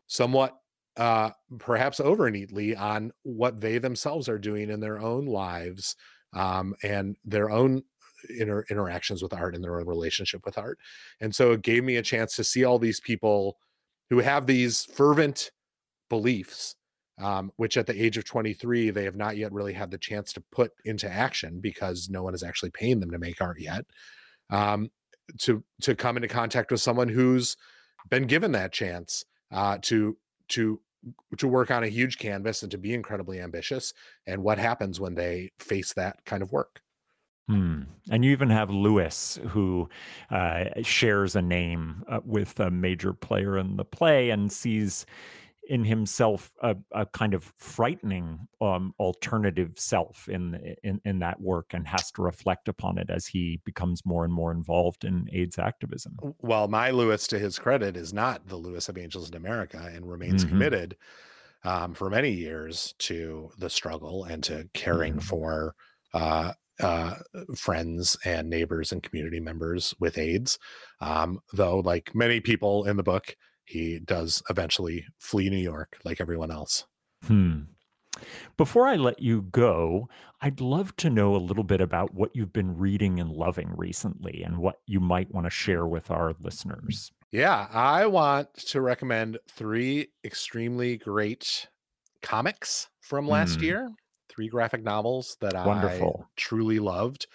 somewhat 0.07 0.57
uh, 0.97 1.31
perhaps 1.57 1.99
over 1.99 2.29
neatly 2.29 2.75
on 2.75 3.11
what 3.23 3.59
they 3.59 3.77
themselves 3.77 4.29
are 4.29 4.37
doing 4.37 4.69
in 4.69 4.79
their 4.79 4.99
own 4.99 5.25
lives 5.25 5.95
um, 6.33 6.75
and 6.83 7.15
their 7.25 7.49
own 7.49 7.81
inter- 8.29 8.65
interactions 8.69 9.21
with 9.21 9.33
art 9.33 9.55
and 9.55 9.63
their 9.63 9.79
own 9.79 9.87
relationship 9.87 10.45
with 10.45 10.57
art. 10.57 10.77
And 11.19 11.33
so 11.33 11.51
it 11.51 11.61
gave 11.61 11.83
me 11.83 11.95
a 11.95 12.03
chance 12.03 12.35
to 12.35 12.43
see 12.43 12.63
all 12.63 12.79
these 12.79 12.99
people 12.99 13.57
who 14.09 14.19
have 14.19 14.45
these 14.45 14.85
fervent 14.85 15.51
beliefs 16.09 16.75
um, 17.23 17.51
which 17.55 17.77
at 17.77 17.87
the 17.87 18.03
age 18.03 18.17
of 18.17 18.25
23 18.25 18.89
they 18.89 19.05
have 19.05 19.15
not 19.15 19.37
yet 19.37 19.53
really 19.53 19.73
had 19.73 19.89
the 19.89 19.97
chance 19.97 20.33
to 20.33 20.43
put 20.51 20.71
into 20.83 21.09
action 21.09 21.59
because 21.61 22.09
no 22.09 22.21
one 22.21 22.33
is 22.33 22.43
actually 22.43 22.71
paying 22.71 22.99
them 22.99 23.11
to 23.11 23.17
make 23.17 23.41
art 23.41 23.59
yet 23.59 23.85
um, 24.49 24.89
to 25.39 25.63
to 25.81 25.95
come 25.95 26.17
into 26.17 26.27
contact 26.27 26.69
with 26.69 26.81
someone 26.81 27.07
who's 27.07 27.55
been 28.09 28.27
given 28.27 28.51
that 28.51 28.73
chance 28.73 29.23
uh, 29.51 29.77
to 29.81 30.17
to 30.49 30.81
to 31.37 31.47
work 31.47 31.71
on 31.71 31.83
a 31.83 31.87
huge 31.87 32.17
canvas 32.17 32.61
and 32.61 32.71
to 32.71 32.77
be 32.77 32.93
incredibly 32.93 33.39
ambitious 33.39 33.93
and 34.27 34.43
what 34.43 34.57
happens 34.57 34.99
when 34.99 35.15
they 35.15 35.51
face 35.59 35.93
that 35.93 36.17
kind 36.25 36.43
of 36.43 36.51
work 36.51 36.81
Hmm. 37.49 37.81
And 38.09 38.23
you 38.23 38.31
even 38.31 38.49
have 38.49 38.69
Lewis, 38.69 39.37
who 39.49 39.89
uh, 40.31 40.65
shares 40.81 41.35
a 41.35 41.41
name 41.41 42.03
uh, 42.07 42.21
with 42.23 42.57
a 42.59 42.71
major 42.71 43.11
player 43.11 43.57
in 43.57 43.75
the 43.75 43.83
play 43.83 44.29
and 44.29 44.49
sees 44.49 45.05
in 45.69 45.85
himself 45.85 46.51
a, 46.61 46.75
a 46.91 47.05
kind 47.05 47.33
of 47.33 47.53
frightening 47.57 48.47
um, 48.61 48.93
alternative 48.99 49.73
self 49.77 50.27
in, 50.27 50.75
in 50.83 50.99
in 51.05 51.19
that 51.19 51.39
work 51.39 51.73
and 51.73 51.87
has 51.87 52.11
to 52.11 52.21
reflect 52.21 52.67
upon 52.67 52.97
it 52.97 53.09
as 53.09 53.27
he 53.27 53.61
becomes 53.63 54.05
more 54.05 54.25
and 54.25 54.33
more 54.33 54.51
involved 54.51 55.05
in 55.05 55.27
AIDS 55.31 55.57
activism. 55.57 56.17
Well, 56.41 56.67
my 56.67 56.91
Lewis, 56.91 57.27
to 57.27 57.39
his 57.39 57.59
credit, 57.59 57.95
is 57.95 58.13
not 58.13 58.47
the 58.47 58.57
Lewis 58.57 58.89
of 58.89 58.97
Angels 58.97 59.29
in 59.29 59.35
America 59.35 59.89
and 59.93 60.09
remains 60.09 60.43
mm-hmm. 60.43 60.53
committed 60.53 60.97
um, 61.63 61.93
for 61.93 62.09
many 62.09 62.31
years 62.31 62.93
to 62.99 63.49
the 63.57 63.69
struggle 63.69 64.25
and 64.25 64.43
to 64.43 64.69
caring 64.73 65.13
mm-hmm. 65.13 65.21
for 65.21 65.75
uh, 66.13 66.53
uh, 66.81 67.15
friends 67.55 68.17
and 68.25 68.49
neighbors 68.49 68.91
and 68.91 69.03
community 69.03 69.39
members 69.39 69.93
with 69.99 70.17
AIDS. 70.17 70.59
Um, 70.99 71.39
though, 71.53 71.79
like 71.79 72.13
many 72.13 72.39
people 72.39 72.85
in 72.85 72.97
the 72.97 73.03
book, 73.03 73.35
he 73.65 73.99
does 73.99 74.43
eventually 74.49 75.05
flee 75.17 75.49
New 75.49 75.57
York 75.57 75.97
like 76.03 76.19
everyone 76.19 76.51
else. 76.51 76.85
Hmm. 77.25 77.61
Before 78.57 78.87
I 78.87 78.95
let 78.95 79.21
you 79.21 79.41
go, 79.41 80.07
I'd 80.41 80.61
love 80.61 80.95
to 80.97 81.09
know 81.09 81.35
a 81.35 81.37
little 81.37 81.63
bit 81.63 81.81
about 81.81 82.13
what 82.13 82.31
you've 82.35 82.53
been 82.53 82.77
reading 82.77 83.19
and 83.19 83.31
loving 83.31 83.73
recently 83.75 84.43
and 84.43 84.57
what 84.57 84.75
you 84.85 84.99
might 84.99 85.33
want 85.33 85.45
to 85.45 85.49
share 85.49 85.87
with 85.87 86.11
our 86.11 86.35
listeners. 86.39 87.11
Yeah, 87.31 87.67
I 87.71 88.05
want 88.05 88.53
to 88.53 88.81
recommend 88.81 89.39
three 89.49 90.09
extremely 90.23 90.97
great 90.97 91.67
comics 92.21 92.89
from 93.01 93.27
last 93.27 93.59
mm. 93.59 93.63
year, 93.63 93.91
three 94.29 94.47
graphic 94.47 94.83
novels 94.83 95.37
that 95.41 95.53
Wonderful. 95.65 96.25
I 96.25 96.29
truly 96.35 96.77
loved. 96.77 97.25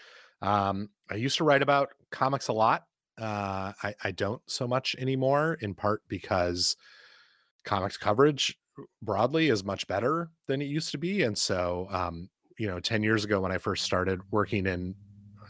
Um, 0.40 0.90
I 1.10 1.16
used 1.16 1.38
to 1.38 1.44
write 1.44 1.62
about 1.62 1.90
comics 2.12 2.46
a 2.46 2.52
lot 2.52 2.84
uh, 3.20 3.72
I, 3.82 3.94
I 4.04 4.10
don't 4.10 4.42
so 4.46 4.66
much 4.66 4.94
anymore, 4.98 5.58
in 5.60 5.74
part 5.74 6.02
because 6.08 6.76
comics 7.64 7.96
coverage 7.96 8.58
broadly 9.02 9.48
is 9.48 9.64
much 9.64 9.86
better 9.86 10.30
than 10.46 10.62
it 10.62 10.66
used 10.66 10.90
to 10.92 10.98
be. 10.98 11.22
And 11.22 11.36
so, 11.36 11.88
um, 11.90 12.28
you 12.58 12.66
know, 12.66 12.80
10 12.80 13.02
years 13.02 13.24
ago 13.24 13.40
when 13.40 13.52
I 13.52 13.58
first 13.58 13.84
started 13.84 14.20
working 14.30 14.66
in 14.66 14.94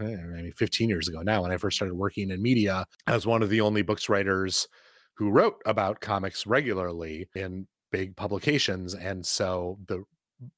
I 0.01 0.05
mean, 0.05 0.53
15 0.53 0.89
years 0.89 1.09
ago 1.09 1.23
now, 1.23 1.43
when 1.43 1.51
I 1.51 1.57
first 1.57 1.77
started 1.77 1.95
working 1.95 2.31
in 2.31 2.41
media, 2.41 2.85
I 3.07 3.15
was 3.15 3.27
one 3.27 3.43
of 3.43 3.51
the 3.51 3.61
only 3.61 3.83
books 3.83 4.09
writers 4.09 4.69
who 5.17 5.31
wrote 5.31 5.57
about 5.67 6.01
comics 6.01 6.47
regularly 6.47 7.29
in 7.35 7.67
big 7.91 8.17
publications. 8.17 8.95
And 8.95 9.27
so 9.27 9.79
the 9.89 10.05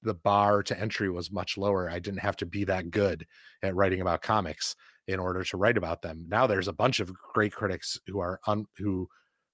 the 0.03 0.15
bar 0.15 0.63
to 0.63 0.79
entry 0.79 1.09
was 1.09 1.33
much 1.33 1.57
lower. 1.57 1.89
I 1.89 2.01
didn't 2.01 2.21
have 2.21 2.37
to 2.37 2.47
be 2.47 2.65
that 2.65 2.91
good 2.91 3.25
at 3.63 3.75
writing 3.75 4.03
about 4.03 4.21
comics 4.21 4.77
in 5.09 5.19
order 5.19 5.43
to 5.45 5.57
write 5.57 5.77
about 5.77 6.03
them. 6.03 6.27
Now 6.29 6.47
there's 6.47 6.69
a 6.69 6.73
bunch 6.73 7.01
of 7.01 7.13
great 7.35 7.53
critics 7.53 7.99
who 8.07 8.21
are 8.21 8.41
un, 8.47 8.67
who 8.79 9.09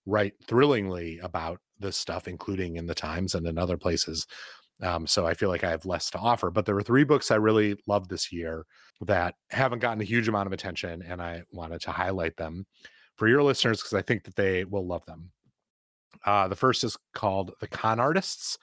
write 0.04 0.34
thrillingly 0.46 1.18
about 1.22 1.58
this 1.78 1.96
stuff, 1.96 2.28
including 2.28 2.76
in 2.76 2.86
the 2.86 2.94
Times 2.94 3.34
and 3.34 3.46
in 3.46 3.58
other 3.58 3.76
places. 3.76 4.26
Um, 4.82 5.06
so 5.06 5.26
I 5.26 5.34
feel 5.34 5.48
like 5.48 5.64
I 5.64 5.70
have 5.70 5.86
less 5.86 6.10
to 6.10 6.18
offer. 6.18 6.50
But 6.50 6.66
there 6.66 6.74
were 6.74 6.82
three 6.82 7.04
books 7.04 7.30
I 7.30 7.36
really 7.36 7.76
loved 7.86 8.10
this 8.10 8.32
year 8.32 8.66
that 9.02 9.34
haven't 9.50 9.80
gotten 9.80 10.00
a 10.00 10.04
huge 10.04 10.28
amount 10.28 10.46
of 10.46 10.52
attention, 10.52 11.02
and 11.02 11.20
I 11.20 11.42
wanted 11.52 11.80
to 11.82 11.92
highlight 11.92 12.36
them 12.36 12.66
for 13.16 13.28
your 13.28 13.42
listeners 13.42 13.78
because 13.78 13.94
I 13.94 14.02
think 14.02 14.24
that 14.24 14.36
they 14.36 14.64
will 14.64 14.86
love 14.86 15.04
them. 15.06 15.30
Uh, 16.24 16.48
the 16.48 16.56
first 16.56 16.84
is 16.84 16.96
called 17.14 17.52
The 17.60 17.68
Con 17.68 18.00
Artists. 18.00 18.58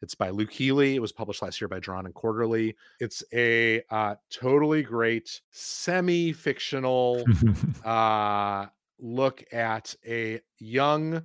It's 0.00 0.14
by 0.14 0.30
Luke 0.30 0.52
Healy. 0.52 0.94
It 0.94 1.02
was 1.02 1.12
published 1.12 1.42
last 1.42 1.60
year 1.60 1.68
by 1.68 1.80
Drawn 1.80 2.06
and 2.06 2.14
Quarterly. 2.14 2.76
It's 3.00 3.22
a 3.32 3.82
uh, 3.90 4.14
totally 4.30 4.82
great 4.82 5.40
semi 5.50 6.32
fictional 6.32 7.24
uh, 7.84 8.66
look 9.00 9.44
at 9.52 9.94
a 10.06 10.40
young 10.58 11.22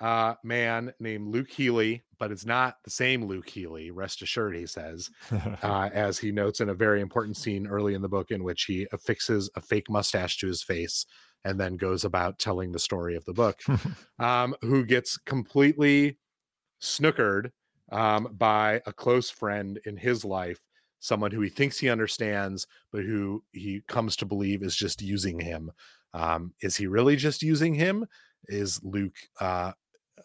uh, 0.00 0.34
man 0.42 0.92
named 0.98 1.28
Luke 1.28 1.50
Healy, 1.50 2.02
but 2.18 2.30
it's 2.30 2.44
not 2.44 2.76
the 2.84 2.90
same 2.90 3.24
Luke 3.24 3.48
Healy, 3.48 3.90
rest 3.90 4.22
assured, 4.22 4.56
he 4.56 4.66
says, 4.66 5.10
uh, 5.62 5.90
as 5.92 6.18
he 6.18 6.32
notes 6.32 6.60
in 6.60 6.68
a 6.68 6.74
very 6.74 7.00
important 7.00 7.36
scene 7.36 7.66
early 7.66 7.94
in 7.94 8.02
the 8.02 8.08
book 8.08 8.30
in 8.30 8.44
which 8.44 8.64
he 8.64 8.86
affixes 8.92 9.50
a 9.54 9.60
fake 9.60 9.88
mustache 9.88 10.36
to 10.38 10.46
his 10.46 10.62
face 10.62 11.06
and 11.44 11.60
then 11.60 11.76
goes 11.76 12.04
about 12.04 12.38
telling 12.38 12.72
the 12.72 12.78
story 12.78 13.16
of 13.16 13.24
the 13.24 13.32
book, 13.32 13.60
um, 14.18 14.54
who 14.62 14.84
gets 14.84 15.16
completely 15.16 16.18
snookered 16.82 17.50
um, 17.92 18.28
by 18.38 18.80
a 18.86 18.92
close 18.92 19.30
friend 19.30 19.78
in 19.84 19.96
his 19.96 20.24
life, 20.24 20.60
someone 21.00 21.30
who 21.30 21.40
he 21.40 21.50
thinks 21.50 21.78
he 21.78 21.90
understands, 21.90 22.66
but 22.90 23.04
who 23.04 23.42
he 23.52 23.82
comes 23.88 24.16
to 24.16 24.26
believe 24.26 24.62
is 24.62 24.76
just 24.76 25.02
using 25.02 25.38
him. 25.38 25.70
Um, 26.12 26.54
is 26.60 26.76
he 26.76 26.86
really 26.86 27.16
just 27.16 27.42
using 27.42 27.74
him? 27.74 28.06
Is 28.46 28.80
Luke 28.82 29.16
uh, 29.40 29.72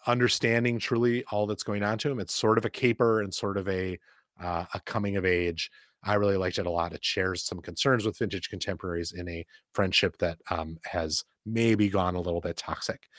understanding 0.07 0.79
truly 0.79 1.23
all 1.31 1.47
that's 1.47 1.63
going 1.63 1.83
on 1.83 1.97
to 1.99 2.11
him? 2.11 2.19
It's 2.19 2.35
sort 2.35 2.57
of 2.57 2.65
a 2.65 2.69
caper 2.69 3.21
and 3.21 3.33
sort 3.33 3.57
of 3.57 3.67
a 3.67 3.99
uh, 4.41 4.65
a 4.73 4.79
coming 4.81 5.17
of 5.17 5.25
age. 5.25 5.69
I 6.03 6.13
really 6.13 6.37
liked 6.37 6.59
it 6.59 6.65
a 6.65 6.71
lot. 6.71 6.93
It 6.93 7.03
shares 7.03 7.43
some 7.43 7.59
concerns 7.59 8.05
with 8.05 8.17
vintage 8.17 8.49
contemporaries 8.49 9.11
in 9.11 9.27
a 9.27 9.45
friendship 9.73 10.17
that 10.19 10.37
um, 10.49 10.77
has 10.85 11.25
maybe 11.45 11.89
gone 11.89 12.15
a 12.15 12.21
little 12.21 12.39
bit 12.39 12.55
toxic. 12.55 13.09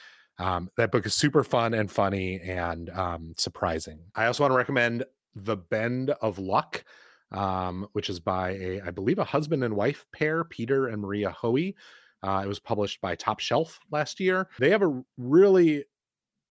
Um, 0.40 0.70
that 0.78 0.90
book 0.90 1.04
is 1.04 1.12
super 1.12 1.44
fun 1.44 1.74
and 1.74 1.90
funny 1.90 2.40
and 2.40 2.88
um, 2.90 3.34
surprising. 3.36 4.00
I 4.14 4.24
also 4.24 4.42
want 4.42 4.52
to 4.52 4.56
recommend 4.56 5.04
The 5.34 5.56
Bend 5.56 6.10
of 6.22 6.38
Luck, 6.38 6.82
um, 7.30 7.86
which 7.92 8.08
is 8.08 8.20
by 8.20 8.52
a, 8.52 8.80
I 8.80 8.90
believe, 8.90 9.18
a 9.18 9.24
husband 9.24 9.62
and 9.62 9.76
wife 9.76 10.06
pair, 10.14 10.44
Peter 10.44 10.88
and 10.88 11.02
Maria 11.02 11.30
Hoey. 11.30 11.76
Uh, 12.22 12.40
it 12.42 12.48
was 12.48 12.58
published 12.58 13.02
by 13.02 13.14
Top 13.14 13.38
Shelf 13.38 13.78
last 13.90 14.18
year. 14.18 14.48
They 14.58 14.70
have 14.70 14.82
a 14.82 15.02
really 15.18 15.84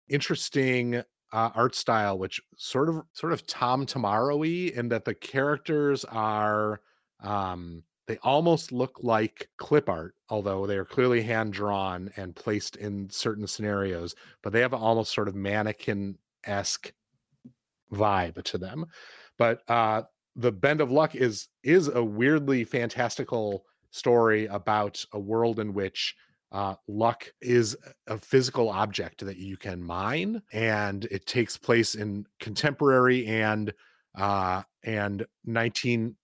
interesting 0.08 1.02
uh, 1.32 1.50
art 1.54 1.74
style, 1.74 2.18
which 2.18 2.40
sort 2.56 2.90
of 2.90 3.02
sort 3.14 3.32
of 3.32 3.46
Tom 3.46 3.86
Tomorrow-y 3.86 4.70
in 4.74 4.88
that 4.90 5.06
the 5.06 5.14
characters 5.14 6.04
are 6.04 6.80
um, 7.22 7.82
they 8.08 8.18
almost 8.22 8.72
look 8.72 8.98
like 9.02 9.50
clip 9.58 9.88
art, 9.88 10.14
although 10.30 10.66
they 10.66 10.78
are 10.78 10.84
clearly 10.86 11.20
hand 11.20 11.52
drawn 11.52 12.10
and 12.16 12.34
placed 12.34 12.76
in 12.76 13.08
certain 13.10 13.46
scenarios, 13.46 14.14
but 14.42 14.52
they 14.52 14.62
have 14.62 14.72
almost 14.72 15.12
sort 15.12 15.28
of 15.28 15.34
mannequin 15.34 16.16
esque 16.44 16.90
vibe 17.92 18.42
to 18.44 18.56
them. 18.56 18.86
But 19.36 19.60
uh, 19.68 20.02
the 20.34 20.50
Bend 20.50 20.80
of 20.80 20.90
Luck 20.90 21.14
is 21.14 21.48
is 21.62 21.88
a 21.88 22.02
weirdly 22.02 22.64
fantastical 22.64 23.66
story 23.90 24.46
about 24.46 25.04
a 25.12 25.20
world 25.20 25.60
in 25.60 25.74
which 25.74 26.16
uh, 26.50 26.76
luck 26.86 27.30
is 27.42 27.76
a 28.06 28.16
physical 28.16 28.70
object 28.70 29.24
that 29.26 29.36
you 29.36 29.58
can 29.58 29.82
mine, 29.84 30.40
and 30.50 31.04
it 31.10 31.26
takes 31.26 31.58
place 31.58 31.94
in 31.94 32.24
contemporary 32.40 33.26
and 33.26 33.74
uh, 34.14 34.62
and 34.82 35.26
19 35.44 36.16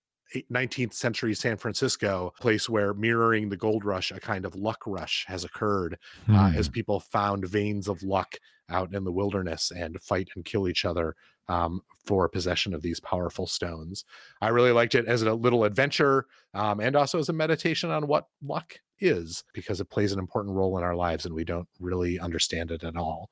19th 0.52 0.94
century 0.94 1.34
San 1.34 1.56
Francisco, 1.56 2.32
place 2.40 2.68
where 2.68 2.94
mirroring 2.94 3.48
the 3.48 3.56
gold 3.56 3.84
rush, 3.84 4.10
a 4.10 4.20
kind 4.20 4.44
of 4.44 4.54
luck 4.54 4.82
rush 4.86 5.24
has 5.28 5.44
occurred 5.44 5.98
hmm. 6.26 6.34
uh, 6.34 6.52
as 6.52 6.66
hmm. 6.66 6.72
people 6.72 7.00
found 7.00 7.46
veins 7.46 7.88
of 7.88 8.02
luck 8.02 8.36
out 8.70 8.94
in 8.94 9.04
the 9.04 9.12
wilderness 9.12 9.70
and 9.70 10.00
fight 10.00 10.28
and 10.34 10.44
kill 10.44 10.68
each 10.68 10.84
other 10.84 11.14
um, 11.48 11.82
for 12.04 12.28
possession 12.28 12.74
of 12.74 12.82
these 12.82 13.00
powerful 13.00 13.46
stones. 13.46 14.04
I 14.40 14.48
really 14.48 14.72
liked 14.72 14.94
it 14.94 15.06
as 15.06 15.22
a 15.22 15.34
little 15.34 15.64
adventure 15.64 16.26
um, 16.54 16.80
and 16.80 16.96
also 16.96 17.18
as 17.18 17.28
a 17.28 17.34
meditation 17.34 17.90
on 17.90 18.06
what 18.06 18.28
luck 18.42 18.80
is, 19.00 19.44
because 19.52 19.80
it 19.80 19.90
plays 19.90 20.12
an 20.12 20.18
important 20.18 20.54
role 20.54 20.78
in 20.78 20.84
our 20.84 20.96
lives 20.96 21.26
and 21.26 21.34
we 21.34 21.44
don't 21.44 21.68
really 21.78 22.18
understand 22.18 22.70
it 22.70 22.84
at 22.84 22.96
all, 22.96 23.30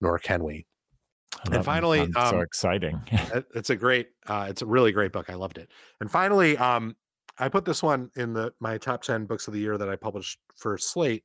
nor 0.00 0.18
can 0.18 0.44
we. 0.44 0.66
Oh, 1.36 1.52
and 1.52 1.64
finally, 1.64 2.00
um, 2.00 2.30
so 2.30 2.40
exciting. 2.40 3.00
it's 3.54 3.70
a 3.70 3.76
great, 3.76 4.08
uh, 4.26 4.46
it's 4.48 4.62
a 4.62 4.66
really 4.66 4.92
great 4.92 5.12
book. 5.12 5.30
I 5.30 5.34
loved 5.34 5.58
it. 5.58 5.70
And 6.00 6.10
finally, 6.10 6.56
um, 6.56 6.96
I 7.38 7.48
put 7.48 7.64
this 7.64 7.82
one 7.82 8.10
in 8.16 8.32
the 8.32 8.52
my 8.60 8.78
top 8.78 9.02
10 9.02 9.26
books 9.26 9.46
of 9.46 9.54
the 9.54 9.60
year 9.60 9.78
that 9.78 9.88
I 9.88 9.96
published 9.96 10.38
for 10.56 10.76
Slate 10.78 11.24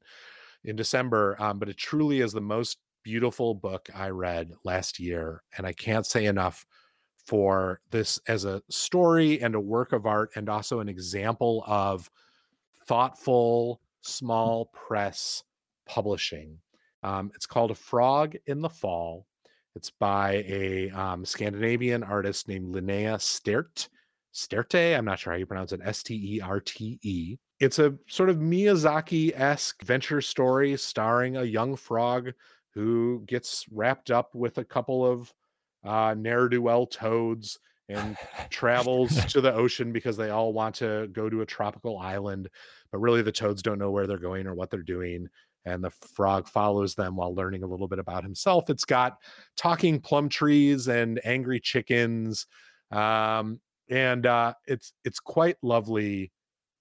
in 0.64 0.76
December. 0.76 1.36
Um, 1.39 1.60
but 1.60 1.70
it 1.70 1.78
truly 1.78 2.20
is 2.20 2.34
the 2.34 2.41
most 2.41 2.78
beautiful 3.04 3.54
book 3.54 3.89
I 3.93 4.10
read 4.10 4.51
last 4.64 4.99
year. 4.99 5.43
And 5.58 5.66
I 5.66 5.74
can't 5.74 6.06
say 6.06 6.26
enough 6.26 6.66
for 7.26 7.80
this 7.91 8.20
as 8.28 8.45
a 8.45 8.62
story 8.70 9.41
and 9.41 9.56
a 9.56 9.60
work 9.60 9.93
of 9.93 10.06
art, 10.06 10.32
and 10.36 10.49
also 10.49 10.80
an 10.80 10.89
example 10.89 11.64
of 11.66 12.10
thoughtful, 12.86 13.80
small 14.01 14.66
press 14.74 15.43
publishing. 15.86 16.60
Um, 17.01 17.32
it's 17.34 17.45
called 17.45 17.72
A 17.72 17.76
Frog 17.76 18.36
in 18.45 18.62
the 18.62 18.70
Fall 18.70 19.26
it's 19.76 19.89
by 19.89 20.43
a 20.47 20.89
um, 20.91 21.26
Scandinavian 21.26 22.03
artist 22.03 22.47
named 22.47 22.76
Linnea 22.76 23.15
Sterte. 23.19 23.89
Sterte, 24.34 24.97
I'm 24.97 25.05
not 25.05 25.19
sure 25.19 25.34
how 25.34 25.39
you 25.39 25.45
pronounce 25.45 25.74
it, 25.74 25.82
S 25.84 26.03
T 26.03 26.38
E 26.38 26.41
R 26.41 26.59
T 26.59 26.99
E. 27.01 27.38
It's 27.59 27.80
a 27.80 27.95
sort 28.07 28.30
of 28.30 28.38
Miyazaki 28.38 29.32
esque 29.39 29.82
adventure 29.82 30.21
story 30.21 30.76
starring 30.78 31.38
a 31.38 31.43
young 31.43 31.76
frog 31.76 32.32
who 32.74 33.24
gets 33.28 33.65
wrapped 33.71 34.11
up 34.11 34.34
with 34.34 34.57
a 34.57 34.63
couple 34.63 35.05
of 35.05 35.34
uh, 35.84 36.15
ne'er 36.17 36.49
do 36.49 36.61
well 36.61 36.88
toads 36.88 37.59
and 37.89 38.17
travels 38.49 39.26
to 39.28 39.41
the 39.41 39.53
ocean 39.53 39.91
because 39.91 40.17
they 40.17 40.30
all 40.30 40.53
want 40.53 40.76
to 40.76 41.07
go 41.13 41.30
to 41.30 41.41
a 41.41 41.45
tropical 41.45 41.97
island. 41.97 42.49
But 42.91 42.99
really, 42.99 43.21
the 43.21 43.32
toads 43.32 43.61
don't 43.61 43.80
know 43.80 43.91
where 43.91 44.07
they're 44.07 44.17
going 44.17 44.47
or 44.47 44.53
what 44.53 44.69
they're 44.69 44.82
doing 44.82 45.30
and 45.66 45.84
the 45.84 45.89
frog 45.89 46.47
follows 46.47 46.95
them 46.95 47.16
while 47.16 47.34
learning 47.34 47.64
a 47.64 47.68
little 47.68 47.88
bit 47.88 47.99
about 47.99 48.24
himself. 48.24 48.70
It's 48.70 48.86
got 48.86 49.18
talking 49.55 49.99
plum 49.99 50.30
trees 50.30 50.88
and 50.88 51.20
angry 51.24 51.59
chickens, 51.59 52.45
um, 52.91 53.59
and 53.89 54.26
uh, 54.26 54.53
it's 54.66 54.93
it's 55.03 55.20
quite 55.20 55.57
lovely 55.61 56.32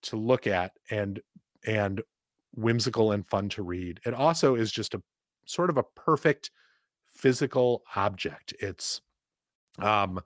to 0.02 0.16
look 0.16 0.46
at 0.46 0.72
and 0.90 1.20
and 1.66 2.02
whimsical 2.54 3.12
and 3.12 3.26
fun 3.26 3.48
to 3.50 3.62
read. 3.62 4.00
It 4.04 4.14
also 4.14 4.54
is 4.54 4.70
just 4.70 4.94
a 4.94 5.02
sort 5.46 5.70
of 5.70 5.78
a 5.78 5.82
perfect 5.82 6.50
physical 7.10 7.82
object. 7.94 8.54
It's 8.60 9.00
um 9.78 10.20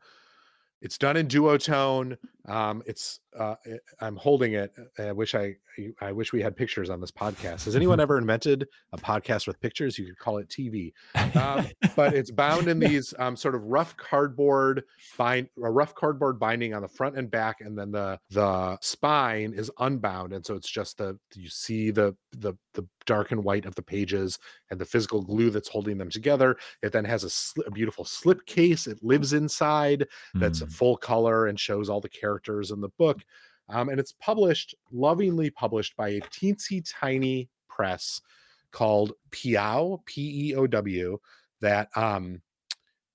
it's 0.82 0.98
done 0.98 1.16
in 1.16 1.28
duotone. 1.28 2.16
Um, 2.48 2.82
it's 2.86 3.20
uh, 3.38 3.56
eh, 3.66 3.76
I'm 4.00 4.16
holding 4.16 4.54
it. 4.54 4.72
I 4.98 5.12
wish 5.12 5.34
I 5.34 5.56
I 6.00 6.12
wish 6.12 6.32
we 6.32 6.40
had 6.40 6.56
pictures 6.56 6.90
on 6.90 7.00
this 7.00 7.10
podcast. 7.10 7.64
Has 7.64 7.76
anyone 7.76 8.00
ever 8.06 8.18
invented 8.18 8.66
a 8.92 8.96
podcast 8.96 9.46
with 9.46 9.60
pictures? 9.60 9.98
You 9.98 10.06
could 10.06 10.18
call 10.18 10.38
it 10.38 10.48
TV. 10.48 10.92
Um, 11.36 11.66
but 11.94 12.14
it's 12.14 12.30
bound 12.46 12.68
in 12.68 12.78
these 12.78 13.12
um, 13.18 13.36
sort 13.36 13.54
of 13.54 13.62
rough 13.64 13.96
cardboard 13.96 14.84
bind, 15.18 15.48
a 15.62 15.70
rough 15.70 15.94
cardboard 15.94 16.38
binding 16.38 16.72
on 16.72 16.82
the 16.82 16.88
front 16.88 17.18
and 17.18 17.30
back, 17.30 17.60
and 17.60 17.76
then 17.76 17.90
the 17.90 18.18
the 18.30 18.78
spine 18.80 19.52
is 19.54 19.70
unbound, 19.78 20.32
and 20.32 20.44
so 20.44 20.54
it's 20.54 20.70
just 20.70 20.98
the 20.98 21.18
you 21.34 21.48
see 21.48 21.90
the 21.90 22.16
the 22.32 22.54
the 22.74 22.86
dark 23.06 23.32
and 23.32 23.42
white 23.44 23.66
of 23.66 23.74
the 23.76 23.82
pages 23.82 24.38
and 24.70 24.80
the 24.80 24.84
physical 24.84 25.22
glue 25.22 25.48
that's 25.48 25.68
holding 25.68 25.96
them 25.96 26.10
together. 26.10 26.56
It 26.82 26.92
then 26.92 27.04
has 27.04 27.22
a, 27.22 27.30
sl- 27.30 27.62
a 27.64 27.70
beautiful 27.70 28.04
slip 28.04 28.44
case. 28.46 28.88
It 28.88 28.98
lives 29.00 29.32
inside. 29.32 30.06
That's 30.34 30.60
mm. 30.60 30.70
full 30.72 30.96
color 30.96 31.46
and 31.46 31.58
shows 31.58 31.88
all 31.88 32.00
the 32.00 32.08
characters 32.08 32.35
in 32.70 32.80
the 32.80 32.90
book. 32.98 33.18
Um, 33.68 33.88
and 33.88 33.98
it's 33.98 34.12
published, 34.12 34.74
lovingly 34.92 35.50
published 35.50 35.96
by 35.96 36.08
a 36.10 36.20
teensy 36.20 36.84
tiny 36.88 37.48
press 37.68 38.20
called 38.70 39.12
Peow, 39.30 40.02
P 40.06 40.50
E 40.50 40.54
O 40.54 40.66
W, 40.66 41.18
that 41.60 41.88
um, 41.96 42.42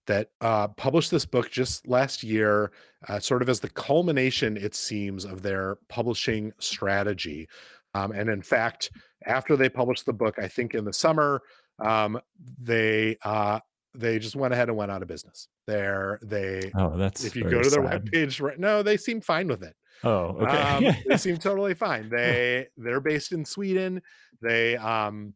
that 0.08 0.30
uh, 0.42 0.68
published 0.70 1.12
this 1.12 1.26
book 1.26 1.50
just 1.50 1.88
last 1.88 2.24
year, 2.24 2.72
uh, 3.08 3.20
sort 3.20 3.42
of 3.42 3.50
as 3.50 3.60
the 3.60 3.70
culmination, 3.70 4.58
it 4.58 4.76
seems, 4.76 5.26
of 5.26 5.42
their 5.42 5.78
publishing 5.88 6.52
strategy. 6.60 7.48
Um, 7.94 8.12
and 8.12 8.30
in 8.30 8.42
fact, 8.42 8.92
after 9.26 9.56
they 9.56 9.70
published 9.70 10.06
the 10.06 10.14
book, 10.14 10.36
I 10.38 10.48
think 10.48 10.74
in 10.74 10.84
the 10.84 10.94
summer, 10.94 11.42
um, 11.80 12.20
they 12.60 13.18
uh, 13.24 13.60
they 13.94 14.20
just 14.20 14.36
went 14.36 14.54
ahead 14.54 14.70
and 14.70 14.78
went 14.78 14.92
out 14.92 15.02
of 15.02 15.08
business. 15.08 15.48
They're 15.68 16.20
they 16.24 16.72
oh 16.76 16.98
that's 16.98 17.24
if 17.24 17.36
you 17.36 17.44
go 17.44 17.62
to 17.62 17.70
their 17.70 17.86
sad. 17.86 18.06
webpage 18.06 18.42
right 18.42 18.60
no, 18.60 18.84
they 18.84 18.98
seem 18.98 19.22
fine 19.22 19.48
with 19.48 19.64
it. 19.64 19.76
Oh, 20.04 20.38
okay. 20.42 20.88
um, 20.88 20.96
they 21.08 21.18
seem 21.18 21.38
totally 21.40 21.74
fine. 21.74 22.10
They 22.10 22.68
they're 22.78 23.02
based 23.02 23.32
in 23.32 23.46
Sweden. 23.46 24.02
They 24.42 24.78
um 24.78 25.34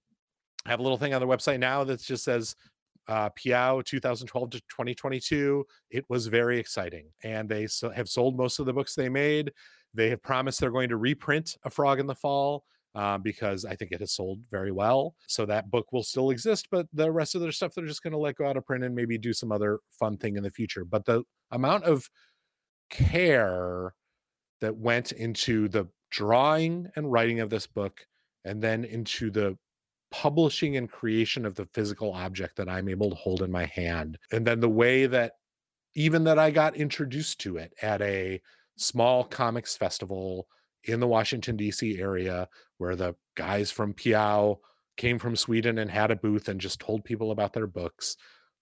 have 0.66 0.80
a 0.80 0.84
little 0.84 0.98
thing 0.98 1.14
on 1.14 1.22
their 1.22 1.30
website 1.30 1.60
now 1.60 1.84
that 1.84 2.02
just 2.02 2.24
says 2.24 2.56
uh, 3.08 3.30
Peow 3.36 3.82
2012 3.86 4.50
to 4.52 4.60
2022. 4.62 5.66
It 5.92 6.06
was 6.10 6.28
very 6.28 6.58
exciting, 6.58 7.08
and 7.24 7.48
they 7.48 7.68
so, 7.68 7.90
have 7.90 8.10
sold 8.10 8.38
most 8.38 8.60
of 8.60 8.66
the 8.66 8.74
books 8.74 8.96
they 8.96 9.10
made. 9.10 9.52
They 9.94 10.10
have 10.10 10.22
promised 10.22 10.60
they're 10.60 10.72
going 10.72 10.90
to 10.90 10.98
reprint 10.98 11.56
A 11.64 11.70
Frog 11.70 12.00
in 12.00 12.08
the 12.08 12.16
Fall 12.16 12.66
uh, 12.96 13.18
because 13.18 13.66
I 13.66 13.76
think 13.76 13.92
it 13.92 14.00
has 14.00 14.14
sold 14.14 14.40
very 14.50 14.72
well. 14.72 15.16
So 15.28 15.46
that 15.46 15.70
book 15.70 15.92
will 15.92 16.04
still 16.04 16.30
exist, 16.30 16.68
but 16.72 16.88
the 16.94 17.12
rest 17.12 17.36
of 17.36 17.42
their 17.42 17.52
stuff 17.52 17.74
they're 17.76 17.86
just 17.86 18.02
going 18.02 18.14
to 18.14 18.18
let 18.18 18.36
go 18.36 18.48
out 18.48 18.58
of 18.58 18.66
print 18.66 18.84
and 18.84 18.96
maybe 18.96 19.18
do 19.18 19.34
some 19.34 19.52
other 19.52 19.80
fun 19.92 20.18
thing 20.18 20.38
in 20.38 20.44
the 20.44 20.52
future. 20.52 20.86
But 20.86 21.06
the 21.06 21.24
amount 21.52 21.84
of 21.84 22.10
care 22.90 23.94
that 24.62 24.78
went 24.78 25.12
into 25.12 25.68
the 25.68 25.88
drawing 26.10 26.88
and 26.96 27.12
writing 27.12 27.42
of 27.42 27.50
this 27.50 27.68
book 27.68 28.08
and 28.46 28.62
then 28.62 28.86
into 28.86 29.30
the 29.30 29.58
publishing 30.12 30.78
and 30.78 30.90
creation 30.90 31.46
of 31.46 31.56
the 31.56 31.68
physical 31.74 32.14
object 32.14 32.56
that 32.56 32.70
I'm 32.70 32.88
able 32.88 33.10
to 33.10 33.16
hold 33.16 33.42
in 33.42 33.52
my 33.52 33.66
hand. 33.66 34.18
And 34.32 34.48
then 34.48 34.62
the 34.62 34.70
way 34.70 35.08
that 35.08 35.34
even 35.96 36.24
that 36.26 36.40
I 36.40 36.52
got 36.52 36.78
introduced 36.78 37.40
to 37.42 37.58
it 37.58 37.74
at 37.82 38.02
a 38.02 38.42
small 38.78 39.26
comics 39.26 39.76
festival 39.76 40.48
in 40.86 41.00
the 41.00 41.08
Washington, 41.08 41.56
D.C. 41.56 42.00
area 42.00 42.48
where 42.78 42.96
the 42.96 43.16
guys 43.36 43.72
from 43.72 43.94
Peow 43.94 44.60
came 44.98 45.20
from 45.20 45.36
Sweden 45.36 45.78
and 45.78 45.92
had 45.92 46.12
a 46.12 46.16
booth 46.16 46.48
and 46.48 46.60
just 46.60 46.80
told 46.80 47.04
people 47.04 47.32
about 47.32 47.54
their 47.54 47.68
books. 47.68 48.16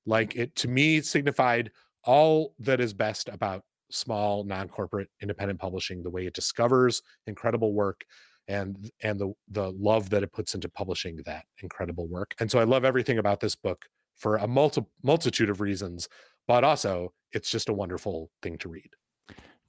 Like 0.06 0.36
it 0.36 0.56
to 0.58 0.68
me 0.68 1.02
signified 1.02 1.72
all 2.04 2.54
that 2.60 2.82
is 2.82 2.94
best 2.94 3.30
about 3.30 3.64
small 3.90 4.44
non-corporate 4.44 5.10
independent 5.22 5.60
publishing 5.60 6.02
the 6.02 6.10
way 6.10 6.26
it 6.26 6.34
discovers 6.34 7.02
incredible 7.28 7.74
work 7.74 8.04
and 8.48 8.90
and 9.02 9.20
the 9.20 9.32
the 9.50 9.72
love 9.72 10.10
that 10.10 10.24
it 10.24 10.32
puts 10.32 10.56
into 10.56 10.68
publishing 10.68 11.20
that 11.26 11.46
incredible 11.62 12.08
work 12.08 12.34
and 12.40 12.50
so 12.50 12.60
i 12.60 12.64
love 12.64 12.84
everything 12.84 13.20
about 13.20 13.40
this 13.40 13.56
book 13.56 13.86
for 14.16 14.38
a 14.38 14.48
multi- 14.48 14.86
multitude 15.04 15.50
of 15.50 15.62
reasons 15.62 16.10
but 16.48 16.64
also 16.64 17.14
it's 17.32 17.50
just 17.50 17.70
a 17.70 17.74
wonderful 17.74 18.32
thing 18.42 18.58
to 18.58 18.68
read 18.68 18.90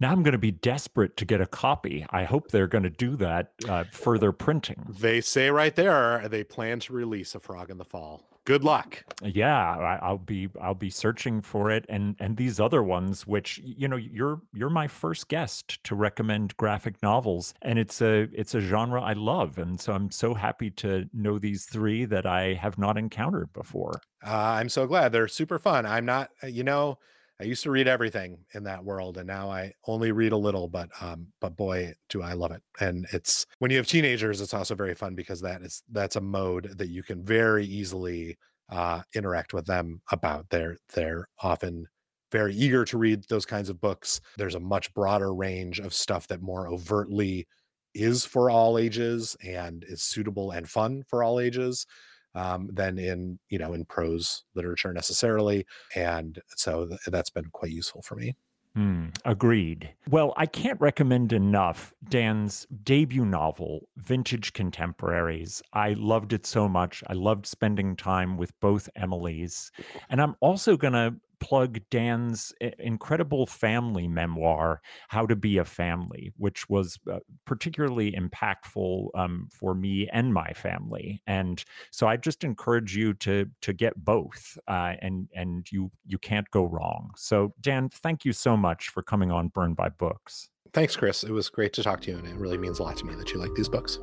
now 0.00 0.10
I'm 0.10 0.22
going 0.22 0.32
to 0.32 0.38
be 0.38 0.50
desperate 0.50 1.16
to 1.18 1.24
get 1.24 1.40
a 1.40 1.46
copy. 1.46 2.06
I 2.10 2.24
hope 2.24 2.50
they're 2.50 2.66
going 2.66 2.84
to 2.84 2.90
do 2.90 3.16
that 3.16 3.52
uh, 3.68 3.84
further 3.92 4.32
printing. 4.32 4.94
They 4.98 5.20
say 5.20 5.50
right 5.50 5.74
there 5.74 6.28
they 6.28 6.44
plan 6.44 6.80
to 6.80 6.92
release 6.92 7.34
a 7.34 7.40
Frog 7.40 7.70
in 7.70 7.78
the 7.78 7.84
Fall. 7.84 8.22
Good 8.46 8.62
luck. 8.62 9.04
Yeah, 9.22 9.98
I, 10.02 10.10
will 10.10 10.18
be 10.18 10.50
I'll 10.60 10.74
be 10.74 10.90
searching 10.90 11.40
for 11.40 11.70
it, 11.70 11.86
and 11.88 12.14
and 12.20 12.36
these 12.36 12.60
other 12.60 12.82
ones, 12.82 13.26
which 13.26 13.58
you 13.64 13.88
know 13.88 13.96
you're 13.96 14.42
you're 14.52 14.68
my 14.68 14.86
first 14.86 15.28
guest 15.28 15.82
to 15.84 15.94
recommend 15.94 16.54
graphic 16.58 17.02
novels, 17.02 17.54
and 17.62 17.78
it's 17.78 18.02
a 18.02 18.28
it's 18.34 18.54
a 18.54 18.60
genre 18.60 19.00
I 19.00 19.14
love, 19.14 19.56
and 19.56 19.80
so 19.80 19.94
I'm 19.94 20.10
so 20.10 20.34
happy 20.34 20.70
to 20.72 21.08
know 21.14 21.38
these 21.38 21.64
three 21.64 22.04
that 22.04 22.26
I 22.26 22.52
have 22.52 22.76
not 22.76 22.98
encountered 22.98 23.50
before. 23.54 24.02
Uh, 24.22 24.30
I'm 24.30 24.68
so 24.68 24.86
glad 24.86 25.12
they're 25.12 25.26
super 25.26 25.58
fun. 25.58 25.86
I'm 25.86 26.04
not, 26.04 26.30
you 26.46 26.64
know, 26.64 26.98
I 27.44 27.46
used 27.46 27.62
to 27.64 27.70
read 27.70 27.86
everything 27.86 28.38
in 28.54 28.64
that 28.64 28.84
world, 28.84 29.18
and 29.18 29.26
now 29.26 29.50
I 29.50 29.74
only 29.86 30.12
read 30.12 30.32
a 30.32 30.36
little. 30.38 30.66
But 30.66 30.88
um, 31.02 31.26
but 31.42 31.58
boy, 31.58 31.92
do 32.08 32.22
I 32.22 32.32
love 32.32 32.52
it! 32.52 32.62
And 32.80 33.06
it's 33.12 33.44
when 33.58 33.70
you 33.70 33.76
have 33.76 33.86
teenagers, 33.86 34.40
it's 34.40 34.54
also 34.54 34.74
very 34.74 34.94
fun 34.94 35.14
because 35.14 35.42
that 35.42 35.60
is 35.60 35.82
that's 35.92 36.16
a 36.16 36.22
mode 36.22 36.78
that 36.78 36.88
you 36.88 37.02
can 37.02 37.22
very 37.22 37.66
easily 37.66 38.38
uh, 38.70 39.02
interact 39.14 39.52
with 39.52 39.66
them 39.66 40.00
about. 40.10 40.46
They're 40.48 40.78
they're 40.94 41.28
often 41.42 41.86
very 42.32 42.54
eager 42.54 42.82
to 42.86 42.96
read 42.96 43.24
those 43.28 43.44
kinds 43.44 43.68
of 43.68 43.78
books. 43.78 44.22
There's 44.38 44.54
a 44.54 44.60
much 44.60 44.94
broader 44.94 45.34
range 45.34 45.80
of 45.80 45.92
stuff 45.92 46.26
that 46.28 46.40
more 46.40 46.66
overtly 46.66 47.46
is 47.94 48.24
for 48.24 48.48
all 48.48 48.78
ages 48.78 49.36
and 49.44 49.84
is 49.86 50.02
suitable 50.02 50.50
and 50.50 50.66
fun 50.66 51.02
for 51.10 51.22
all 51.22 51.38
ages 51.38 51.84
um, 52.34 52.68
than 52.72 52.98
in 52.98 53.38
you 53.48 53.58
know 53.58 53.72
in 53.72 53.84
prose 53.84 54.44
literature 54.54 54.92
necessarily, 54.92 55.66
and 55.94 56.40
so 56.56 56.86
th- 56.86 57.00
that's 57.06 57.30
been 57.30 57.50
quite 57.52 57.72
useful 57.72 58.02
for 58.02 58.16
me. 58.16 58.34
Mm, 58.76 59.16
agreed. 59.24 59.94
Well, 60.10 60.34
I 60.36 60.46
can't 60.46 60.80
recommend 60.80 61.32
enough 61.32 61.94
Dan's 62.08 62.66
debut 62.82 63.24
novel, 63.24 63.88
Vintage 63.96 64.52
Contemporaries. 64.52 65.62
I 65.72 65.92
loved 65.92 66.32
it 66.32 66.44
so 66.44 66.68
much. 66.68 67.04
I 67.06 67.12
loved 67.12 67.46
spending 67.46 67.94
time 67.94 68.36
with 68.36 68.58
both 68.58 68.88
Emilys. 68.98 69.70
And 70.10 70.20
I'm 70.20 70.34
also 70.40 70.76
going 70.76 70.94
to 70.94 71.14
plug 71.44 71.78
Dan's 71.90 72.54
incredible 72.78 73.44
family 73.44 74.08
memoir, 74.08 74.80
How 75.08 75.26
to 75.26 75.36
Be 75.36 75.58
a 75.58 75.64
Family, 75.64 76.32
which 76.38 76.70
was 76.70 76.98
uh, 77.12 77.18
particularly 77.44 78.12
impactful 78.12 79.08
um, 79.14 79.48
for 79.52 79.74
me 79.74 80.08
and 80.10 80.32
my 80.32 80.54
family. 80.54 81.20
And 81.26 81.62
so 81.90 82.06
I 82.06 82.16
just 82.16 82.44
encourage 82.44 82.96
you 82.96 83.12
to 83.14 83.46
to 83.60 83.72
get 83.74 84.02
both, 84.02 84.56
uh, 84.66 84.94
and 85.02 85.28
and 85.34 85.70
you 85.70 85.90
you 86.06 86.16
can't 86.16 86.50
go 86.50 86.64
wrong. 86.64 87.10
So 87.16 87.52
Dan, 87.60 87.90
thank 87.90 88.24
you 88.24 88.32
so 88.32 88.56
much 88.56 88.88
for 88.88 89.02
coming 89.02 89.30
on 89.30 89.48
Burned 89.48 89.76
by 89.76 89.90
Books. 89.90 90.48
Thanks, 90.72 90.96
Chris. 90.96 91.24
It 91.24 91.30
was 91.30 91.50
great 91.50 91.74
to 91.74 91.82
talk 91.82 92.00
to 92.02 92.10
you, 92.10 92.16
and 92.16 92.26
it 92.26 92.36
really 92.36 92.58
means 92.58 92.78
a 92.78 92.84
lot 92.84 92.96
to 92.96 93.04
me 93.04 93.14
that 93.16 93.32
you 93.32 93.38
like 93.38 93.54
these 93.54 93.68
books. 93.68 93.98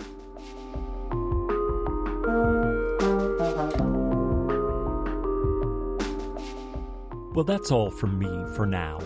Well, 7.34 7.45
that's 7.45 7.71
all 7.71 7.89
from 7.89 8.19
me 8.19 8.27
for 8.55 8.65
now. 8.65 8.99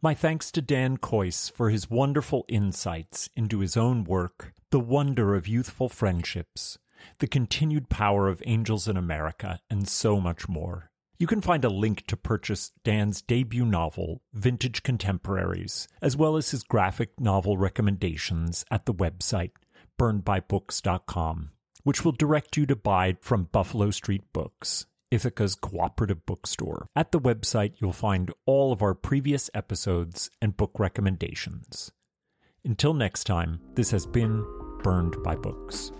My 0.00 0.14
thanks 0.14 0.50
to 0.52 0.62
Dan 0.62 0.96
Kois 0.96 1.52
for 1.52 1.68
his 1.68 1.90
wonderful 1.90 2.46
insights 2.48 3.28
into 3.36 3.58
his 3.58 3.76
own 3.76 4.04
work, 4.04 4.54
the 4.70 4.80
wonder 4.80 5.34
of 5.34 5.46
youthful 5.46 5.90
friendships, 5.90 6.78
the 7.18 7.26
continued 7.26 7.90
power 7.90 8.28
of 8.28 8.42
Angels 8.46 8.88
in 8.88 8.96
America, 8.96 9.60
and 9.68 9.86
so 9.86 10.18
much 10.18 10.48
more. 10.48 10.90
You 11.18 11.26
can 11.26 11.42
find 11.42 11.62
a 11.62 11.68
link 11.68 12.06
to 12.06 12.16
purchase 12.16 12.72
Dan's 12.82 13.20
debut 13.20 13.66
novel, 13.66 14.22
Vintage 14.32 14.82
Contemporaries, 14.82 15.86
as 16.00 16.16
well 16.16 16.38
as 16.38 16.52
his 16.52 16.62
graphic 16.62 17.20
novel 17.20 17.58
recommendations 17.58 18.64
at 18.70 18.86
the 18.86 18.94
website 18.94 19.50
burnedbybooks.com, 19.98 21.50
which 21.84 22.06
will 22.06 22.12
direct 22.12 22.56
you 22.56 22.64
to 22.64 22.74
buy 22.74 23.18
from 23.20 23.50
Buffalo 23.52 23.90
Street 23.90 24.22
Books. 24.32 24.86
Ithaca's 25.10 25.54
cooperative 25.54 26.24
bookstore. 26.24 26.86
At 26.94 27.12
the 27.12 27.20
website, 27.20 27.74
you'll 27.78 27.92
find 27.92 28.32
all 28.46 28.72
of 28.72 28.82
our 28.82 28.94
previous 28.94 29.50
episodes 29.54 30.30
and 30.40 30.56
book 30.56 30.78
recommendations. 30.78 31.90
Until 32.64 32.94
next 32.94 33.24
time, 33.24 33.60
this 33.74 33.90
has 33.90 34.06
been 34.06 34.44
Burned 34.82 35.22
by 35.22 35.34
Books. 35.34 35.92